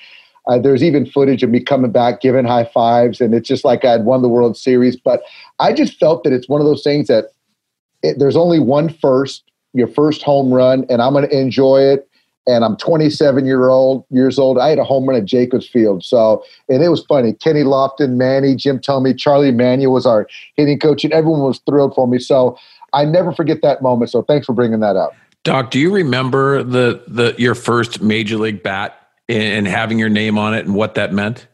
uh, 0.48 0.58
there's 0.58 0.84
even 0.84 1.06
footage 1.06 1.44
of 1.44 1.50
me 1.50 1.62
coming 1.62 1.92
back, 1.92 2.22
giving 2.22 2.46
high 2.46 2.66
fives, 2.66 3.20
and 3.20 3.34
it's 3.34 3.48
just 3.48 3.66
like 3.66 3.84
I 3.84 3.92
had 3.92 4.06
won 4.06 4.22
the 4.22 4.30
World 4.30 4.56
Series. 4.56 4.96
But 4.96 5.22
I 5.60 5.74
just 5.74 6.00
felt 6.00 6.24
that 6.24 6.32
it's 6.32 6.48
one 6.48 6.62
of 6.62 6.68
those 6.68 6.84
things 6.84 7.08
that 7.08 7.26
it, 8.02 8.18
there's 8.18 8.38
only 8.38 8.60
one 8.60 8.90
first, 8.90 9.44
your 9.74 9.88
first 9.88 10.22
home 10.22 10.54
run, 10.54 10.86
and 10.90 11.02
I'm 11.02 11.14
going 11.14 11.28
to 11.28 11.38
enjoy 11.38 11.82
it 11.82 12.08
and 12.48 12.64
I'm 12.64 12.78
27 12.78 13.46
year 13.46 13.70
old 13.70 14.06
years 14.10 14.40
old. 14.40 14.58
I 14.58 14.70
had 14.70 14.80
a 14.80 14.84
home 14.84 15.08
run 15.08 15.18
at 15.18 15.26
Jacobs 15.26 15.68
Field. 15.68 16.04
So, 16.04 16.44
and 16.70 16.84
it 16.84 16.90
was 16.90 17.04
funny. 17.06 17.34
Kenny 17.34 17.64
Lofton, 17.64 18.16
Manny, 18.16 18.56
Jim 18.56 18.80
Thome, 18.80 19.18
Charlie 19.18 19.52
Manuel 19.52 19.94
was 19.94 20.06
our 20.06 20.28
hitting 20.56 20.80
coach, 20.80 21.04
and 21.04 21.14
everyone 21.14 21.42
was 21.42 21.60
thrilled 21.60 21.94
for 21.94 22.08
me. 22.08 22.20
So, 22.20 22.58
I 22.94 23.06
never 23.06 23.34
forget 23.34 23.62
that 23.62 23.82
moment. 23.82 24.10
So, 24.12 24.22
thanks 24.24 24.46
for 24.46 24.54
bringing 24.54 24.80
that 24.80 24.96
up. 24.96 25.14
Doc, 25.44 25.72
do 25.72 25.80
you 25.80 25.94
remember 25.94 26.64
the 26.64 27.04
the 27.08 27.36
your 27.38 27.56
first 27.56 28.02
major 28.02 28.38
league 28.38 28.64
bat 28.64 29.00
and 29.30 29.68
having 29.68 30.00
your 30.00 30.10
name 30.10 30.38
on 30.38 30.54
it 30.54 30.66
and 30.66 30.76
what 30.76 30.96
that 30.96 31.14
meant? 31.14 31.48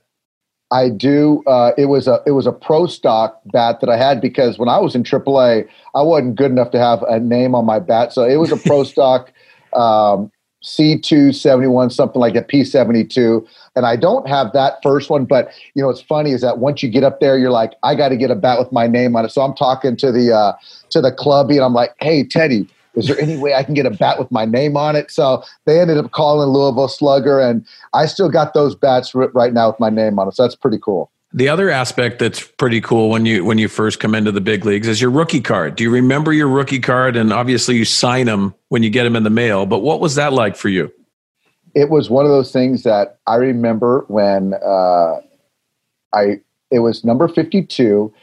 I 0.72 0.90
do. 0.90 1.44
Uh, 1.46 1.72
it 1.78 1.86
was 1.86 2.08
a 2.08 2.20
it 2.26 2.32
was 2.32 2.48
a 2.48 2.52
pro 2.52 2.88
stock 2.88 3.40
bat 3.46 3.80
that 3.82 3.90
I 3.90 3.98
had 3.98 4.20
because 4.20 4.58
when 4.58 4.70
I 4.70 4.80
was 4.80 4.96
in 4.96 5.04
AAA, 5.04 5.68
I 5.94 6.02
wasn't 6.02 6.36
good 6.36 6.50
enough 6.50 6.72
to 6.72 6.80
have 6.80 7.04
a 7.04 7.20
name 7.20 7.54
on 7.54 7.66
my 7.66 7.78
bat, 7.78 8.12
so 8.12 8.24
it 8.24 8.38
was 8.38 8.52
a 8.52 8.58
pro 8.58 8.84
stock. 8.84 9.32
Um, 9.74 10.32
C271, 10.64 11.92
something 11.92 12.20
like 12.20 12.36
a 12.36 12.44
P72. 12.44 13.46
And 13.76 13.86
I 13.86 13.96
don't 13.96 14.28
have 14.28 14.54
that 14.54 14.76
first 14.82 15.10
one, 15.10 15.26
but 15.26 15.52
you 15.74 15.82
know, 15.82 15.88
what's 15.88 16.02
funny 16.02 16.32
is 16.32 16.42
that 16.42 16.60
once 16.60 16.82
you 16.82 16.90
get 16.90 17.04
up 17.04 17.20
there, 17.20 17.38
you're 17.38 17.52
like, 17.52 17.74
I 17.84 17.96
got 17.96 18.10
to 18.10 18.18
get 18.18 18.32
a 18.32 18.36
bat 18.36 18.60
with 18.60 18.72
my 18.72 18.88
name 18.88 19.16
on 19.16 19.26
it. 19.26 19.32
So 19.32 19.42
I'm 19.42 19.54
talking 19.54 19.96
to 19.98 20.12
the, 20.12 20.34
uh, 20.34 20.54
to 20.90 21.02
the 21.02 21.12
clubby 21.12 21.58
and 21.58 21.66
I'm 21.66 21.74
like, 21.74 21.92
Hey, 22.00 22.24
Teddy, 22.24 22.68
is 22.96 23.08
there 23.08 23.20
any 23.20 23.38
way 23.38 23.54
I 23.56 23.64
can 23.64 23.74
get 23.74 23.86
a 23.86 23.92
bat 23.92 24.20
with 24.20 24.32
my 24.32 24.46
name 24.46 24.78
on 24.78 24.96
it? 24.96 25.12
So 25.12 25.44
they 25.66 25.80
ended 25.80 25.98
up 25.98 26.12
calling 26.12 26.50
Louisville 26.50 26.88
Slugger 26.88 27.40
and 27.40 27.66
I 27.94 28.06
still 28.06 28.30
got 28.30 28.54
those 28.54 28.76
bats 28.76 29.14
right 29.16 29.54
now 29.54 29.70
with 29.70 29.80
my 29.80 29.90
name 29.90 30.20
on 30.20 30.28
it. 30.28 30.36
So 30.36 30.44
that's 30.44 30.56
pretty 30.56 30.80
cool. 30.80 31.10
The 31.36 31.50
other 31.50 31.72
aspect 31.72 32.20
that's 32.20 32.44
pretty 32.44 32.80
cool 32.80 33.10
when 33.10 33.26
you 33.26 33.44
when 33.44 33.58
you 33.58 33.68
first 33.68 34.00
come 34.00 34.14
into 34.14 34.32
the 34.32 34.42
big 34.42 34.66
leagues 34.66 34.88
is 34.88 35.02
your 35.02 35.10
rookie 35.10 35.42
card. 35.42 35.76
Do 35.76 35.84
you 35.84 35.90
remember 35.90 36.32
your 36.32 36.48
rookie 36.48 36.80
card? 36.80 37.16
And 37.16 37.34
obviously, 37.34 37.76
you 37.76 37.86
sign 37.86 38.28
them 38.28 38.54
when 38.70 38.84
you 38.84 38.92
get 38.92 39.04
them 39.04 39.16
in 39.16 39.24
the 39.24 39.32
mail. 39.32 39.66
But 39.66 39.80
what 39.80 40.00
was 40.00 40.14
that 40.16 40.32
like 40.32 40.56
for 40.56 40.70
you? 40.70 40.94
It 41.74 41.90
was 41.90 42.08
one 42.08 42.26
of 42.26 42.32
those 42.32 42.52
things 42.52 42.84
that 42.84 43.18
I 43.26 43.36
remember 43.36 44.06
when 44.10 44.54
uh, 44.54 45.22
I 46.14 46.42
it 46.70 46.80
was 46.80 47.04
number 47.04 47.28
fifty 47.28 47.64
two. 47.64 48.14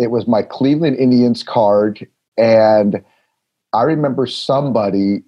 It 0.00 0.10
was 0.10 0.26
my 0.26 0.42
Cleveland 0.42 0.96
Indians 0.96 1.44
card, 1.44 2.04
and 2.36 3.04
I 3.72 3.82
remember 3.82 4.26
somebody 4.26 5.22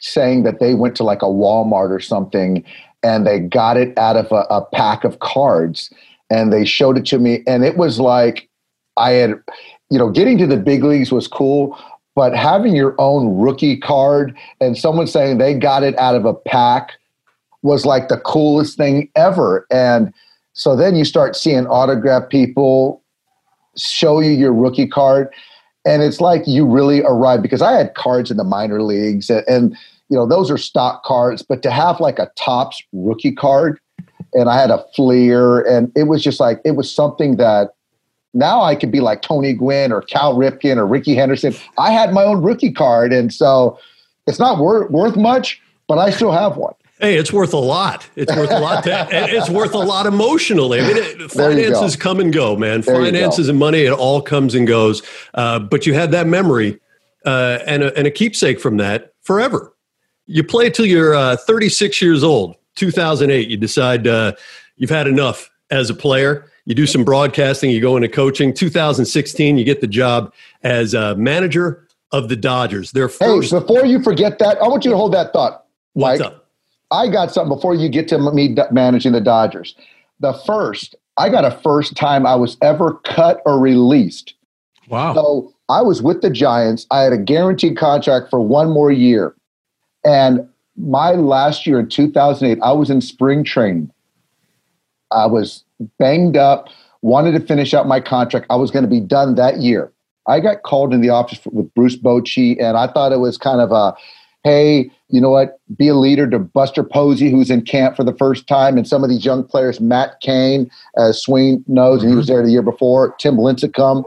saying 0.00 0.42
that 0.42 0.58
they 0.58 0.74
went 0.74 0.96
to 0.96 1.04
like 1.04 1.22
a 1.22 1.26
Walmart 1.26 1.90
or 1.90 2.00
something 2.00 2.64
and 3.02 3.26
they 3.26 3.38
got 3.38 3.76
it 3.76 3.96
out 3.98 4.16
of 4.16 4.30
a, 4.32 4.46
a 4.50 4.64
pack 4.72 5.04
of 5.04 5.18
cards 5.20 5.92
and 6.30 6.52
they 6.52 6.64
showed 6.64 6.98
it 6.98 7.06
to 7.06 7.18
me 7.18 7.42
and 7.46 7.64
it 7.64 7.76
was 7.76 7.98
like 8.00 8.48
i 8.96 9.12
had 9.12 9.30
you 9.90 9.98
know 9.98 10.10
getting 10.10 10.38
to 10.38 10.46
the 10.46 10.56
big 10.56 10.84
leagues 10.84 11.12
was 11.12 11.28
cool 11.28 11.78
but 12.14 12.34
having 12.34 12.74
your 12.74 12.96
own 12.98 13.38
rookie 13.38 13.76
card 13.76 14.36
and 14.60 14.76
someone 14.76 15.06
saying 15.06 15.38
they 15.38 15.54
got 15.54 15.84
it 15.84 15.96
out 15.98 16.16
of 16.16 16.24
a 16.24 16.34
pack 16.34 16.94
was 17.62 17.86
like 17.86 18.08
the 18.08 18.18
coolest 18.18 18.76
thing 18.76 19.08
ever. 19.14 19.66
And 19.70 20.12
so 20.52 20.74
then 20.74 20.96
you 20.96 21.04
start 21.04 21.36
seeing 21.36 21.66
autograph 21.66 22.28
people 22.28 23.02
show 23.76 24.18
you 24.18 24.30
your 24.30 24.52
rookie 24.52 24.88
card 24.88 25.28
and 25.86 26.02
it's 26.02 26.20
like 26.20 26.42
you 26.48 26.66
really 26.66 27.00
arrived 27.02 27.44
because 27.44 27.62
i 27.62 27.70
had 27.70 27.94
cards 27.94 28.28
in 28.28 28.36
the 28.36 28.42
minor 28.42 28.82
leagues 28.82 29.30
and, 29.30 29.44
and 29.46 29.76
you 30.08 30.16
know 30.16 30.26
those 30.26 30.50
are 30.50 30.58
stock 30.58 31.04
cards 31.04 31.42
but 31.42 31.62
to 31.62 31.70
have 31.70 32.00
like 32.00 32.18
a 32.18 32.28
Topps 32.34 32.82
rookie 32.92 33.30
card 33.30 33.78
and 34.38 34.48
I 34.48 34.60
had 34.60 34.70
a 34.70 34.84
Fleer, 34.94 35.60
and 35.60 35.92
it 35.96 36.04
was 36.04 36.22
just 36.22 36.40
like 36.40 36.60
it 36.64 36.72
was 36.72 36.92
something 36.92 37.36
that 37.36 37.74
now 38.34 38.62
I 38.62 38.74
could 38.74 38.90
be 38.90 39.00
like 39.00 39.22
Tony 39.22 39.52
Gwynn 39.52 39.92
or 39.92 40.02
Cal 40.02 40.34
Ripken 40.34 40.76
or 40.76 40.86
Rickey 40.86 41.14
Henderson. 41.14 41.54
I 41.78 41.90
had 41.90 42.12
my 42.12 42.24
own 42.24 42.42
rookie 42.42 42.72
card, 42.72 43.12
and 43.12 43.32
so 43.32 43.78
it's 44.26 44.38
not 44.38 44.58
worth 44.58 44.90
worth 44.90 45.16
much, 45.16 45.60
but 45.86 45.98
I 45.98 46.10
still 46.10 46.32
have 46.32 46.56
one. 46.56 46.74
Hey, 47.00 47.16
it's 47.16 47.32
worth 47.32 47.52
a 47.52 47.58
lot. 47.58 48.08
It's 48.16 48.34
worth 48.34 48.50
a 48.50 48.58
lot. 48.58 48.82
To, 48.84 49.08
it's 49.12 49.48
worth 49.48 49.74
a 49.74 49.78
lot 49.78 50.06
emotionally. 50.06 50.80
I 50.80 50.86
mean, 50.86 50.96
it, 50.96 51.30
finances 51.30 51.94
come 51.94 52.18
and 52.18 52.32
go, 52.32 52.56
man. 52.56 52.80
There 52.80 52.96
finances 52.96 53.48
and 53.48 53.58
money, 53.58 53.82
it 53.82 53.92
all 53.92 54.20
comes 54.20 54.54
and 54.54 54.66
goes. 54.66 55.02
Uh, 55.34 55.60
but 55.60 55.86
you 55.86 55.94
had 55.94 56.10
that 56.10 56.26
memory 56.26 56.80
uh, 57.24 57.60
and, 57.66 57.84
a, 57.84 57.96
and 57.96 58.08
a 58.08 58.10
keepsake 58.10 58.58
from 58.58 58.78
that 58.78 59.12
forever. 59.22 59.72
You 60.26 60.42
play 60.42 60.70
till 60.70 60.86
you're 60.86 61.14
uh, 61.14 61.36
36 61.36 62.02
years 62.02 62.24
old. 62.24 62.56
2008, 62.78 63.48
you 63.48 63.56
decide 63.56 64.06
uh, 64.06 64.32
you've 64.76 64.90
had 64.90 65.06
enough 65.06 65.50
as 65.70 65.90
a 65.90 65.94
player. 65.94 66.50
You 66.64 66.74
do 66.74 66.86
some 66.86 67.04
broadcasting, 67.04 67.70
you 67.70 67.80
go 67.80 67.96
into 67.96 68.08
coaching. 68.08 68.52
2016, 68.54 69.58
you 69.58 69.64
get 69.64 69.80
the 69.80 69.86
job 69.86 70.32
as 70.62 70.94
a 70.94 71.14
manager 71.16 71.86
of 72.12 72.28
the 72.28 72.36
Dodgers. 72.36 72.92
Their 72.92 73.08
Hey, 73.08 73.14
first. 73.40 73.50
before 73.52 73.84
you 73.84 74.02
forget 74.02 74.38
that, 74.38 74.58
I 74.62 74.68
want 74.68 74.84
you 74.84 74.90
to 74.90 74.96
hold 74.96 75.12
that 75.14 75.32
thought. 75.32 75.64
what's 75.94 76.20
Mike. 76.20 76.26
up? 76.26 76.46
I 76.90 77.08
got 77.08 77.32
something 77.32 77.54
before 77.54 77.74
you 77.74 77.88
get 77.90 78.08
to 78.08 78.18
me 78.32 78.54
managing 78.70 79.12
the 79.12 79.20
Dodgers. 79.20 79.74
The 80.20 80.32
first, 80.46 80.94
I 81.18 81.28
got 81.28 81.44
a 81.44 81.50
first 81.62 81.96
time 81.96 82.26
I 82.26 82.34
was 82.34 82.56
ever 82.62 82.94
cut 83.04 83.42
or 83.44 83.58
released. 83.58 84.34
Wow. 84.88 85.12
So 85.14 85.54
I 85.68 85.82
was 85.82 86.00
with 86.00 86.22
the 86.22 86.30
Giants. 86.30 86.86
I 86.90 87.02
had 87.02 87.12
a 87.12 87.18
guaranteed 87.18 87.76
contract 87.76 88.30
for 88.30 88.40
one 88.40 88.70
more 88.70 88.90
year. 88.90 89.34
And 90.04 90.48
my 90.78 91.12
last 91.12 91.66
year 91.66 91.80
in 91.80 91.88
2008, 91.88 92.58
I 92.62 92.72
was 92.72 92.90
in 92.90 93.00
spring 93.00 93.44
training. 93.44 93.90
I 95.10 95.26
was 95.26 95.64
banged 95.98 96.36
up, 96.36 96.68
wanted 97.02 97.32
to 97.32 97.40
finish 97.40 97.74
out 97.74 97.86
my 97.86 98.00
contract. 98.00 98.46
I 98.50 98.56
was 98.56 98.70
going 98.70 98.84
to 98.84 98.90
be 98.90 99.00
done 99.00 99.34
that 99.36 99.58
year. 99.58 99.92
I 100.26 100.40
got 100.40 100.62
called 100.62 100.92
in 100.92 101.00
the 101.00 101.08
office 101.08 101.40
with 101.46 101.72
Bruce 101.74 101.96
Bochy, 101.96 102.62
and 102.62 102.76
I 102.76 102.86
thought 102.86 103.12
it 103.12 103.18
was 103.18 103.38
kind 103.38 103.60
of 103.60 103.72
a, 103.72 103.96
hey, 104.44 104.90
you 105.08 105.20
know 105.20 105.30
what, 105.30 105.58
be 105.76 105.88
a 105.88 105.94
leader 105.94 106.28
to 106.28 106.38
Buster 106.38 106.84
Posey, 106.84 107.30
who's 107.30 107.50
in 107.50 107.62
camp 107.62 107.96
for 107.96 108.04
the 108.04 108.14
first 108.14 108.46
time, 108.46 108.76
and 108.76 108.86
some 108.86 109.02
of 109.02 109.08
these 109.08 109.24
young 109.24 109.42
players, 109.42 109.80
Matt 109.80 110.20
Cain, 110.20 110.70
as 110.98 111.02
uh, 111.02 111.12
Swain 111.14 111.64
knows, 111.66 112.02
and 112.02 112.10
he 112.10 112.16
was 112.16 112.26
mm-hmm. 112.26 112.34
there 112.34 112.44
the 112.44 112.52
year 112.52 112.62
before, 112.62 113.14
Tim 113.18 113.36
Lincecum. 113.36 114.04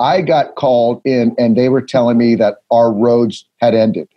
I 0.00 0.22
got 0.22 0.54
called 0.54 1.02
in, 1.04 1.34
and 1.38 1.56
they 1.56 1.68
were 1.68 1.82
telling 1.82 2.16
me 2.16 2.34
that 2.36 2.62
our 2.70 2.90
roads 2.92 3.44
had 3.60 3.74
ended. 3.74 4.08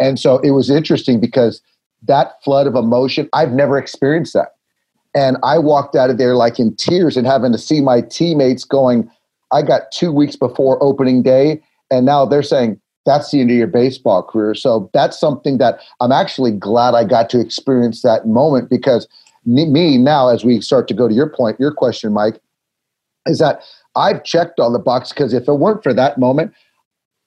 And 0.00 0.18
so 0.18 0.38
it 0.38 0.50
was 0.50 0.70
interesting 0.70 1.20
because 1.20 1.62
that 2.02 2.42
flood 2.42 2.66
of 2.66 2.74
emotion, 2.74 3.28
I've 3.32 3.52
never 3.52 3.78
experienced 3.78 4.32
that. 4.34 4.54
And 5.14 5.36
I 5.42 5.58
walked 5.58 5.94
out 5.94 6.10
of 6.10 6.18
there 6.18 6.34
like 6.34 6.58
in 6.58 6.74
tears 6.76 7.16
and 7.16 7.26
having 7.26 7.52
to 7.52 7.58
see 7.58 7.80
my 7.80 8.00
teammates 8.00 8.64
going, 8.64 9.10
I 9.52 9.62
got 9.62 9.92
two 9.92 10.10
weeks 10.12 10.36
before 10.36 10.82
opening 10.82 11.22
day, 11.22 11.62
and 11.90 12.06
now 12.06 12.24
they're 12.24 12.42
saying, 12.42 12.80
that's 13.04 13.30
the 13.30 13.40
end 13.40 13.50
of 13.50 13.56
your 13.56 13.66
baseball 13.66 14.22
career. 14.22 14.54
So 14.54 14.90
that's 14.94 15.18
something 15.18 15.58
that 15.58 15.80
I'm 16.00 16.12
actually 16.12 16.52
glad 16.52 16.94
I 16.94 17.04
got 17.04 17.28
to 17.30 17.40
experience 17.40 18.02
that 18.02 18.26
moment 18.26 18.70
because 18.70 19.08
me- 19.44 19.98
now, 19.98 20.28
as 20.28 20.44
we 20.44 20.60
start 20.60 20.88
to 20.88 20.94
go 20.94 21.08
to 21.08 21.14
your 21.14 21.28
point, 21.28 21.58
your 21.58 21.72
question, 21.72 22.12
Mike, 22.12 22.40
is 23.26 23.38
that 23.38 23.62
I've 23.96 24.24
checked 24.24 24.60
all 24.60 24.72
the 24.72 24.78
boxes 24.78 25.12
because 25.12 25.34
if 25.34 25.48
it 25.48 25.54
weren't 25.54 25.82
for 25.82 25.92
that 25.92 26.18
moment, 26.18 26.54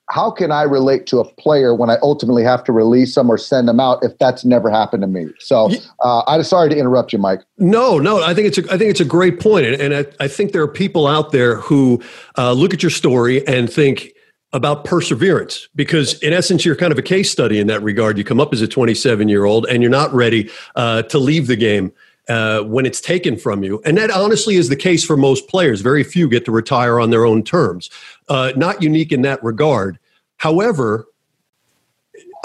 how 0.08 0.30
can 0.30 0.52
I 0.52 0.62
relate 0.62 1.06
to 1.08 1.18
a 1.18 1.24
player 1.24 1.74
when 1.74 1.90
I 1.90 1.96
ultimately 2.00 2.44
have 2.44 2.62
to 2.64 2.72
release 2.72 3.14
them 3.14 3.28
or 3.28 3.36
send 3.36 3.66
them 3.68 3.80
out 3.80 4.04
if 4.04 4.16
that's 4.18 4.44
never 4.44 4.70
happened 4.70 5.02
to 5.02 5.08
me? 5.08 5.28
So 5.40 5.70
uh, 6.00 6.22
I'm 6.26 6.44
sorry 6.44 6.70
to 6.70 6.76
interrupt 6.76 7.12
you, 7.12 7.18
Mike. 7.18 7.40
No, 7.58 7.98
no, 7.98 8.22
I 8.22 8.32
think 8.32 8.46
it's 8.46 8.58
a, 8.58 8.72
I 8.72 8.78
think 8.78 8.90
it's 8.90 9.00
a 9.00 9.04
great 9.04 9.40
point, 9.40 9.66
and, 9.66 9.80
and 9.80 9.94
I, 9.94 10.24
I 10.24 10.28
think 10.28 10.52
there 10.52 10.62
are 10.62 10.68
people 10.68 11.06
out 11.06 11.32
there 11.32 11.56
who 11.56 12.00
uh, 12.38 12.52
look 12.52 12.72
at 12.72 12.82
your 12.82 12.90
story 12.90 13.46
and 13.48 13.72
think 13.72 14.12
about 14.52 14.84
perseverance 14.84 15.68
because 15.74 16.22
in 16.22 16.32
essence 16.32 16.64
you're 16.64 16.76
kind 16.76 16.92
of 16.92 16.98
a 16.98 17.02
case 17.02 17.30
study 17.30 17.58
in 17.58 17.66
that 17.66 17.82
regard 17.82 18.16
you 18.16 18.22
come 18.22 18.40
up 18.40 18.52
as 18.52 18.62
a 18.62 18.68
27 18.68 19.28
year 19.28 19.44
old 19.44 19.66
and 19.66 19.82
you're 19.82 19.90
not 19.90 20.10
ready 20.14 20.48
uh, 20.76 21.02
to 21.02 21.18
leave 21.18 21.48
the 21.48 21.56
game 21.56 21.92
uh, 22.28 22.62
when 22.62 22.86
it's 22.86 23.00
taken 23.00 23.36
from 23.36 23.62
you. 23.62 23.80
And 23.84 23.96
that 23.98 24.10
honestly 24.10 24.56
is 24.56 24.68
the 24.68 24.76
case 24.76 25.04
for 25.04 25.16
most 25.16 25.48
players. 25.48 25.80
Very 25.80 26.04
few 26.04 26.28
get 26.28 26.44
to 26.46 26.52
retire 26.52 26.98
on 27.00 27.10
their 27.10 27.24
own 27.24 27.42
terms. 27.42 27.90
Uh, 28.28 28.52
not 28.56 28.82
unique 28.82 29.12
in 29.12 29.22
that 29.22 29.42
regard. 29.44 29.98
However 30.38 31.06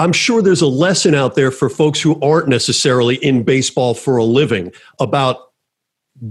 I'm 0.01 0.13
sure 0.13 0.41
there's 0.41 0.61
a 0.61 0.67
lesson 0.67 1.13
out 1.13 1.35
there 1.35 1.51
for 1.51 1.69
folks 1.69 2.01
who 2.01 2.19
aren't 2.21 2.47
necessarily 2.47 3.17
in 3.17 3.43
baseball 3.43 3.93
for 3.93 4.17
a 4.17 4.23
living 4.23 4.71
about 4.99 5.51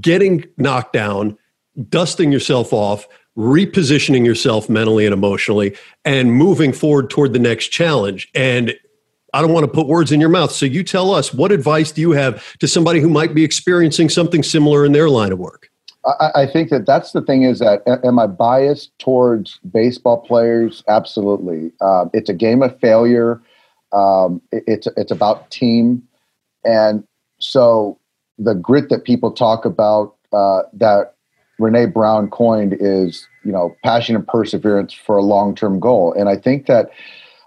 getting 0.00 0.44
knocked 0.56 0.92
down, 0.92 1.38
dusting 1.88 2.32
yourself 2.32 2.72
off, 2.72 3.06
repositioning 3.38 4.24
yourself 4.24 4.68
mentally 4.68 5.06
and 5.06 5.12
emotionally, 5.12 5.76
and 6.04 6.32
moving 6.34 6.72
forward 6.72 7.10
toward 7.10 7.32
the 7.32 7.38
next 7.38 7.68
challenge. 7.68 8.28
And 8.34 8.74
I 9.32 9.40
don't 9.40 9.52
want 9.52 9.64
to 9.64 9.72
put 9.72 9.86
words 9.86 10.12
in 10.12 10.20
your 10.20 10.28
mouth. 10.28 10.52
So 10.52 10.66
you 10.66 10.82
tell 10.82 11.12
us 11.12 11.32
what 11.32 11.52
advice 11.52 11.92
do 11.92 12.00
you 12.00 12.12
have 12.12 12.56
to 12.58 12.68
somebody 12.68 13.00
who 13.00 13.08
might 13.08 13.34
be 13.34 13.44
experiencing 13.44 14.08
something 14.08 14.42
similar 14.42 14.84
in 14.84 14.92
their 14.92 15.08
line 15.08 15.32
of 15.32 15.38
work? 15.38 15.70
I, 16.04 16.30
I 16.34 16.46
think 16.46 16.70
that 16.70 16.86
that's 16.86 17.12
the 17.12 17.20
thing 17.20 17.42
is 17.42 17.58
that 17.58 17.82
am 17.86 18.18
I 18.18 18.26
biased 18.26 18.98
towards 18.98 19.58
baseball 19.70 20.18
players? 20.18 20.82
Absolutely. 20.88 21.72
Um, 21.80 22.10
it's 22.14 22.30
a 22.30 22.34
game 22.34 22.62
of 22.62 22.78
failure. 22.80 23.40
Um, 23.92 24.40
it, 24.52 24.64
it's 24.66 24.88
it's 24.96 25.10
about 25.10 25.50
team, 25.50 26.02
and 26.64 27.04
so 27.38 27.98
the 28.38 28.54
grit 28.54 28.88
that 28.88 29.04
people 29.04 29.32
talk 29.32 29.64
about 29.64 30.16
uh, 30.32 30.62
that 30.72 31.14
Brené 31.60 31.92
Brown 31.92 32.30
coined 32.30 32.76
is 32.78 33.26
you 33.44 33.52
know 33.52 33.74
passion 33.84 34.14
and 34.14 34.26
perseverance 34.26 34.94
for 34.94 35.16
a 35.16 35.22
long 35.22 35.54
term 35.54 35.80
goal, 35.80 36.12
and 36.12 36.28
I 36.28 36.36
think 36.36 36.66
that. 36.66 36.90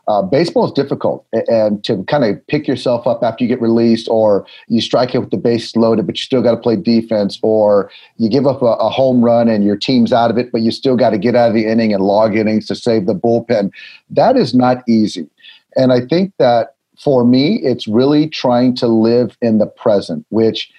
Uh, 0.08 0.22
baseball 0.22 0.66
is 0.66 0.72
difficult, 0.74 1.26
and 1.48 1.82
to 1.86 2.04
kind 2.06 2.26
of 2.26 2.48
pick 2.48 2.68
yourself 2.68 3.08
up 3.08 3.24
after 3.24 3.42
you 3.42 3.48
get 3.48 3.62
released, 3.62 4.10
or 4.10 4.46
you 4.68 4.82
strike 4.82 5.16
it 5.16 5.20
with 5.20 5.32
the 5.32 5.38
base 5.38 5.76
loaded, 5.78 6.06
but 6.06 6.18
you 6.18 6.24
still 6.24 6.42
got 6.42 6.52
to 6.52 6.58
play 6.58 6.76
defense, 6.76 7.40
or 7.42 7.90
you 8.18 8.30
give 8.30 8.46
up 8.46 8.62
a, 8.62 8.66
a, 8.66 8.90
home 8.90 9.24
run 9.24 9.48
and 9.48 9.64
your 9.64 9.78
team's 9.78 10.12
out 10.12 10.30
of 10.30 10.38
it, 10.38 10.52
but 10.52 10.62
you 10.62 10.72
still 10.72 10.98
got 10.98 11.12
to 11.12 11.18
get 11.18 11.36
out 11.36 11.48
of 11.48 11.54
the 11.54 11.66
inning 11.66 11.94
and 11.94 12.04
log 12.04 12.36
innings 12.36 12.68
to 12.68 12.76
save 12.76 13.06
the 13.06 13.16
bullpen. 13.16 13.72
That 14.10 14.36
is 14.36 14.54
not 14.54 14.84
easy. 14.90 15.30
And 15.78 15.94
I 15.94 16.02
think 16.06 16.34
that 16.38 16.76
for 17.00 17.24
me, 17.24 17.62
it's 17.64 17.88
really 17.88 18.28
trying 18.28 18.76
to 18.76 18.88
live 18.88 19.38
in 19.42 19.58
the 19.58 19.66
present, 19.66 20.26
which 20.30 20.70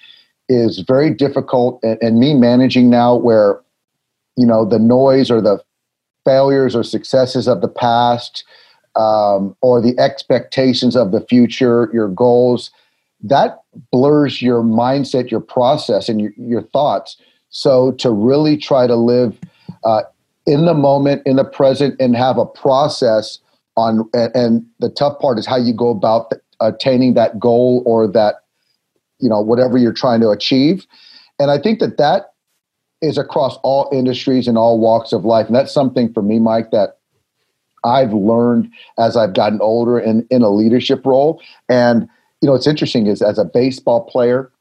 is 0.49 0.79
very 0.79 1.11
difficult. 1.11 1.79
And, 1.81 1.97
and 2.01 2.19
me 2.19 2.35
managing 2.35 2.91
now 2.91 3.15
where, 3.15 3.59
you 4.37 4.45
know, 4.45 4.65
the 4.65 4.79
noise 4.79 5.31
or 5.31 5.41
the 5.41 5.63
failures 6.25 6.75
or 6.75 6.83
successes 6.83 7.47
of 7.47 7.61
the 7.61 7.67
past 7.67 8.43
um, 8.95 9.55
or 9.61 9.81
the 9.81 9.97
expectations 9.99 10.95
of 10.95 11.11
the 11.11 11.21
future, 11.21 11.89
your 11.93 12.07
goals, 12.07 12.71
that 13.21 13.61
blurs 13.91 14.41
your 14.41 14.61
mindset, 14.61 15.31
your 15.31 15.41
process, 15.41 16.09
and 16.09 16.21
your, 16.21 16.31
your 16.37 16.61
thoughts. 16.61 17.17
So 17.49 17.91
to 17.93 18.11
really 18.11 18.57
try 18.57 18.87
to 18.87 18.95
live 18.95 19.39
uh, 19.83 20.03
in 20.45 20.65
the 20.65 20.73
moment, 20.73 21.21
in 21.25 21.35
the 21.35 21.43
present, 21.43 21.99
and 21.99 22.15
have 22.15 22.37
a 22.37 22.45
process 22.45 23.39
on, 23.77 24.09
and, 24.13 24.35
and 24.35 24.65
the 24.79 24.89
tough 24.89 25.19
part 25.19 25.39
is 25.39 25.45
how 25.45 25.57
you 25.57 25.73
go 25.73 25.89
about 25.89 26.31
attaining 26.59 27.15
that 27.15 27.39
goal 27.39 27.83
or 27.85 28.07
that, 28.07 28.43
you 29.19 29.29
know, 29.29 29.41
whatever 29.41 29.77
you're 29.77 29.93
trying 29.93 30.21
to 30.21 30.29
achieve. 30.29 30.85
And 31.39 31.51
I 31.51 31.57
think 31.57 31.79
that 31.79 31.97
that 31.97 32.33
is 33.01 33.17
across 33.17 33.57
all 33.63 33.89
industries 33.91 34.47
and 34.47 34.57
all 34.57 34.79
walks 34.79 35.11
of 35.11 35.25
life. 35.25 35.47
And 35.47 35.55
that's 35.55 35.73
something 35.73 36.13
for 36.13 36.21
me, 36.21 36.39
Mike, 36.39 36.71
that 36.71 36.94
I've 37.85 38.13
learned 38.13 38.69
as 38.97 39.15
I've 39.15 39.33
gotten 39.33 39.61
older 39.61 39.97
and 39.97 40.25
in 40.29 40.41
a 40.41 40.49
leadership 40.49 41.05
role. 41.05 41.41
And 41.69 42.09
you 42.41 42.47
know, 42.47 42.53
what's 42.53 42.67
interesting 42.67 43.07
is 43.07 43.21
as 43.21 43.37
a 43.37 43.45
baseball 43.45 44.03
player, 44.03 44.51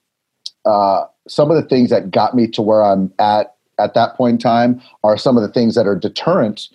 uh, 0.65 1.05
some 1.27 1.51
of 1.51 1.57
the 1.57 1.69
things 1.69 1.91
that 1.91 2.11
got 2.11 2.35
me 2.35 2.47
to 2.49 2.63
where 2.63 2.83
I'm 2.83 3.13
at 3.19 3.55
at 3.79 3.95
that 3.95 4.15
point 4.17 4.35
in 4.35 4.39
time 4.39 4.81
are 5.03 5.17
some 5.17 5.37
of 5.37 5.43
the 5.43 5.49
things 5.49 5.75
that 5.75 5.87
are 5.87 5.97
deterrents 5.97 6.71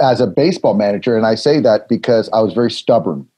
as 0.00 0.20
a 0.20 0.26
baseball 0.26 0.74
manager. 0.74 1.16
And 1.16 1.24
I 1.24 1.34
say 1.36 1.60
that 1.60 1.88
because 1.88 2.28
I 2.32 2.40
was 2.40 2.52
very 2.52 2.70
stubborn. 2.70 3.28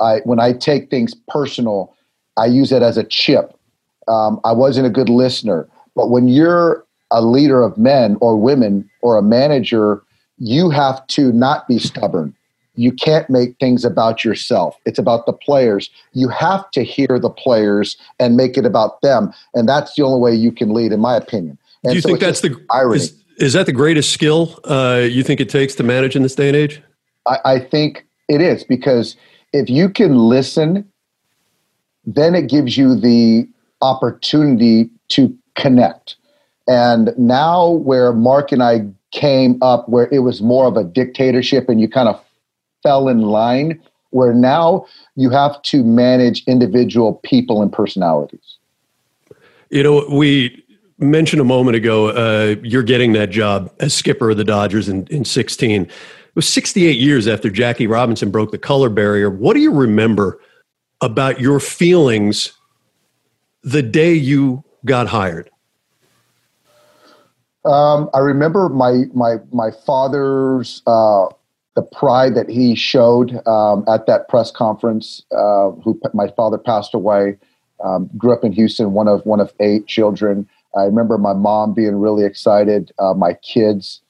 I 0.00 0.18
when 0.24 0.40
I 0.40 0.52
take 0.52 0.90
things 0.90 1.14
personal, 1.28 1.94
I 2.36 2.46
use 2.46 2.72
it 2.72 2.82
as 2.82 2.96
a 2.96 3.04
chip. 3.04 3.56
Um, 4.08 4.40
I 4.44 4.52
wasn't 4.52 4.86
a 4.86 4.90
good 4.90 5.08
listener, 5.08 5.68
but 5.94 6.10
when 6.10 6.28
you're 6.28 6.84
a 7.12 7.22
leader 7.22 7.62
of 7.62 7.78
men 7.78 8.16
or 8.20 8.36
women 8.36 8.88
or 9.00 9.16
a 9.16 9.22
manager 9.22 10.02
you 10.38 10.70
have 10.70 11.06
to 11.08 11.32
not 11.32 11.68
be 11.68 11.78
stubborn. 11.78 12.34
You 12.74 12.92
can't 12.92 13.28
make 13.28 13.56
things 13.58 13.84
about 13.84 14.24
yourself. 14.24 14.78
It's 14.86 14.98
about 14.98 15.26
the 15.26 15.32
players. 15.32 15.90
You 16.12 16.28
have 16.28 16.70
to 16.70 16.82
hear 16.82 17.18
the 17.20 17.28
players 17.28 17.98
and 18.18 18.36
make 18.36 18.56
it 18.56 18.64
about 18.64 19.02
them. 19.02 19.32
And 19.54 19.68
that's 19.68 19.94
the 19.94 20.02
only 20.02 20.20
way 20.20 20.34
you 20.34 20.50
can 20.50 20.72
lead, 20.72 20.90
in 20.92 21.00
my 21.00 21.16
opinion. 21.16 21.58
And 21.84 21.92
Do 21.92 21.96
you 21.96 22.00
so 22.00 22.08
think 22.08 22.20
that's 22.20 22.40
the 22.40 22.56
irony? 22.70 22.96
Is, 22.96 23.22
is 23.36 23.52
that 23.52 23.66
the 23.66 23.72
greatest 23.72 24.12
skill 24.12 24.58
uh, 24.64 25.06
you 25.08 25.22
think 25.22 25.40
it 25.40 25.50
takes 25.50 25.74
to 25.76 25.82
manage 25.82 26.16
in 26.16 26.22
this 26.22 26.34
day 26.34 26.48
and 26.48 26.56
age? 26.56 26.82
I, 27.26 27.38
I 27.44 27.58
think 27.58 28.06
it 28.28 28.40
is 28.40 28.64
because 28.64 29.16
if 29.52 29.68
you 29.68 29.90
can 29.90 30.16
listen, 30.16 30.90
then 32.06 32.34
it 32.34 32.48
gives 32.48 32.76
you 32.76 32.98
the 32.98 33.46
opportunity 33.82 34.88
to 35.08 35.36
connect. 35.56 36.16
And 36.68 37.12
now, 37.18 37.68
where 37.68 38.12
Mark 38.12 38.52
and 38.52 38.62
I 38.62 38.86
came 39.12 39.58
up, 39.62 39.88
where 39.88 40.08
it 40.12 40.20
was 40.20 40.42
more 40.42 40.66
of 40.66 40.76
a 40.76 40.84
dictatorship 40.84 41.68
and 41.68 41.80
you 41.80 41.88
kind 41.88 42.08
of 42.08 42.22
fell 42.82 43.08
in 43.08 43.20
line, 43.20 43.80
where 44.10 44.34
now 44.34 44.86
you 45.14 45.30
have 45.30 45.60
to 45.62 45.84
manage 45.84 46.42
individual 46.46 47.14
people 47.22 47.62
and 47.62 47.72
personalities. 47.72 48.58
You 49.70 49.82
know, 49.82 50.06
we 50.10 50.62
mentioned 50.98 51.40
a 51.40 51.44
moment 51.44 51.76
ago 51.76 52.08
uh, 52.08 52.56
you're 52.62 52.82
getting 52.82 53.12
that 53.12 53.30
job 53.30 53.72
as 53.80 53.94
skipper 53.94 54.30
of 54.30 54.36
the 54.36 54.44
Dodgers 54.44 54.88
in, 54.88 55.06
in 55.08 55.24
16. 55.24 55.82
It 55.82 55.90
was 56.34 56.48
68 56.48 56.98
years 56.98 57.28
after 57.28 57.50
Jackie 57.50 57.86
Robinson 57.86 58.30
broke 58.30 58.52
the 58.52 58.58
color 58.58 58.88
barrier. 58.88 59.30
What 59.30 59.54
do 59.54 59.60
you 59.60 59.72
remember 59.72 60.40
about 61.00 61.40
your 61.40 61.60
feelings 61.60 62.52
the 63.62 63.82
day 63.82 64.14
you 64.14 64.64
got 64.84 65.08
hired? 65.08 65.50
Um, 67.64 68.10
I 68.12 68.18
remember 68.18 68.68
my 68.68 69.04
my 69.14 69.36
my 69.52 69.70
father's 69.70 70.82
uh, 70.86 71.26
the 71.74 71.82
pride 71.82 72.34
that 72.34 72.48
he 72.48 72.74
showed 72.74 73.46
um, 73.46 73.84
at 73.88 74.06
that 74.06 74.28
press 74.28 74.50
conference. 74.50 75.22
Uh, 75.30 75.70
who 75.82 75.98
my 76.14 76.28
father 76.36 76.58
passed 76.58 76.94
away. 76.94 77.38
Um, 77.84 78.08
grew 78.16 78.32
up 78.32 78.44
in 78.44 78.52
Houston, 78.52 78.92
one 78.92 79.08
of 79.08 79.24
one 79.26 79.40
of 79.40 79.52
eight 79.60 79.86
children. 79.86 80.48
I 80.76 80.84
remember 80.84 81.18
my 81.18 81.32
mom 81.34 81.74
being 81.74 81.96
really 81.96 82.24
excited. 82.24 82.92
Uh, 82.98 83.14
my 83.14 83.34
kids 83.34 84.00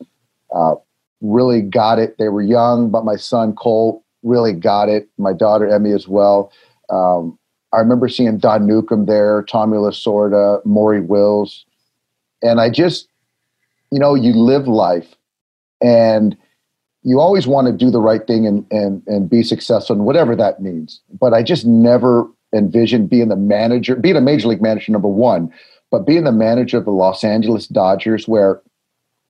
uh, 0.55 0.75
really 1.21 1.63
got 1.63 1.99
it. 1.99 2.19
They 2.19 2.29
were 2.29 2.43
young, 2.43 2.91
but 2.91 3.05
my 3.05 3.17
son 3.17 3.55
Cole 3.55 4.05
really 4.23 4.53
got 4.53 4.89
it. 4.89 5.09
My 5.19 5.33
daughter 5.33 5.69
Emmy 5.69 5.93
as 5.93 6.07
well. 6.07 6.53
Um, 6.91 7.39
I 7.73 7.79
remember 7.79 8.09
seeing 8.09 8.39
Don 8.39 8.67
Newcombe 8.67 9.07
there, 9.07 9.43
Tommy 9.45 9.79
Lasorda, 9.79 10.65
Maury 10.67 11.01
Wills, 11.01 11.65
and 12.43 12.61
I 12.61 12.69
just, 12.69 13.09
you 13.93 13.99
know, 13.99 14.14
you 14.14 14.32
live 14.32 14.66
life, 14.66 15.14
and 15.82 16.36
you 17.03 17.20
always 17.20 17.47
want 17.47 17.66
to 17.66 17.72
do 17.72 17.90
the 17.90 18.01
right 18.01 18.26
thing 18.26 18.47
and 18.47 18.66
and 18.72 19.03
and 19.07 19.28
be 19.28 19.43
successful, 19.43 19.95
and 19.95 20.07
whatever 20.07 20.34
that 20.34 20.62
means. 20.62 21.01
But 21.20 21.34
I 21.34 21.43
just 21.43 21.66
never 21.66 22.26
envisioned 22.55 23.11
being 23.11 23.28
the 23.28 23.36
manager, 23.36 23.95
being 23.95 24.16
a 24.16 24.20
major 24.20 24.49
league 24.49 24.62
manager, 24.62 24.90
number 24.90 25.09
one, 25.09 25.53
but 25.90 26.07
being 26.07 26.24
the 26.24 26.32
manager 26.32 26.78
of 26.78 26.86
the 26.86 26.90
Los 26.90 27.22
Angeles 27.22 27.66
Dodgers, 27.66 28.26
where 28.26 28.62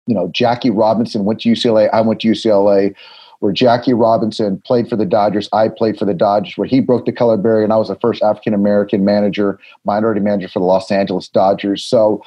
you 0.07 0.15
know 0.15 0.31
Jackie 0.33 0.71
Robinson 0.71 1.25
went 1.25 1.41
to 1.41 1.49
UCLA, 1.49 1.91
I 1.93 2.01
went 2.01 2.21
to 2.21 2.29
UCLA 2.29 2.95
where 3.41 3.53
Jackie 3.53 3.93
Robinson 3.93 4.63
played 4.65 4.89
for 4.89 4.95
the 4.95 5.05
Dodgers. 5.05 5.49
I 5.53 5.67
played 5.67 5.99
for 5.99 6.05
the 6.05 6.15
Dodgers, 6.15 6.57
where 6.57 6.69
he 6.69 6.79
broke 6.79 7.07
the 7.07 7.13
color 7.13 7.37
barrier, 7.37 7.65
and 7.65 7.73
I 7.73 7.77
was 7.77 7.89
the 7.89 7.97
first 7.97 8.23
African 8.23 8.55
American 8.55 9.05
manager, 9.05 9.59
minority 9.85 10.21
manager 10.21 10.47
for 10.47 10.61
the 10.61 10.65
Los 10.65 10.93
Angeles 10.93 11.27
Dodgers. 11.27 11.83
So 11.83 12.23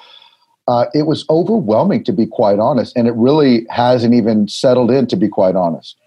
uh, 0.68 0.86
it 0.94 1.04
was 1.04 1.26
overwhelming, 1.30 2.04
to 2.04 2.14
be 2.14 2.26
quite 2.26 2.60
honest, 2.60 2.96
and 2.96 3.08
it 3.08 3.14
really 3.16 3.66
hasn't 3.70 4.14
even 4.14 4.48
settled 4.48 4.92
in, 4.92 5.08
to 5.08 5.16
be 5.16 5.28
quite 5.28 5.56
honest. 5.56 5.98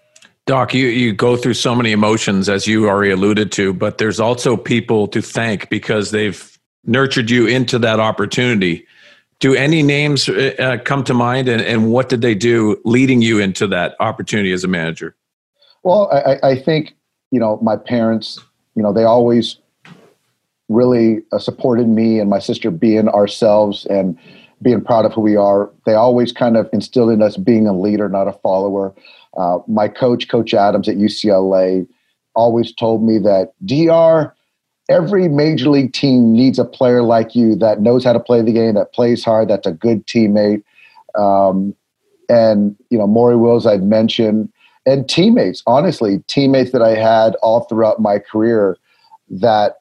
Doc, 0.45 0.73
you, 0.73 0.87
you 0.87 1.13
go 1.13 1.37
through 1.37 1.53
so 1.53 1.75
many 1.75 1.91
emotions, 1.91 2.49
as 2.49 2.65
you 2.65 2.89
already 2.89 3.11
alluded 3.11 3.51
to, 3.53 3.73
but 3.73 3.99
there's 3.99 4.19
also 4.19 4.57
people 4.57 5.07
to 5.07 5.21
thank 5.21 5.69
because 5.69 6.11
they've 6.11 6.57
nurtured 6.85 7.29
you 7.29 7.45
into 7.45 7.77
that 7.79 7.99
opportunity 7.99 8.85
do 9.39 9.55
any 9.55 9.81
names 9.81 10.27
uh, 10.27 10.53
uh, 10.59 10.77
come 10.83 11.03
to 11.03 11.13
mind 11.13 11.47
and, 11.47 11.61
and 11.61 11.91
what 11.91 12.09
did 12.09 12.21
they 12.21 12.35
do 12.35 12.79
leading 12.85 13.21
you 13.21 13.39
into 13.39 13.67
that 13.67 13.95
opportunity 13.99 14.51
as 14.51 14.63
a 14.63 14.67
manager 14.67 15.15
well 15.83 16.09
I, 16.11 16.51
I 16.51 16.55
think 16.55 16.95
you 17.31 17.39
know 17.39 17.57
my 17.61 17.75
parents 17.75 18.39
you 18.75 18.83
know 18.83 18.93
they 18.93 19.03
always 19.03 19.57
really 20.67 21.23
uh, 21.31 21.39
supported 21.39 21.87
me 21.87 22.19
and 22.19 22.29
my 22.29 22.39
sister 22.39 22.69
being 22.69 23.09
ourselves 23.09 23.85
and 23.87 24.17
being 24.61 24.83
proud 24.83 25.05
of 25.05 25.13
who 25.13 25.21
we 25.21 25.35
are 25.35 25.69
they 25.85 25.93
always 25.93 26.31
kind 26.31 26.57
of 26.57 26.69
instilled 26.73 27.11
in 27.11 27.21
us 27.21 27.37
being 27.37 27.67
a 27.67 27.77
leader 27.77 28.09
not 28.09 28.27
a 28.27 28.33
follower 28.33 28.93
uh, 29.37 29.59
my 29.67 29.87
coach 29.87 30.27
coach 30.27 30.53
adams 30.53 30.87
at 30.87 30.97
ucla 30.97 31.87
always 32.35 32.73
told 32.73 33.03
me 33.03 33.17
that 33.17 33.53
dr 33.65 34.33
every 34.89 35.29
major 35.29 35.69
league 35.69 35.93
team 35.93 36.33
needs 36.33 36.59
a 36.59 36.65
player 36.65 37.03
like 37.03 37.35
you 37.35 37.55
that 37.55 37.79
knows 37.79 38.03
how 38.03 38.11
to 38.11 38.19
play 38.19 38.41
the 38.41 38.51
game, 38.51 38.73
that 38.73 38.91
plays 38.91 39.23
hard, 39.23 39.47
that's 39.47 39.67
a 39.67 39.71
good 39.71 40.05
teammate. 40.07 40.63
Um, 41.17 41.75
and, 42.27 42.75
you 42.89 42.97
know, 42.97 43.07
Maury 43.07 43.37
Wills, 43.37 43.65
I'd 43.65 43.83
mentioned, 43.83 44.51
and 44.85 45.07
teammates, 45.07 45.61
honestly, 45.67 46.23
teammates 46.27 46.71
that 46.71 46.81
I 46.81 46.95
had 46.95 47.35
all 47.35 47.61
throughout 47.61 48.01
my 48.01 48.17
career 48.17 48.77
that 49.29 49.78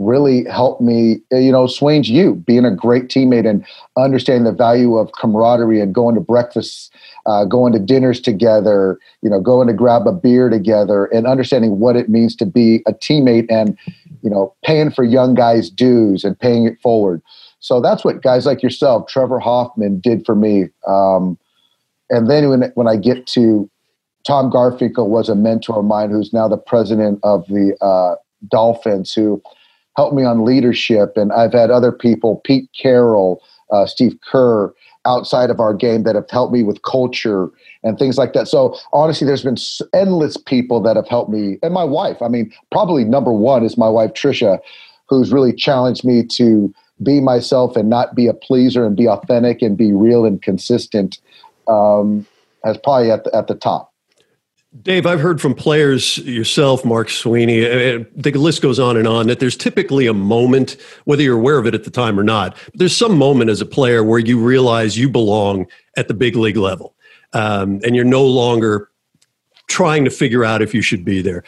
really 0.00 0.46
helped 0.46 0.80
me, 0.80 1.18
you 1.30 1.52
know, 1.52 1.66
Swain's 1.66 2.08
you 2.08 2.34
being 2.34 2.64
a 2.64 2.74
great 2.74 3.08
teammate 3.08 3.48
and 3.48 3.64
understanding 3.98 4.44
the 4.44 4.52
value 4.52 4.96
of 4.96 5.12
camaraderie 5.12 5.78
and 5.78 5.94
going 5.94 6.14
to 6.14 6.22
breakfast, 6.22 6.90
uh, 7.26 7.44
going 7.44 7.74
to 7.74 7.78
dinners 7.78 8.18
together, 8.18 8.98
you 9.20 9.28
know, 9.28 9.40
going 9.40 9.68
to 9.68 9.74
grab 9.74 10.06
a 10.06 10.12
beer 10.12 10.48
together 10.48 11.04
and 11.06 11.26
understanding 11.26 11.80
what 11.80 11.96
it 11.96 12.08
means 12.08 12.34
to 12.34 12.46
be 12.46 12.82
a 12.86 12.92
teammate 12.92 13.46
and, 13.50 13.76
you 14.22 14.30
know, 14.30 14.54
paying 14.64 14.90
for 14.90 15.04
young 15.04 15.34
guys' 15.34 15.68
dues 15.68 16.24
and 16.24 16.38
paying 16.38 16.64
it 16.66 16.80
forward. 16.80 17.20
So 17.58 17.78
that's 17.78 18.02
what 18.02 18.22
guys 18.22 18.46
like 18.46 18.62
yourself, 18.62 19.06
Trevor 19.06 19.38
Hoffman, 19.38 20.00
did 20.00 20.24
for 20.24 20.34
me. 20.34 20.68
Um, 20.86 21.38
and 22.08 22.28
then 22.28 22.48
when 22.48 22.72
when 22.74 22.88
I 22.88 22.96
get 22.96 23.26
to 23.28 23.70
Tom 24.26 24.50
Garfinkel 24.50 25.08
was 25.08 25.28
a 25.28 25.34
mentor 25.34 25.80
of 25.80 25.84
mine, 25.84 26.10
who's 26.10 26.32
now 26.32 26.48
the 26.48 26.56
president 26.56 27.20
of 27.22 27.46
the 27.48 27.76
uh, 27.82 28.16
Dolphins, 28.48 29.12
who 29.12 29.42
helped 29.96 30.14
me 30.14 30.24
on 30.24 30.44
leadership. 30.44 31.16
And 31.16 31.32
I've 31.32 31.52
had 31.52 31.70
other 31.70 31.92
people, 31.92 32.40
Pete 32.44 32.68
Carroll, 32.76 33.42
uh, 33.70 33.86
Steve 33.86 34.16
Kerr, 34.30 34.72
outside 35.06 35.50
of 35.50 35.60
our 35.60 35.72
game 35.72 36.02
that 36.02 36.14
have 36.14 36.28
helped 36.30 36.52
me 36.52 36.62
with 36.62 36.82
culture 36.82 37.48
and 37.82 37.98
things 37.98 38.18
like 38.18 38.34
that. 38.34 38.48
So 38.48 38.76
honestly, 38.92 39.26
there's 39.26 39.44
been 39.44 39.56
endless 39.94 40.36
people 40.36 40.80
that 40.82 40.96
have 40.96 41.08
helped 41.08 41.30
me, 41.30 41.56
and 41.62 41.72
my 41.72 41.84
wife. 41.84 42.20
I 42.20 42.28
mean, 42.28 42.52
probably 42.70 43.04
number 43.04 43.32
one 43.32 43.64
is 43.64 43.78
my 43.78 43.88
wife 43.88 44.12
Trisha, 44.12 44.58
who's 45.08 45.32
really 45.32 45.54
challenged 45.54 46.04
me 46.04 46.22
to 46.24 46.72
be 47.02 47.20
myself 47.20 47.76
and 47.76 47.88
not 47.88 48.14
be 48.14 48.26
a 48.26 48.34
pleaser 48.34 48.84
and 48.84 48.94
be 48.94 49.08
authentic 49.08 49.62
and 49.62 49.76
be 49.76 49.92
real 49.92 50.26
and 50.26 50.42
consistent. 50.42 51.18
Um, 51.66 52.26
as 52.64 52.76
probably 52.78 53.10
at 53.10 53.24
the, 53.24 53.34
at 53.34 53.46
the 53.46 53.54
top. 53.54 53.89
Dave, 54.82 55.04
I've 55.04 55.20
heard 55.20 55.40
from 55.40 55.54
players, 55.54 56.18
yourself, 56.18 56.84
Mark 56.84 57.10
Sweeney, 57.10 57.60
the 57.60 58.32
list 58.36 58.62
goes 58.62 58.78
on 58.78 58.96
and 58.96 59.08
on, 59.08 59.26
that 59.26 59.40
there's 59.40 59.56
typically 59.56 60.06
a 60.06 60.14
moment, 60.14 60.76
whether 61.06 61.22
you're 61.22 61.38
aware 61.38 61.58
of 61.58 61.66
it 61.66 61.74
at 61.74 61.82
the 61.82 61.90
time 61.90 62.20
or 62.20 62.22
not, 62.22 62.56
there's 62.74 62.96
some 62.96 63.18
moment 63.18 63.50
as 63.50 63.60
a 63.60 63.66
player 63.66 64.04
where 64.04 64.20
you 64.20 64.38
realize 64.38 64.96
you 64.96 65.08
belong 65.10 65.66
at 65.96 66.06
the 66.06 66.14
big 66.14 66.36
league 66.36 66.56
level 66.56 66.94
um, 67.32 67.80
and 67.84 67.96
you're 67.96 68.04
no 68.04 68.24
longer 68.24 68.90
trying 69.66 70.04
to 70.04 70.10
figure 70.10 70.44
out 70.44 70.62
if 70.62 70.72
you 70.72 70.82
should 70.82 71.04
be 71.04 71.20
there. 71.20 71.42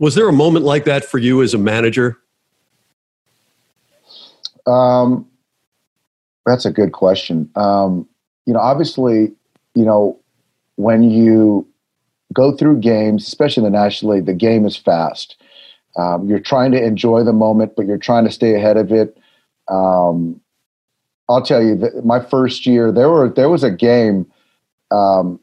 Was 0.00 0.16
there 0.16 0.28
a 0.28 0.32
moment 0.32 0.64
like 0.64 0.84
that 0.84 1.04
for 1.04 1.18
you 1.18 1.42
as 1.42 1.54
a 1.54 1.58
manager? 1.58 2.18
Um, 4.66 5.28
that's 6.44 6.64
a 6.64 6.72
good 6.72 6.90
question. 6.90 7.48
Um, 7.54 8.08
you 8.46 8.52
know, 8.52 8.58
obviously, 8.58 9.32
you 9.76 9.84
know, 9.84 10.18
when 10.74 11.08
you 11.08 11.68
go 12.32 12.56
through 12.56 12.80
games, 12.80 13.26
especially 13.26 13.64
in 13.64 13.72
the 13.72 13.78
National 13.78 14.14
League, 14.14 14.26
the 14.26 14.34
game 14.34 14.64
is 14.64 14.76
fast. 14.76 15.36
Um, 15.96 16.28
you're 16.28 16.40
trying 16.40 16.72
to 16.72 16.82
enjoy 16.82 17.22
the 17.22 17.32
moment, 17.32 17.74
but 17.76 17.86
you're 17.86 17.98
trying 17.98 18.24
to 18.24 18.30
stay 18.30 18.54
ahead 18.54 18.76
of 18.76 18.92
it. 18.92 19.16
Um, 19.68 20.40
I'll 21.28 21.42
tell 21.42 21.62
you, 21.62 21.76
that 21.76 22.04
my 22.04 22.20
first 22.20 22.66
year, 22.66 22.90
there 22.90 23.10
were 23.10 23.28
there 23.28 23.48
was 23.48 23.62
a 23.62 23.70
game 23.70 24.30
um, 24.90 25.38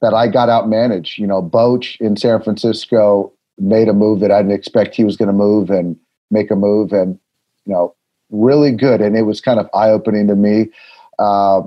that 0.00 0.14
I 0.14 0.28
got 0.28 0.48
out 0.48 0.68
managed. 0.68 1.18
You 1.18 1.26
know, 1.26 1.42
Boch 1.42 2.00
in 2.00 2.16
San 2.16 2.42
Francisco 2.42 3.32
made 3.58 3.88
a 3.88 3.92
move 3.92 4.20
that 4.20 4.30
I 4.30 4.42
didn't 4.42 4.54
expect 4.54 4.94
he 4.94 5.04
was 5.04 5.16
going 5.16 5.28
to 5.28 5.34
move 5.34 5.70
and 5.70 5.96
make 6.30 6.50
a 6.50 6.56
move, 6.56 6.92
and 6.92 7.18
you 7.64 7.72
know, 7.72 7.94
really 8.30 8.72
good. 8.72 9.00
And 9.00 9.16
it 9.16 9.22
was 9.22 9.40
kind 9.40 9.58
of 9.58 9.68
eye 9.74 9.90
opening 9.90 10.28
to 10.28 10.36
me. 10.36 10.66
Uh, 11.18 11.62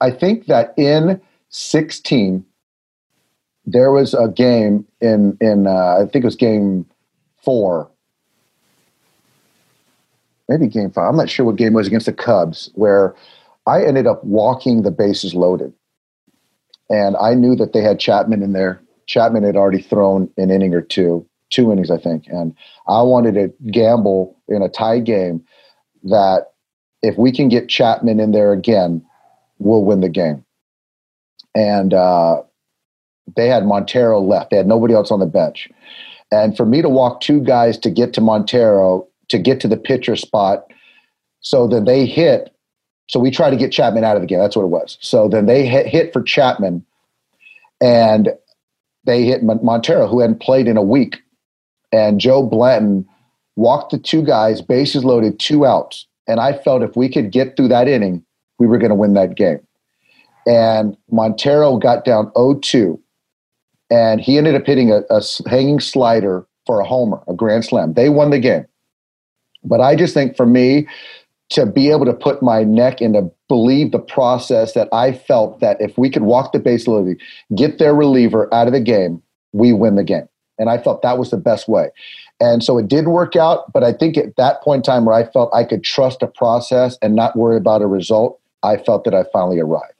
I 0.00 0.10
think 0.10 0.46
that 0.46 0.72
in 0.78 1.20
16, 1.50 2.44
there 3.72 3.92
was 3.92 4.14
a 4.14 4.28
game 4.28 4.86
in 5.00 5.36
in 5.40 5.66
uh, 5.66 5.98
I 5.98 6.06
think 6.06 6.24
it 6.24 6.24
was 6.24 6.36
game 6.36 6.86
four, 7.42 7.90
maybe 10.48 10.66
game 10.66 10.90
five. 10.90 11.08
I'm 11.08 11.16
not 11.16 11.30
sure 11.30 11.46
what 11.46 11.56
game 11.56 11.72
was 11.72 11.86
against 11.86 12.06
the 12.06 12.12
Cubs 12.12 12.70
where 12.74 13.14
I 13.66 13.84
ended 13.84 14.06
up 14.06 14.24
walking 14.24 14.82
the 14.82 14.90
bases 14.90 15.34
loaded. 15.34 15.72
And 16.88 17.16
I 17.16 17.34
knew 17.34 17.54
that 17.56 17.72
they 17.72 17.82
had 17.82 18.00
Chapman 18.00 18.42
in 18.42 18.52
there. 18.52 18.82
Chapman 19.06 19.44
had 19.44 19.56
already 19.56 19.80
thrown 19.80 20.28
an 20.36 20.50
inning 20.50 20.74
or 20.74 20.80
two, 20.80 21.24
two 21.50 21.70
innings, 21.70 21.90
I 21.90 21.98
think. 21.98 22.26
And 22.26 22.54
I 22.88 23.02
wanted 23.02 23.34
to 23.34 23.52
gamble 23.70 24.36
in 24.48 24.62
a 24.62 24.68
tie 24.68 24.98
game 24.98 25.44
that 26.04 26.48
if 27.02 27.16
we 27.16 27.30
can 27.30 27.48
get 27.48 27.68
Chapman 27.68 28.18
in 28.18 28.32
there 28.32 28.52
again, 28.52 29.04
we'll 29.58 29.84
win 29.84 30.00
the 30.00 30.08
game. 30.08 30.44
And 31.54 31.94
uh, 31.94 32.42
they 33.36 33.48
had 33.48 33.66
Montero 33.66 34.20
left. 34.20 34.50
They 34.50 34.56
had 34.56 34.66
nobody 34.66 34.94
else 34.94 35.10
on 35.10 35.20
the 35.20 35.26
bench. 35.26 35.68
And 36.32 36.56
for 36.56 36.64
me 36.64 36.80
to 36.82 36.88
walk 36.88 37.20
two 37.20 37.40
guys 37.40 37.76
to 37.78 37.90
get 37.90 38.12
to 38.14 38.20
Montero, 38.20 39.06
to 39.28 39.38
get 39.38 39.60
to 39.60 39.68
the 39.68 39.76
pitcher 39.76 40.16
spot, 40.16 40.66
so 41.40 41.66
that 41.68 41.86
they 41.86 42.06
hit 42.06 42.54
so 43.10 43.18
we 43.18 43.32
tried 43.32 43.50
to 43.50 43.56
get 43.56 43.72
Chapman 43.72 44.04
out 44.04 44.14
of 44.14 44.22
the 44.22 44.28
game. 44.28 44.38
That's 44.38 44.54
what 44.54 44.62
it 44.62 44.68
was. 44.68 44.96
So 45.00 45.28
then 45.28 45.46
they 45.46 45.66
hit, 45.66 45.86
hit 45.86 46.12
for 46.12 46.22
Chapman, 46.22 46.86
and 47.80 48.28
they 49.02 49.24
hit 49.24 49.42
Montero, 49.42 50.06
who 50.06 50.20
hadn't 50.20 50.40
played 50.40 50.68
in 50.68 50.76
a 50.76 50.82
week. 50.82 51.18
And 51.90 52.20
Joe 52.20 52.46
Blanton 52.46 53.08
walked 53.56 53.90
the 53.90 53.98
two 53.98 54.22
guys, 54.22 54.62
bases 54.62 55.04
loaded, 55.04 55.40
two 55.40 55.66
outs. 55.66 56.06
And 56.28 56.38
I 56.38 56.52
felt 56.52 56.84
if 56.84 56.94
we 56.94 57.08
could 57.08 57.32
get 57.32 57.56
through 57.56 57.68
that 57.68 57.88
inning, 57.88 58.24
we 58.60 58.68
were 58.68 58.78
going 58.78 58.90
to 58.90 58.94
win 58.94 59.14
that 59.14 59.34
game. 59.34 59.58
And 60.46 60.96
Montero 61.10 61.78
got 61.78 62.04
down 62.04 62.30
0 62.36 62.60
2, 62.62 63.00
and 63.90 64.20
he 64.20 64.38
ended 64.38 64.54
up 64.54 64.66
hitting 64.66 64.90
a, 64.90 65.00
a 65.10 65.22
hanging 65.48 65.80
slider 65.80 66.46
for 66.66 66.80
a 66.80 66.86
homer, 66.86 67.20
a 67.28 67.34
grand 67.34 67.64
slam. 67.64 67.94
They 67.94 68.08
won 68.08 68.30
the 68.30 68.38
game. 68.38 68.66
But 69.64 69.80
I 69.80 69.96
just 69.96 70.14
think 70.14 70.36
for 70.36 70.46
me, 70.46 70.86
to 71.50 71.66
be 71.66 71.90
able 71.90 72.04
to 72.06 72.12
put 72.12 72.42
my 72.42 72.62
neck 72.62 73.00
and 73.00 73.14
to 73.14 73.30
believe 73.48 73.90
the 73.90 73.98
process 73.98 74.72
that 74.74 74.88
I 74.92 75.12
felt 75.12 75.60
that 75.60 75.80
if 75.80 75.98
we 75.98 76.08
could 76.08 76.22
walk 76.22 76.52
the 76.52 76.60
base 76.60 76.86
little, 76.86 77.14
get 77.56 77.78
their 77.78 77.94
reliever 77.94 78.52
out 78.54 78.68
of 78.68 78.72
the 78.72 78.80
game, 78.80 79.20
we 79.52 79.72
win 79.72 79.96
the 79.96 80.04
game. 80.04 80.28
And 80.58 80.70
I 80.70 80.78
felt 80.78 81.02
that 81.02 81.18
was 81.18 81.30
the 81.30 81.36
best 81.36 81.68
way. 81.68 81.90
And 82.38 82.62
so 82.62 82.78
it 82.78 82.88
did 82.88 83.08
work 83.08 83.34
out, 83.34 83.70
but 83.72 83.82
I 83.82 83.92
think 83.92 84.16
at 84.16 84.36
that 84.36 84.62
point 84.62 84.78
in 84.78 84.82
time 84.84 85.04
where 85.04 85.14
I 85.14 85.30
felt 85.30 85.52
I 85.52 85.64
could 85.64 85.82
trust 85.82 86.22
a 86.22 86.26
process 86.28 86.96
and 87.02 87.16
not 87.16 87.36
worry 87.36 87.56
about 87.56 87.82
a 87.82 87.86
result, 87.86 88.38
I 88.62 88.76
felt 88.76 89.04
that 89.04 89.14
I 89.14 89.24
finally 89.32 89.58
arrived. 89.58 89.92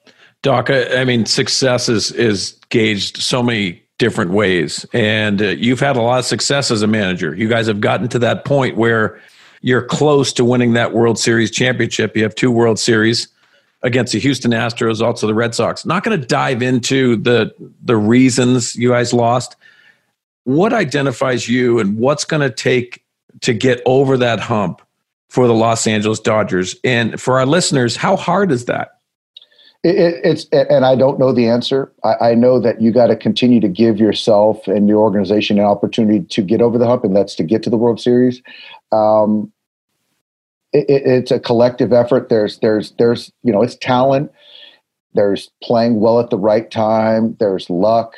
Doc, 0.43 0.71
I, 0.71 1.03
mean, 1.03 1.25
success 1.25 1.87
is 1.87 2.11
is 2.11 2.57
gauged 2.69 3.17
so 3.17 3.43
many 3.43 3.83
different 3.99 4.31
ways, 4.31 4.85
and 4.91 5.39
uh, 5.39 5.49
you've 5.49 5.79
had 5.79 5.95
a 5.95 6.01
lot 6.01 6.19
of 6.19 6.25
success 6.25 6.71
as 6.71 6.81
a 6.81 6.87
manager. 6.87 7.35
You 7.35 7.47
guys 7.47 7.67
have 7.67 7.79
gotten 7.79 8.07
to 8.09 8.19
that 8.19 8.43
point 8.43 8.75
where 8.75 9.21
you're 9.61 9.83
close 9.83 10.33
to 10.33 10.45
winning 10.45 10.73
that 10.73 10.93
World 10.93 11.19
Series 11.19 11.51
championship. 11.51 12.17
You 12.17 12.23
have 12.23 12.33
two 12.33 12.49
World 12.49 12.79
Series 12.79 13.27
against 13.83 14.13
the 14.13 14.19
Houston 14.19 14.51
Astros, 14.51 14.99
also 14.99 15.27
the 15.27 15.35
Red 15.35 15.53
Sox. 15.53 15.85
Not 15.85 16.03
going 16.03 16.19
to 16.19 16.25
dive 16.25 16.63
into 16.63 17.17
the 17.17 17.53
the 17.83 17.97
reasons 17.97 18.75
you 18.75 18.89
guys 18.89 19.13
lost. 19.13 19.55
What 20.43 20.73
identifies 20.73 21.47
you, 21.47 21.79
and 21.79 21.99
what's 21.99 22.25
going 22.25 22.41
to 22.41 22.49
take 22.49 23.03
to 23.41 23.53
get 23.53 23.79
over 23.85 24.17
that 24.17 24.39
hump 24.39 24.81
for 25.29 25.45
the 25.45 25.53
Los 25.53 25.85
Angeles 25.85 26.19
Dodgers? 26.19 26.75
And 26.83 27.21
for 27.21 27.37
our 27.37 27.45
listeners, 27.45 27.95
how 27.95 28.15
hard 28.15 28.51
is 28.51 28.65
that? 28.65 29.00
It, 29.83 30.21
it's 30.23 30.45
and 30.51 30.85
I 30.85 30.95
don't 30.95 31.17
know 31.17 31.31
the 31.31 31.47
answer. 31.47 31.91
I, 32.03 32.31
I 32.31 32.35
know 32.35 32.59
that 32.59 32.81
you 32.81 32.91
got 32.91 33.07
to 33.07 33.15
continue 33.15 33.59
to 33.61 33.67
give 33.67 33.97
yourself 33.97 34.67
and 34.67 34.87
your 34.87 34.99
organization 34.99 35.57
an 35.57 35.65
opportunity 35.65 36.23
to 36.23 36.41
get 36.43 36.61
over 36.61 36.77
the 36.77 36.85
hump, 36.85 37.03
and 37.03 37.15
that's 37.15 37.33
to 37.35 37.43
get 37.43 37.63
to 37.63 37.69
the 37.69 37.77
World 37.77 37.99
Series. 37.99 38.41
Um, 38.91 39.51
it, 40.71 40.85
it's 40.87 41.31
a 41.31 41.39
collective 41.39 41.93
effort. 41.93 42.29
There's 42.29 42.59
there's 42.59 42.91
there's 42.99 43.31
you 43.43 43.51
know 43.51 43.63
it's 43.63 43.75
talent. 43.75 44.31
There's 45.13 45.49
playing 45.63 45.99
well 45.99 46.19
at 46.19 46.29
the 46.29 46.37
right 46.37 46.69
time. 46.69 47.35
There's 47.39 47.69
luck. 47.69 48.15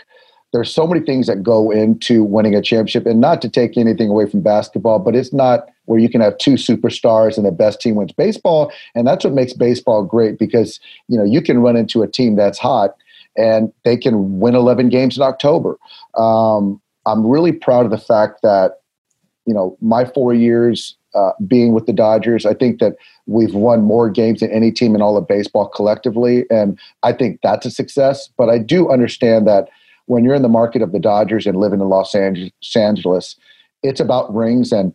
There's 0.53 0.73
so 0.73 0.85
many 0.85 1.03
things 1.03 1.27
that 1.27 1.41
go 1.41 1.71
into 1.71 2.23
winning 2.23 2.55
a 2.55 2.61
championship, 2.61 3.05
and 3.05 3.19
not 3.19 3.41
to 3.41 3.49
take 3.49 3.75
anything 3.75 4.09
away 4.09 4.29
from 4.29 4.41
basketball, 4.41 4.99
but 4.99 5.15
it's 5.15 5.33
not 5.33 5.67
where 5.85 5.99
you 5.99 6.07
can 6.07 6.21
have 6.21 6.37
two 6.37 6.53
superstars 6.53 7.35
and 7.35 7.45
the 7.45 7.51
best 7.51 7.81
team 7.81 7.95
wins 7.95 8.13
baseball, 8.13 8.71
and 8.95 9.05
that's 9.07 9.25
what 9.25 9.33
makes 9.33 9.53
baseball 9.53 10.03
great 10.03 10.37
because 10.37 10.79
you 11.07 11.17
know 11.17 11.23
you 11.23 11.41
can 11.41 11.59
run 11.59 11.75
into 11.75 12.03
a 12.03 12.07
team 12.07 12.35
that's 12.35 12.59
hot 12.59 12.95
and 13.35 13.73
they 13.83 13.97
can 13.97 14.39
win 14.39 14.53
11 14.53 14.89
games 14.89 15.17
in 15.17 15.23
October. 15.23 15.77
Um, 16.15 16.79
I'm 17.07 17.25
really 17.25 17.51
proud 17.51 17.85
of 17.85 17.91
the 17.91 17.97
fact 17.97 18.41
that 18.43 18.81
you 19.45 19.53
know 19.53 19.75
my 19.81 20.05
four 20.05 20.33
years 20.33 20.95
uh, 21.15 21.31
being 21.47 21.73
with 21.73 21.85
the 21.85 21.93
Dodgers. 21.93 22.45
I 22.45 22.53
think 22.53 22.79
that 22.79 22.95
we've 23.25 23.53
won 23.53 23.81
more 23.81 24.09
games 24.09 24.39
than 24.39 24.51
any 24.51 24.71
team 24.71 24.95
in 24.95 25.01
all 25.01 25.17
of 25.17 25.27
baseball 25.27 25.67
collectively, 25.67 26.45
and 26.49 26.79
I 27.01 27.13
think 27.13 27.39
that's 27.41 27.65
a 27.65 27.71
success. 27.71 28.29
But 28.37 28.49
I 28.49 28.57
do 28.57 28.91
understand 28.91 29.47
that 29.47 29.69
when 30.05 30.23
you're 30.23 30.35
in 30.35 30.41
the 30.41 30.49
market 30.49 30.81
of 30.81 30.91
the 30.91 30.99
Dodgers 30.99 31.45
and 31.45 31.57
living 31.57 31.79
in 31.79 31.89
Los 31.89 32.13
Angeles, 32.15 33.35
it's 33.83 33.99
about 33.99 34.33
rings. 34.33 34.71
And 34.71 34.93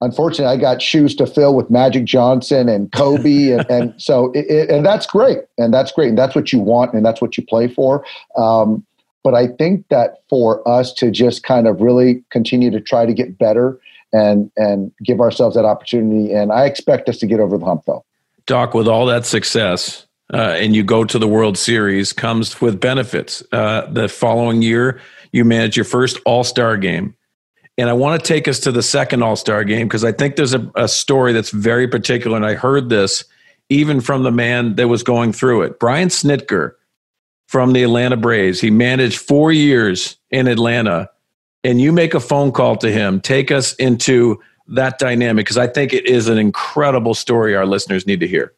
unfortunately, 0.00 0.54
I 0.54 0.60
got 0.60 0.82
shoes 0.82 1.14
to 1.16 1.26
fill 1.26 1.54
with 1.54 1.70
Magic 1.70 2.04
Johnson 2.04 2.68
and 2.68 2.90
Kobe, 2.92 3.50
and, 3.52 3.66
and 3.70 3.94
so 4.02 4.32
it, 4.32 4.46
it, 4.48 4.70
and 4.70 4.84
that's 4.84 5.06
great, 5.06 5.38
and 5.58 5.72
that's 5.72 5.92
great, 5.92 6.08
and 6.08 6.18
that's 6.18 6.34
what 6.34 6.52
you 6.52 6.60
want, 6.60 6.92
and 6.94 7.04
that's 7.04 7.20
what 7.20 7.36
you 7.36 7.44
play 7.44 7.68
for. 7.68 8.04
Um, 8.36 8.84
but 9.24 9.34
I 9.34 9.48
think 9.48 9.88
that 9.88 10.18
for 10.28 10.66
us 10.68 10.92
to 10.94 11.10
just 11.10 11.42
kind 11.42 11.66
of 11.66 11.80
really 11.80 12.22
continue 12.30 12.70
to 12.70 12.80
try 12.80 13.04
to 13.04 13.12
get 13.12 13.38
better 13.38 13.80
and 14.12 14.52
and 14.56 14.92
give 15.02 15.20
ourselves 15.20 15.56
that 15.56 15.64
opportunity, 15.64 16.32
and 16.32 16.52
I 16.52 16.66
expect 16.66 17.08
us 17.08 17.18
to 17.18 17.26
get 17.26 17.40
over 17.40 17.58
the 17.58 17.64
hump, 17.64 17.82
though. 17.86 18.04
Doc, 18.46 18.74
with 18.74 18.86
all 18.86 19.06
that 19.06 19.26
success, 19.26 20.05
uh, 20.32 20.56
and 20.58 20.74
you 20.74 20.82
go 20.82 21.04
to 21.04 21.18
the 21.18 21.28
World 21.28 21.56
Series 21.56 22.12
comes 22.12 22.60
with 22.60 22.80
benefits. 22.80 23.42
Uh, 23.52 23.86
the 23.90 24.08
following 24.08 24.62
year, 24.62 25.00
you 25.32 25.44
manage 25.44 25.76
your 25.76 25.84
first 25.84 26.18
All 26.24 26.44
Star 26.44 26.76
game. 26.76 27.14
And 27.78 27.90
I 27.90 27.92
want 27.92 28.20
to 28.20 28.26
take 28.26 28.48
us 28.48 28.58
to 28.60 28.72
the 28.72 28.82
second 28.82 29.22
All 29.22 29.36
Star 29.36 29.62
game 29.62 29.86
because 29.86 30.04
I 30.04 30.12
think 30.12 30.36
there's 30.36 30.54
a, 30.54 30.70
a, 30.74 30.88
story 30.88 31.32
that's 31.32 31.50
very 31.50 31.86
particular. 31.86 32.36
And 32.36 32.46
I 32.46 32.54
heard 32.54 32.88
this 32.88 33.24
even 33.68 34.00
from 34.00 34.22
the 34.22 34.30
man 34.30 34.76
that 34.76 34.88
was 34.88 35.02
going 35.02 35.32
through 35.32 35.62
it. 35.62 35.78
Brian 35.78 36.08
Snitker 36.08 36.72
from 37.46 37.72
the 37.72 37.82
Atlanta 37.82 38.16
Braves. 38.16 38.60
He 38.60 38.70
managed 38.70 39.18
four 39.18 39.52
years 39.52 40.16
in 40.30 40.48
Atlanta. 40.48 41.10
And 41.62 41.80
you 41.80 41.92
make 41.92 42.14
a 42.14 42.20
phone 42.20 42.52
call 42.52 42.76
to 42.76 42.90
him. 42.90 43.20
Take 43.20 43.50
us 43.50 43.74
into 43.74 44.40
that 44.68 44.98
dynamic 44.98 45.44
because 45.44 45.58
I 45.58 45.66
think 45.66 45.92
it 45.92 46.06
is 46.06 46.28
an 46.28 46.38
incredible 46.38 47.14
story 47.14 47.54
our 47.54 47.66
listeners 47.66 48.06
need 48.06 48.20
to 48.20 48.28
hear. 48.28 48.52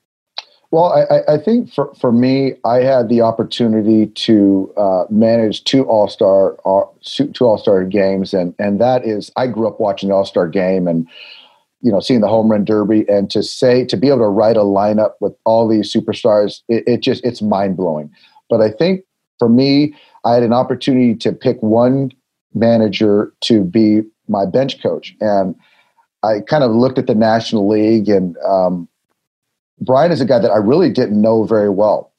Well, 0.71 0.93
I, 0.93 1.33
I, 1.33 1.39
think 1.39 1.73
for, 1.73 1.95
for 1.95 2.13
me, 2.13 2.55
I 2.63 2.81
had 2.81 3.09
the 3.09 3.23
opportunity 3.23 4.07
to 4.07 4.73
uh, 4.77 5.05
manage 5.09 5.65
two 5.65 5.85
All 5.85 6.09
Star 6.09 6.59
uh, 6.67 6.85
two 7.03 7.47
All 7.47 7.57
Star 7.57 7.85
games, 7.85 8.35
and 8.35 8.55
and 8.59 8.79
that 8.79 9.07
is 9.07 9.33
I 9.37 9.47
grew 9.47 9.67
up 9.67 9.81
watching 9.81 10.11
the 10.11 10.15
All 10.15 10.27
Star 10.27 10.47
game 10.47 10.87
and 10.87 11.09
you 11.81 11.91
know 11.91 12.01
seeing 12.01 12.21
the 12.21 12.29
home 12.29 12.51
run 12.51 12.67
derby, 12.67 13.07
and 13.09 13.31
to 13.31 13.43
say 13.43 13.87
to 13.87 13.97
be 13.97 14.09
able 14.09 14.19
to 14.19 14.29
write 14.29 14.59
a 14.59 14.63
lineup 14.63 15.13
with 15.21 15.35
all 15.47 15.67
these 15.67 15.91
superstars, 15.91 16.61
it, 16.69 16.85
it 16.87 17.01
just 17.01 17.25
it's 17.25 17.41
mind 17.41 17.79
blowing. 17.79 18.11
But 18.51 18.61
I 18.61 18.71
think 18.71 19.05
for 19.39 19.49
me, 19.49 19.95
I 20.27 20.35
had 20.35 20.43
an 20.43 20.53
opportunity 20.53 21.15
to 21.15 21.33
pick 21.33 21.63
one 21.63 22.13
manager 22.53 23.33
to 23.43 23.65
be 23.65 24.03
my 24.29 24.45
bench 24.45 24.83
coach, 24.83 25.17
and 25.23 25.55
I 26.23 26.41
kind 26.41 26.63
of 26.63 26.73
looked 26.73 26.99
at 26.99 27.07
the 27.07 27.15
National 27.15 27.67
League 27.67 28.11
and. 28.11 28.37
Um, 28.47 28.87
Brian 29.81 30.13
is 30.13 30.21
a 30.21 30.25
guy 30.25 30.39
that 30.39 30.51
I 30.51 30.57
really 30.57 30.91
didn't 30.91 31.21
know 31.21 31.45
very 31.45 31.71
well, 31.71 32.11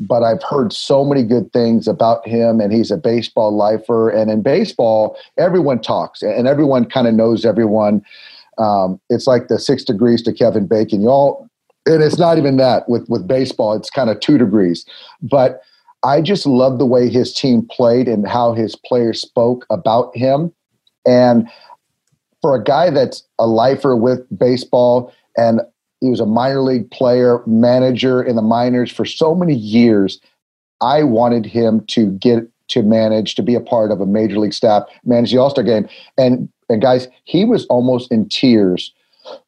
but 0.00 0.22
I've 0.22 0.42
heard 0.42 0.72
so 0.72 1.04
many 1.04 1.22
good 1.22 1.52
things 1.52 1.86
about 1.86 2.26
him, 2.26 2.60
and 2.60 2.72
he's 2.72 2.90
a 2.90 2.96
baseball 2.96 3.56
lifer. 3.56 4.10
And 4.10 4.30
in 4.30 4.42
baseball, 4.42 5.16
everyone 5.38 5.80
talks, 5.80 6.22
and 6.22 6.48
everyone 6.48 6.84
kind 6.84 7.06
of 7.06 7.14
knows 7.14 7.44
everyone. 7.44 8.02
Um, 8.58 9.00
it's 9.10 9.26
like 9.26 9.48
the 9.48 9.58
six 9.58 9.84
degrees 9.84 10.22
to 10.22 10.32
Kevin 10.32 10.66
Bacon. 10.66 11.00
You 11.02 11.08
all, 11.08 11.48
and 11.86 12.02
it's 12.02 12.18
not 12.18 12.38
even 12.38 12.56
that 12.56 12.88
with 12.88 13.08
with 13.08 13.26
baseball. 13.26 13.74
It's 13.74 13.90
kind 13.90 14.10
of 14.10 14.20
two 14.20 14.38
degrees, 14.38 14.84
but. 15.22 15.60
I 16.06 16.20
just 16.20 16.44
love 16.44 16.78
the 16.78 16.84
way 16.84 17.08
his 17.08 17.32
team 17.32 17.66
played 17.66 18.08
and 18.08 18.28
how 18.28 18.52
his 18.52 18.76
players 18.76 19.22
spoke 19.22 19.64
about 19.70 20.14
him. 20.14 20.52
And 21.06 21.48
for 22.42 22.54
a 22.54 22.62
guy 22.62 22.90
that's 22.90 23.22
a 23.38 23.46
lifer 23.46 23.96
with 23.96 24.20
baseball 24.38 25.10
and 25.38 25.62
he 26.00 26.10
was 26.10 26.20
a 26.20 26.26
minor 26.26 26.60
league 26.60 26.90
player, 26.90 27.42
manager 27.46 28.22
in 28.22 28.36
the 28.36 28.42
minors 28.42 28.90
for 28.90 29.04
so 29.04 29.34
many 29.34 29.54
years. 29.54 30.20
I 30.80 31.02
wanted 31.02 31.46
him 31.46 31.84
to 31.88 32.10
get 32.12 32.48
to 32.68 32.82
manage, 32.82 33.34
to 33.36 33.42
be 33.42 33.54
a 33.54 33.60
part 33.60 33.90
of 33.90 34.00
a 34.00 34.06
major 34.06 34.38
league 34.38 34.54
staff, 34.54 34.84
manage 35.04 35.32
the 35.32 35.38
All 35.38 35.50
Star 35.50 35.64
game. 35.64 35.88
And 36.18 36.48
and 36.68 36.80
guys, 36.80 37.08
he 37.24 37.44
was 37.44 37.66
almost 37.66 38.10
in 38.10 38.28
tears 38.28 38.92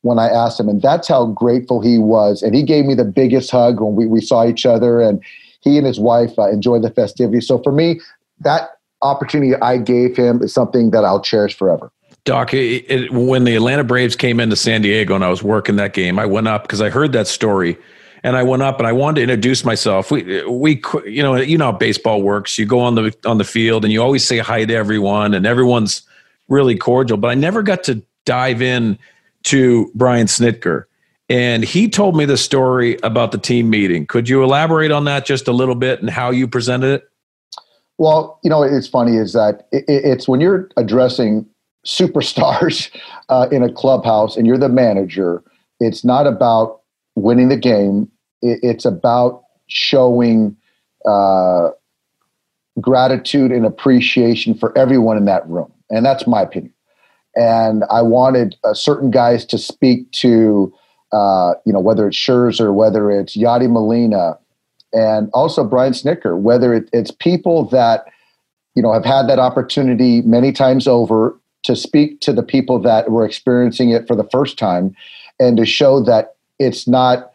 when 0.03 0.19
I 0.19 0.29
asked 0.29 0.61
him, 0.61 0.69
and 0.69 0.81
that's 0.81 1.09
how 1.09 1.27
grateful 1.27 1.81
he 1.81 1.99
was. 1.99 2.43
And 2.43 2.55
he 2.55 2.63
gave 2.63 2.85
me 2.85 2.95
the 2.95 3.05
biggest 3.05 3.51
hug 3.51 3.81
when 3.81 3.95
we, 3.95 4.07
we 4.07 4.21
saw 4.21 4.47
each 4.47 4.67
other, 4.67 5.01
and 5.01 5.23
he 5.61 5.77
and 5.79 5.87
his 5.87 5.99
wife 5.99 6.39
uh, 6.39 6.51
enjoyed 6.51 6.83
the 6.83 6.91
festivities. 6.91 7.47
So 7.47 7.59
for 7.63 7.73
me, 7.73 8.01
that 8.41 8.71
opportunity 9.03 9.55
I 9.57 9.79
gave 9.79 10.17
him 10.17 10.43
is 10.43 10.53
something 10.53 10.91
that 10.91 11.05
I'll 11.05 11.21
cherish 11.21 11.55
forever. 11.55 11.91
Doc, 12.27 12.53
it, 12.53 12.85
it, 12.91 13.13
when 13.13 13.45
the 13.45 13.55
Atlanta 13.55 13.85
Braves 13.85 14.17
came 14.17 14.41
into 14.41 14.57
San 14.57 14.83
Diego 14.83 15.15
and 15.15 15.25
I 15.25 15.31
was 15.31 15.45
working 15.45 15.77
that 15.77 15.95
game, 15.95 16.19
I 16.19 16.27
went 16.27 16.49
up 16.49 16.63
because 16.63 16.83
I 16.83 16.91
heard 16.91 17.13
that 17.13 17.29
story, 17.29 17.79
and 18.25 18.37
I 18.37 18.43
went 18.43 18.63
up 18.63 18.79
and 18.79 18.87
I 18.87 18.93
wanted 18.93 19.15
to 19.15 19.23
introduce 19.23 19.65
myself. 19.65 20.11
We 20.11 20.45
we 20.45 20.83
you 21.07 21.23
know 21.23 21.37
you 21.37 21.57
know 21.57 21.67
how 21.67 21.79
baseball 21.79 22.21
works. 22.21 22.59
You 22.59 22.67
go 22.67 22.81
on 22.81 22.97
the 22.97 23.17
on 23.25 23.39
the 23.39 23.45
field 23.45 23.85
and 23.85 23.93
you 23.93 24.03
always 24.03 24.27
say 24.27 24.39
hi 24.39 24.65
to 24.65 24.75
everyone, 24.75 25.35
and 25.35 25.47
everyone's 25.47 26.03
really 26.49 26.77
cordial. 26.77 27.17
But 27.17 27.29
I 27.29 27.35
never 27.35 27.63
got 27.63 27.85
to 27.85 28.03
dive 28.25 28.61
in 28.61 28.99
to 29.45 29.91
Brian 29.95 30.27
Snitker, 30.27 30.87
and 31.29 31.63
he 31.63 31.89
told 31.89 32.17
me 32.17 32.25
the 32.25 32.37
story 32.37 32.99
about 33.05 33.31
the 33.31 33.39
team 33.39 33.71
meeting. 33.71 34.05
Could 34.05 34.29
you 34.29 34.43
elaborate 34.43 34.91
on 34.91 35.05
that 35.05 35.27
just 35.27 35.47
a 35.47 35.53
little 35.53 35.77
bit 35.77 36.01
and 36.01 36.11
how 36.11 36.33
you 36.33 36.49
presented 36.49 36.89
it? 36.89 37.09
Well, 37.99 38.41
you 38.43 38.51
know, 38.51 38.65
it's 38.65 38.89
funny 38.89 39.17
is 39.17 39.33
that 39.33 39.69
it, 39.71 39.85
it's 39.87 40.27
when 40.27 40.41
you're 40.41 40.69
addressing 40.77 41.47
superstars 41.87 42.91
uh, 43.29 43.49
in 43.51 43.63
a 43.63 43.73
clubhouse 43.73 44.37
and 44.37 44.47
you're 44.47 44.59
the 44.59 44.69
manager, 44.69 45.43
it's 45.81 46.05
not 46.05 46.27
about 46.27 46.81
winning 47.15 47.49
the 47.49 47.57
game. 47.57 48.11
it's 48.43 48.85
about 48.85 49.43
showing 49.69 50.57
uh, 51.09 51.71
gratitude 52.81 53.51
and 53.51 53.65
appreciation 53.65 54.55
for 54.55 54.77
everyone 54.77 55.17
in 55.17 55.25
that 55.25 55.49
room. 55.49 55.73
And 55.91 56.05
that's 56.05 56.27
my 56.27 56.43
opinion. 56.43 56.73
And 57.35 57.85
I 57.91 58.03
wanted 58.03 58.57
uh, 58.65 58.75
certain 58.75 59.11
guys 59.11 59.45
to 59.47 59.59
speak 59.59 60.11
to, 60.13 60.73
uh, 61.13 61.55
you 61.65 61.73
know, 61.73 61.81
whether 61.81 62.07
it's 62.07 62.17
Scherzer, 62.17 62.75
whether 62.75 63.11
it's 63.11 63.37
Yadi 63.37 63.71
Molina, 63.71 64.39
and 64.93 65.29
also 65.35 65.65
Brian 65.65 65.93
Snitker, 65.93 66.39
whether 66.39 66.73
it, 66.75 66.89
it's 66.93 67.11
people 67.11 67.69
that, 67.69 68.07
you 68.75 68.83
know, 68.83 68.93
have 68.93 69.05
had 69.05 69.29
that 69.29 69.39
opportunity 69.39 70.23
many 70.23 70.53
times 70.53 70.89
over 70.89 71.39
to 71.67 71.77
speak 71.77 72.21
to 72.21 72.33
the 72.33 72.43
people 72.43 72.79
that 72.81 73.11
were 73.11 73.25
experiencing 73.25 73.91
it 73.91 74.07
for 74.07 74.17
the 74.17 74.29
first 74.31 74.59
time 74.59 74.97
and 75.39 75.57
to 75.57 75.67
show 75.67 76.03
that 76.03 76.37
it's 76.59 76.89
not 76.89 77.33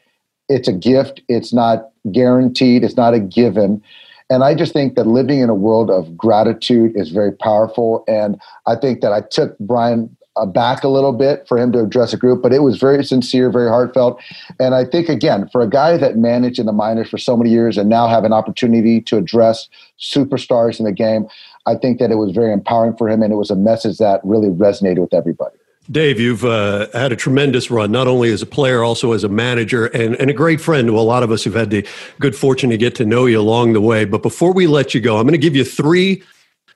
it's 0.49 0.67
a 0.67 0.73
gift. 0.73 1.21
It's 1.29 1.53
not 1.53 1.91
guaranteed. 2.11 2.83
It's 2.83 2.97
not 2.97 3.13
a 3.13 3.19
given. 3.19 3.81
And 4.29 4.43
I 4.43 4.53
just 4.53 4.73
think 4.73 4.95
that 4.95 5.07
living 5.07 5.39
in 5.39 5.49
a 5.49 5.55
world 5.55 5.89
of 5.89 6.15
gratitude 6.17 6.91
is 6.95 7.09
very 7.09 7.31
powerful. 7.31 8.03
And 8.07 8.39
I 8.65 8.75
think 8.75 9.01
that 9.01 9.13
I 9.13 9.21
took 9.21 9.57
Brian 9.59 10.15
uh, 10.37 10.45
back 10.45 10.83
a 10.83 10.87
little 10.87 11.11
bit 11.11 11.45
for 11.47 11.57
him 11.57 11.71
to 11.73 11.79
address 11.79 12.13
a 12.13 12.17
group, 12.17 12.41
but 12.41 12.53
it 12.53 12.59
was 12.59 12.77
very 12.77 13.03
sincere, 13.03 13.51
very 13.51 13.69
heartfelt. 13.69 14.21
And 14.59 14.73
I 14.73 14.85
think, 14.85 15.09
again, 15.09 15.49
for 15.51 15.61
a 15.61 15.69
guy 15.69 15.97
that 15.97 16.17
managed 16.17 16.59
in 16.59 16.65
the 16.65 16.71
minors 16.71 17.09
for 17.09 17.17
so 17.17 17.35
many 17.35 17.49
years 17.49 17.77
and 17.77 17.89
now 17.89 18.07
have 18.07 18.23
an 18.23 18.31
opportunity 18.31 19.01
to 19.01 19.17
address 19.17 19.67
superstars 19.99 20.79
in 20.79 20.85
the 20.85 20.93
game, 20.93 21.27
I 21.65 21.75
think 21.75 21.99
that 21.99 22.11
it 22.11 22.15
was 22.15 22.31
very 22.31 22.51
empowering 22.51 22.95
for 22.97 23.09
him. 23.09 23.21
And 23.21 23.31
it 23.31 23.35
was 23.35 23.51
a 23.51 23.55
message 23.55 23.97
that 23.97 24.21
really 24.23 24.49
resonated 24.49 24.99
with 24.99 25.13
everybody. 25.13 25.57
Dave, 25.89 26.19
you've 26.19 26.45
uh, 26.45 26.87
had 26.93 27.11
a 27.11 27.15
tremendous 27.15 27.71
run, 27.71 27.91
not 27.91 28.07
only 28.07 28.31
as 28.31 28.41
a 28.41 28.45
player, 28.45 28.83
also 28.83 29.13
as 29.13 29.23
a 29.23 29.29
manager, 29.29 29.87
and, 29.87 30.15
and 30.15 30.29
a 30.29 30.33
great 30.33 30.61
friend 30.61 30.87
to 30.87 30.97
a 30.97 31.01
lot 31.01 31.23
of 31.23 31.31
us 31.31 31.43
who've 31.43 31.55
had 31.55 31.71
the 31.71 31.85
good 32.19 32.35
fortune 32.35 32.69
to 32.69 32.77
get 32.77 32.95
to 32.95 33.05
know 33.05 33.25
you 33.25 33.39
along 33.39 33.73
the 33.73 33.81
way. 33.81 34.05
But 34.05 34.21
before 34.21 34.53
we 34.53 34.67
let 34.67 34.93
you 34.93 35.01
go, 35.01 35.17
I'm 35.17 35.23
going 35.23 35.33
to 35.33 35.39
give 35.39 35.55
you 35.55 35.65
three 35.65 36.23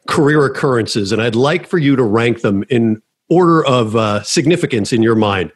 career 0.08 0.46
occurrences, 0.46 1.12
and 1.12 1.22
I'd 1.22 1.36
like 1.36 1.68
for 1.68 1.78
you 1.78 1.96
to 1.96 2.04
rank 2.04 2.42
them 2.42 2.64
in 2.70 3.02
order 3.30 3.66
of 3.66 3.96
uh, 3.96 4.24
significance 4.24 4.92
in 4.92 5.04
your 5.04 5.16
mind. 5.16 5.52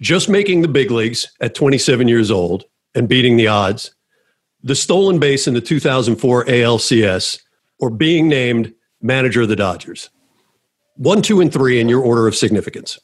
Just 0.00 0.28
making 0.28 0.62
the 0.62 0.68
big 0.68 0.90
leagues 0.90 1.28
at 1.40 1.54
27 1.54 2.08
years 2.08 2.30
old 2.30 2.64
and 2.94 3.08
beating 3.08 3.36
the 3.36 3.46
odds, 3.46 3.94
the 4.62 4.74
stolen 4.74 5.18
base 5.18 5.46
in 5.46 5.54
the 5.54 5.60
2004 5.60 6.44
ALCS, 6.44 7.40
or 7.78 7.90
being 7.90 8.28
named 8.28 8.72
manager 9.00 9.42
of 9.42 9.48
the 9.48 9.56
Dodgers. 9.56 10.10
One, 10.96 11.22
two, 11.22 11.40
and 11.40 11.52
three 11.52 11.80
in 11.80 11.88
your 11.88 12.00
order 12.00 12.26
of 12.26 12.36
significance. 12.36 12.98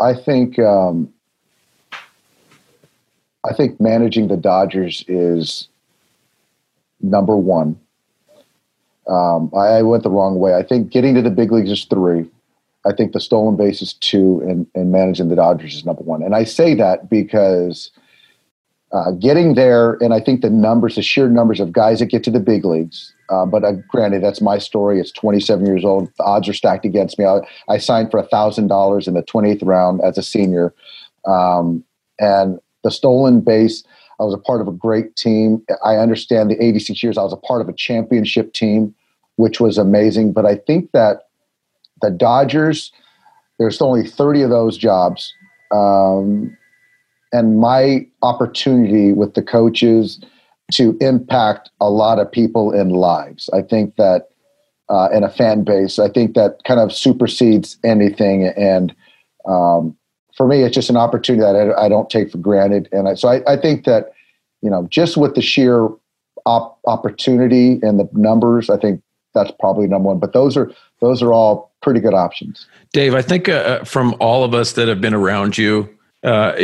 I 0.00 0.14
think 0.14 0.58
um, 0.58 1.12
I 3.48 3.52
think 3.54 3.80
managing 3.80 4.28
the 4.28 4.36
Dodgers 4.36 5.04
is 5.06 5.68
number 7.00 7.36
one. 7.36 7.78
Um, 9.06 9.50
I, 9.54 9.66
I, 9.66 9.82
went 9.82 10.02
the 10.02 10.10
wrong 10.10 10.38
way. 10.38 10.54
I 10.54 10.62
think 10.62 10.90
getting 10.90 11.14
to 11.14 11.22
the 11.22 11.30
big 11.30 11.52
leagues 11.52 11.70
is 11.70 11.84
three. 11.84 12.28
I 12.86 12.92
think 12.94 13.12
the 13.12 13.20
stolen 13.20 13.56
base 13.56 13.82
is 13.82 13.92
two, 13.94 14.40
and, 14.46 14.66
and 14.74 14.90
managing 14.90 15.28
the 15.28 15.36
Dodgers 15.36 15.74
is 15.74 15.84
number 15.84 16.02
one. 16.02 16.22
And 16.22 16.34
I 16.34 16.44
say 16.44 16.74
that 16.74 17.10
because 17.10 17.90
uh, 18.92 19.10
getting 19.12 19.54
there, 19.54 19.94
and 19.94 20.14
I 20.14 20.20
think 20.20 20.40
the 20.40 20.50
numbers, 20.50 20.94
the 20.94 21.02
sheer 21.02 21.28
numbers 21.28 21.60
of 21.60 21.72
guys 21.72 21.98
that 21.98 22.06
get 22.06 22.22
to 22.24 22.30
the 22.30 22.40
big 22.40 22.64
leagues. 22.64 23.12
Uh, 23.28 23.46
but 23.46 23.64
uh, 23.64 23.72
granted, 23.88 24.22
that's 24.22 24.40
my 24.40 24.58
story. 24.58 25.00
It's 25.00 25.10
27 25.10 25.66
years 25.66 25.84
old. 25.84 26.10
The 26.16 26.24
odds 26.24 26.48
are 26.48 26.52
stacked 26.52 26.84
against 26.84 27.18
me. 27.18 27.24
I, 27.24 27.40
I 27.68 27.78
signed 27.78 28.10
for 28.10 28.22
thousand 28.22 28.68
dollars 28.68 29.08
in 29.08 29.14
the 29.14 29.22
28th 29.22 29.64
round 29.64 30.00
as 30.02 30.18
a 30.18 30.22
senior, 30.22 30.74
um, 31.26 31.82
and 32.18 32.60
the 32.82 32.90
stolen 32.90 33.40
base. 33.40 33.82
I 34.20 34.22
was 34.22 34.34
a 34.34 34.38
part 34.38 34.60
of 34.60 34.68
a 34.68 34.72
great 34.72 35.16
team. 35.16 35.64
I 35.84 35.96
understand 35.96 36.50
the 36.50 36.62
86 36.62 37.02
years. 37.02 37.18
I 37.18 37.22
was 37.22 37.32
a 37.32 37.36
part 37.36 37.60
of 37.60 37.68
a 37.68 37.72
championship 37.72 38.52
team, 38.52 38.94
which 39.36 39.58
was 39.58 39.76
amazing. 39.76 40.32
But 40.32 40.46
I 40.46 40.54
think 40.54 40.92
that 40.92 41.28
the 42.00 42.10
Dodgers, 42.10 42.92
there's 43.58 43.80
only 43.82 44.06
30 44.06 44.42
of 44.42 44.50
those 44.50 44.78
jobs. 44.78 45.34
Um, 45.72 46.56
and 47.34 47.58
my 47.58 48.06
opportunity 48.22 49.12
with 49.12 49.34
the 49.34 49.42
coaches 49.42 50.20
to 50.72 50.96
impact 51.00 51.68
a 51.80 51.90
lot 51.90 52.18
of 52.20 52.30
people 52.30 52.72
in 52.72 52.90
lives. 52.90 53.50
I 53.52 53.60
think 53.60 53.96
that 53.96 54.28
uh, 54.88 55.08
in 55.12 55.24
a 55.24 55.28
fan 55.28 55.64
base, 55.64 55.98
I 55.98 56.08
think 56.08 56.34
that 56.34 56.58
kind 56.64 56.78
of 56.78 56.92
supersedes 56.92 57.76
anything. 57.84 58.46
And 58.56 58.94
um, 59.46 59.96
for 60.36 60.46
me, 60.46 60.62
it's 60.62 60.74
just 60.74 60.90
an 60.90 60.96
opportunity 60.96 61.42
that 61.42 61.74
I, 61.76 61.86
I 61.86 61.88
don't 61.88 62.08
take 62.08 62.30
for 62.30 62.38
granted. 62.38 62.88
And 62.92 63.08
I, 63.08 63.14
so 63.14 63.28
I, 63.28 63.52
I, 63.52 63.56
think 63.56 63.84
that, 63.84 64.12
you 64.62 64.70
know, 64.70 64.86
just 64.88 65.16
with 65.16 65.34
the 65.34 65.42
sheer 65.42 65.88
op- 66.46 66.78
opportunity 66.86 67.80
and 67.82 67.98
the 67.98 68.08
numbers, 68.12 68.70
I 68.70 68.76
think 68.76 69.02
that's 69.34 69.50
probably 69.58 69.88
number 69.88 70.08
one. 70.08 70.20
But 70.20 70.32
those 70.32 70.56
are 70.56 70.70
those 71.00 71.20
are 71.20 71.32
all 71.32 71.72
pretty 71.82 72.00
good 72.00 72.14
options. 72.14 72.66
Dave, 72.92 73.14
I 73.14 73.22
think 73.22 73.48
uh, 73.48 73.82
from 73.84 74.14
all 74.20 74.44
of 74.44 74.54
us 74.54 74.72
that 74.74 74.86
have 74.86 75.00
been 75.00 75.14
around 75.14 75.58
you, 75.58 75.88
uh, 76.22 76.54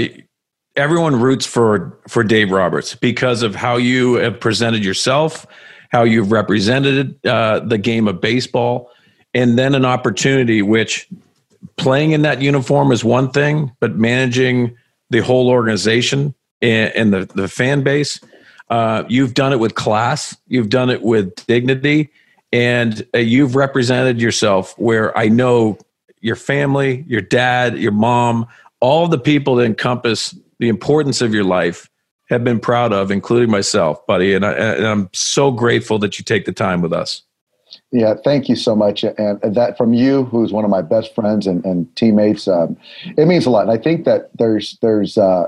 everyone 0.76 1.20
roots 1.20 1.46
for 1.46 1.98
for 2.08 2.22
Dave 2.22 2.50
Roberts 2.50 2.94
because 2.94 3.42
of 3.42 3.54
how 3.54 3.76
you 3.76 4.14
have 4.14 4.40
presented 4.40 4.84
yourself, 4.84 5.46
how 5.90 6.02
you've 6.04 6.32
represented 6.32 7.24
uh, 7.26 7.60
the 7.60 7.78
game 7.78 8.08
of 8.08 8.20
baseball, 8.20 8.90
and 9.34 9.58
then 9.58 9.74
an 9.74 9.84
opportunity 9.84 10.62
which 10.62 11.08
playing 11.76 12.12
in 12.12 12.22
that 12.22 12.40
uniform 12.40 12.92
is 12.92 13.04
one 13.04 13.30
thing, 13.30 13.72
but 13.80 13.96
managing 13.96 14.76
the 15.10 15.20
whole 15.20 15.48
organization 15.48 16.34
and, 16.62 16.94
and 16.94 17.12
the, 17.12 17.24
the 17.34 17.48
fan 17.48 17.82
base, 17.82 18.20
uh, 18.70 19.04
you've 19.08 19.34
done 19.34 19.52
it 19.52 19.58
with 19.58 19.74
class, 19.74 20.36
you've 20.46 20.68
done 20.68 20.90
it 20.90 21.02
with 21.02 21.34
dignity, 21.46 22.10
and 22.52 23.06
uh, 23.14 23.18
you've 23.18 23.56
represented 23.56 24.20
yourself 24.20 24.78
where 24.78 25.16
I 25.16 25.28
know 25.28 25.78
your 26.20 26.36
family, 26.36 27.04
your 27.08 27.20
dad, 27.20 27.78
your 27.78 27.92
mom, 27.92 28.46
all 28.80 29.08
the 29.08 29.18
people 29.18 29.56
that 29.56 29.64
encompass 29.64 30.34
the 30.61 30.68
importance 30.68 31.20
of 31.22 31.34
your 31.34 31.42
life 31.42 31.90
have 32.28 32.44
been 32.44 32.61
proud 32.61 32.92
of, 32.92 33.11
including 33.11 33.50
myself, 33.50 34.06
buddy. 34.06 34.34
And, 34.34 34.46
I, 34.46 34.52
am 34.52 35.08
so 35.12 35.50
grateful 35.50 35.98
that 35.98 36.18
you 36.18 36.24
take 36.24 36.44
the 36.44 36.52
time 36.52 36.80
with 36.80 36.92
us. 36.92 37.22
Yeah, 37.90 38.14
thank 38.24 38.48
you 38.48 38.54
so 38.54 38.76
much. 38.76 39.02
And 39.02 39.40
that 39.42 39.76
from 39.76 39.94
you, 39.94 40.24
who's 40.26 40.52
one 40.52 40.64
of 40.64 40.70
my 40.70 40.82
best 40.82 41.12
friends 41.14 41.46
and, 41.48 41.64
and 41.64 41.94
teammates, 41.96 42.46
um, 42.46 42.76
it 43.16 43.26
means 43.26 43.46
a 43.46 43.50
lot. 43.50 43.62
And 43.62 43.72
I 43.72 43.78
think 43.78 44.04
that 44.04 44.30
there's 44.38 44.78
there's 44.80 45.18
uh, 45.18 45.46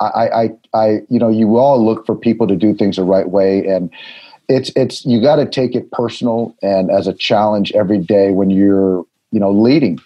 I, 0.00 0.28
I 0.28 0.50
I 0.74 0.86
you 1.08 1.18
know 1.18 1.30
you 1.30 1.56
all 1.56 1.82
look 1.82 2.04
for 2.04 2.14
people 2.14 2.46
to 2.48 2.56
do 2.56 2.74
things 2.74 2.96
the 2.96 3.04
right 3.04 3.28
way, 3.28 3.66
and 3.66 3.90
it's 4.48 4.70
it's 4.76 5.06
you 5.06 5.22
got 5.22 5.36
to 5.36 5.46
take 5.46 5.74
it 5.74 5.90
personal 5.90 6.54
and 6.62 6.90
as 6.90 7.06
a 7.06 7.14
challenge 7.14 7.72
every 7.72 7.98
day 7.98 8.30
when 8.30 8.50
you're 8.50 9.06
you 9.32 9.40
know 9.40 9.50
leading 9.50 9.98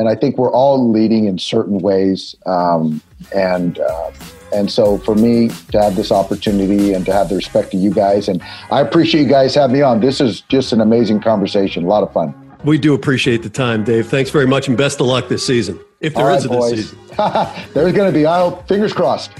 and 0.00 0.08
I 0.08 0.14
think 0.14 0.38
we're 0.38 0.50
all 0.50 0.90
leading 0.90 1.26
in 1.26 1.36
certain 1.36 1.78
ways. 1.78 2.34
Um, 2.46 3.02
and 3.36 3.78
uh, 3.78 4.10
and 4.52 4.72
so 4.72 4.96
for 4.96 5.14
me 5.14 5.50
to 5.70 5.80
have 5.80 5.94
this 5.94 6.10
opportunity 6.10 6.94
and 6.94 7.04
to 7.04 7.12
have 7.12 7.28
the 7.28 7.36
respect 7.36 7.70
to 7.72 7.76
you 7.76 7.90
guys, 7.90 8.26
and 8.26 8.42
I 8.70 8.80
appreciate 8.80 9.20
you 9.20 9.28
guys 9.28 9.54
having 9.54 9.74
me 9.74 9.82
on. 9.82 10.00
This 10.00 10.22
is 10.22 10.40
just 10.40 10.72
an 10.72 10.80
amazing 10.80 11.20
conversation, 11.20 11.84
a 11.84 11.86
lot 11.86 12.02
of 12.02 12.12
fun. 12.14 12.34
We 12.64 12.78
do 12.78 12.94
appreciate 12.94 13.42
the 13.42 13.50
time, 13.50 13.84
Dave. 13.84 14.08
Thanks 14.08 14.30
very 14.30 14.46
much, 14.46 14.68
and 14.68 14.76
best 14.76 15.00
of 15.00 15.06
luck 15.06 15.28
this 15.28 15.46
season, 15.46 15.78
if 16.00 16.14
there 16.14 16.30
is 16.30 16.46
a 16.46 16.48
this 16.48 16.70
season. 16.70 16.98
There's 17.74 17.92
going 17.92 18.10
to 18.10 18.12
be. 18.12 18.24
I 18.24 18.38
hope. 18.38 18.66
Fingers 18.66 18.94
crossed. 18.94 19.30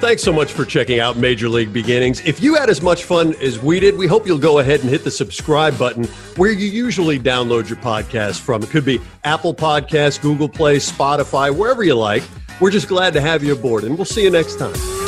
Thanks 0.00 0.22
so 0.22 0.32
much 0.32 0.52
for 0.52 0.64
checking 0.64 1.00
out 1.00 1.16
Major 1.16 1.48
League 1.48 1.72
Beginnings. 1.72 2.20
If 2.20 2.40
you 2.40 2.54
had 2.54 2.70
as 2.70 2.80
much 2.80 3.02
fun 3.02 3.34
as 3.42 3.58
we 3.58 3.80
did, 3.80 3.98
we 3.98 4.06
hope 4.06 4.28
you'll 4.28 4.38
go 4.38 4.60
ahead 4.60 4.80
and 4.80 4.88
hit 4.88 5.02
the 5.02 5.10
subscribe 5.10 5.76
button 5.76 6.04
where 6.36 6.52
you 6.52 6.68
usually 6.68 7.18
download 7.18 7.68
your 7.68 7.78
podcast 7.78 8.40
from. 8.40 8.62
It 8.62 8.70
could 8.70 8.84
be 8.84 9.00
Apple 9.24 9.54
Podcasts, 9.54 10.20
Google 10.20 10.48
Play, 10.48 10.76
Spotify, 10.76 11.54
wherever 11.54 11.82
you 11.82 11.96
like. 11.96 12.22
We're 12.60 12.70
just 12.70 12.86
glad 12.86 13.12
to 13.14 13.20
have 13.20 13.42
you 13.42 13.52
aboard, 13.54 13.82
and 13.82 13.96
we'll 13.96 14.04
see 14.04 14.22
you 14.22 14.30
next 14.30 14.56
time. 14.58 15.07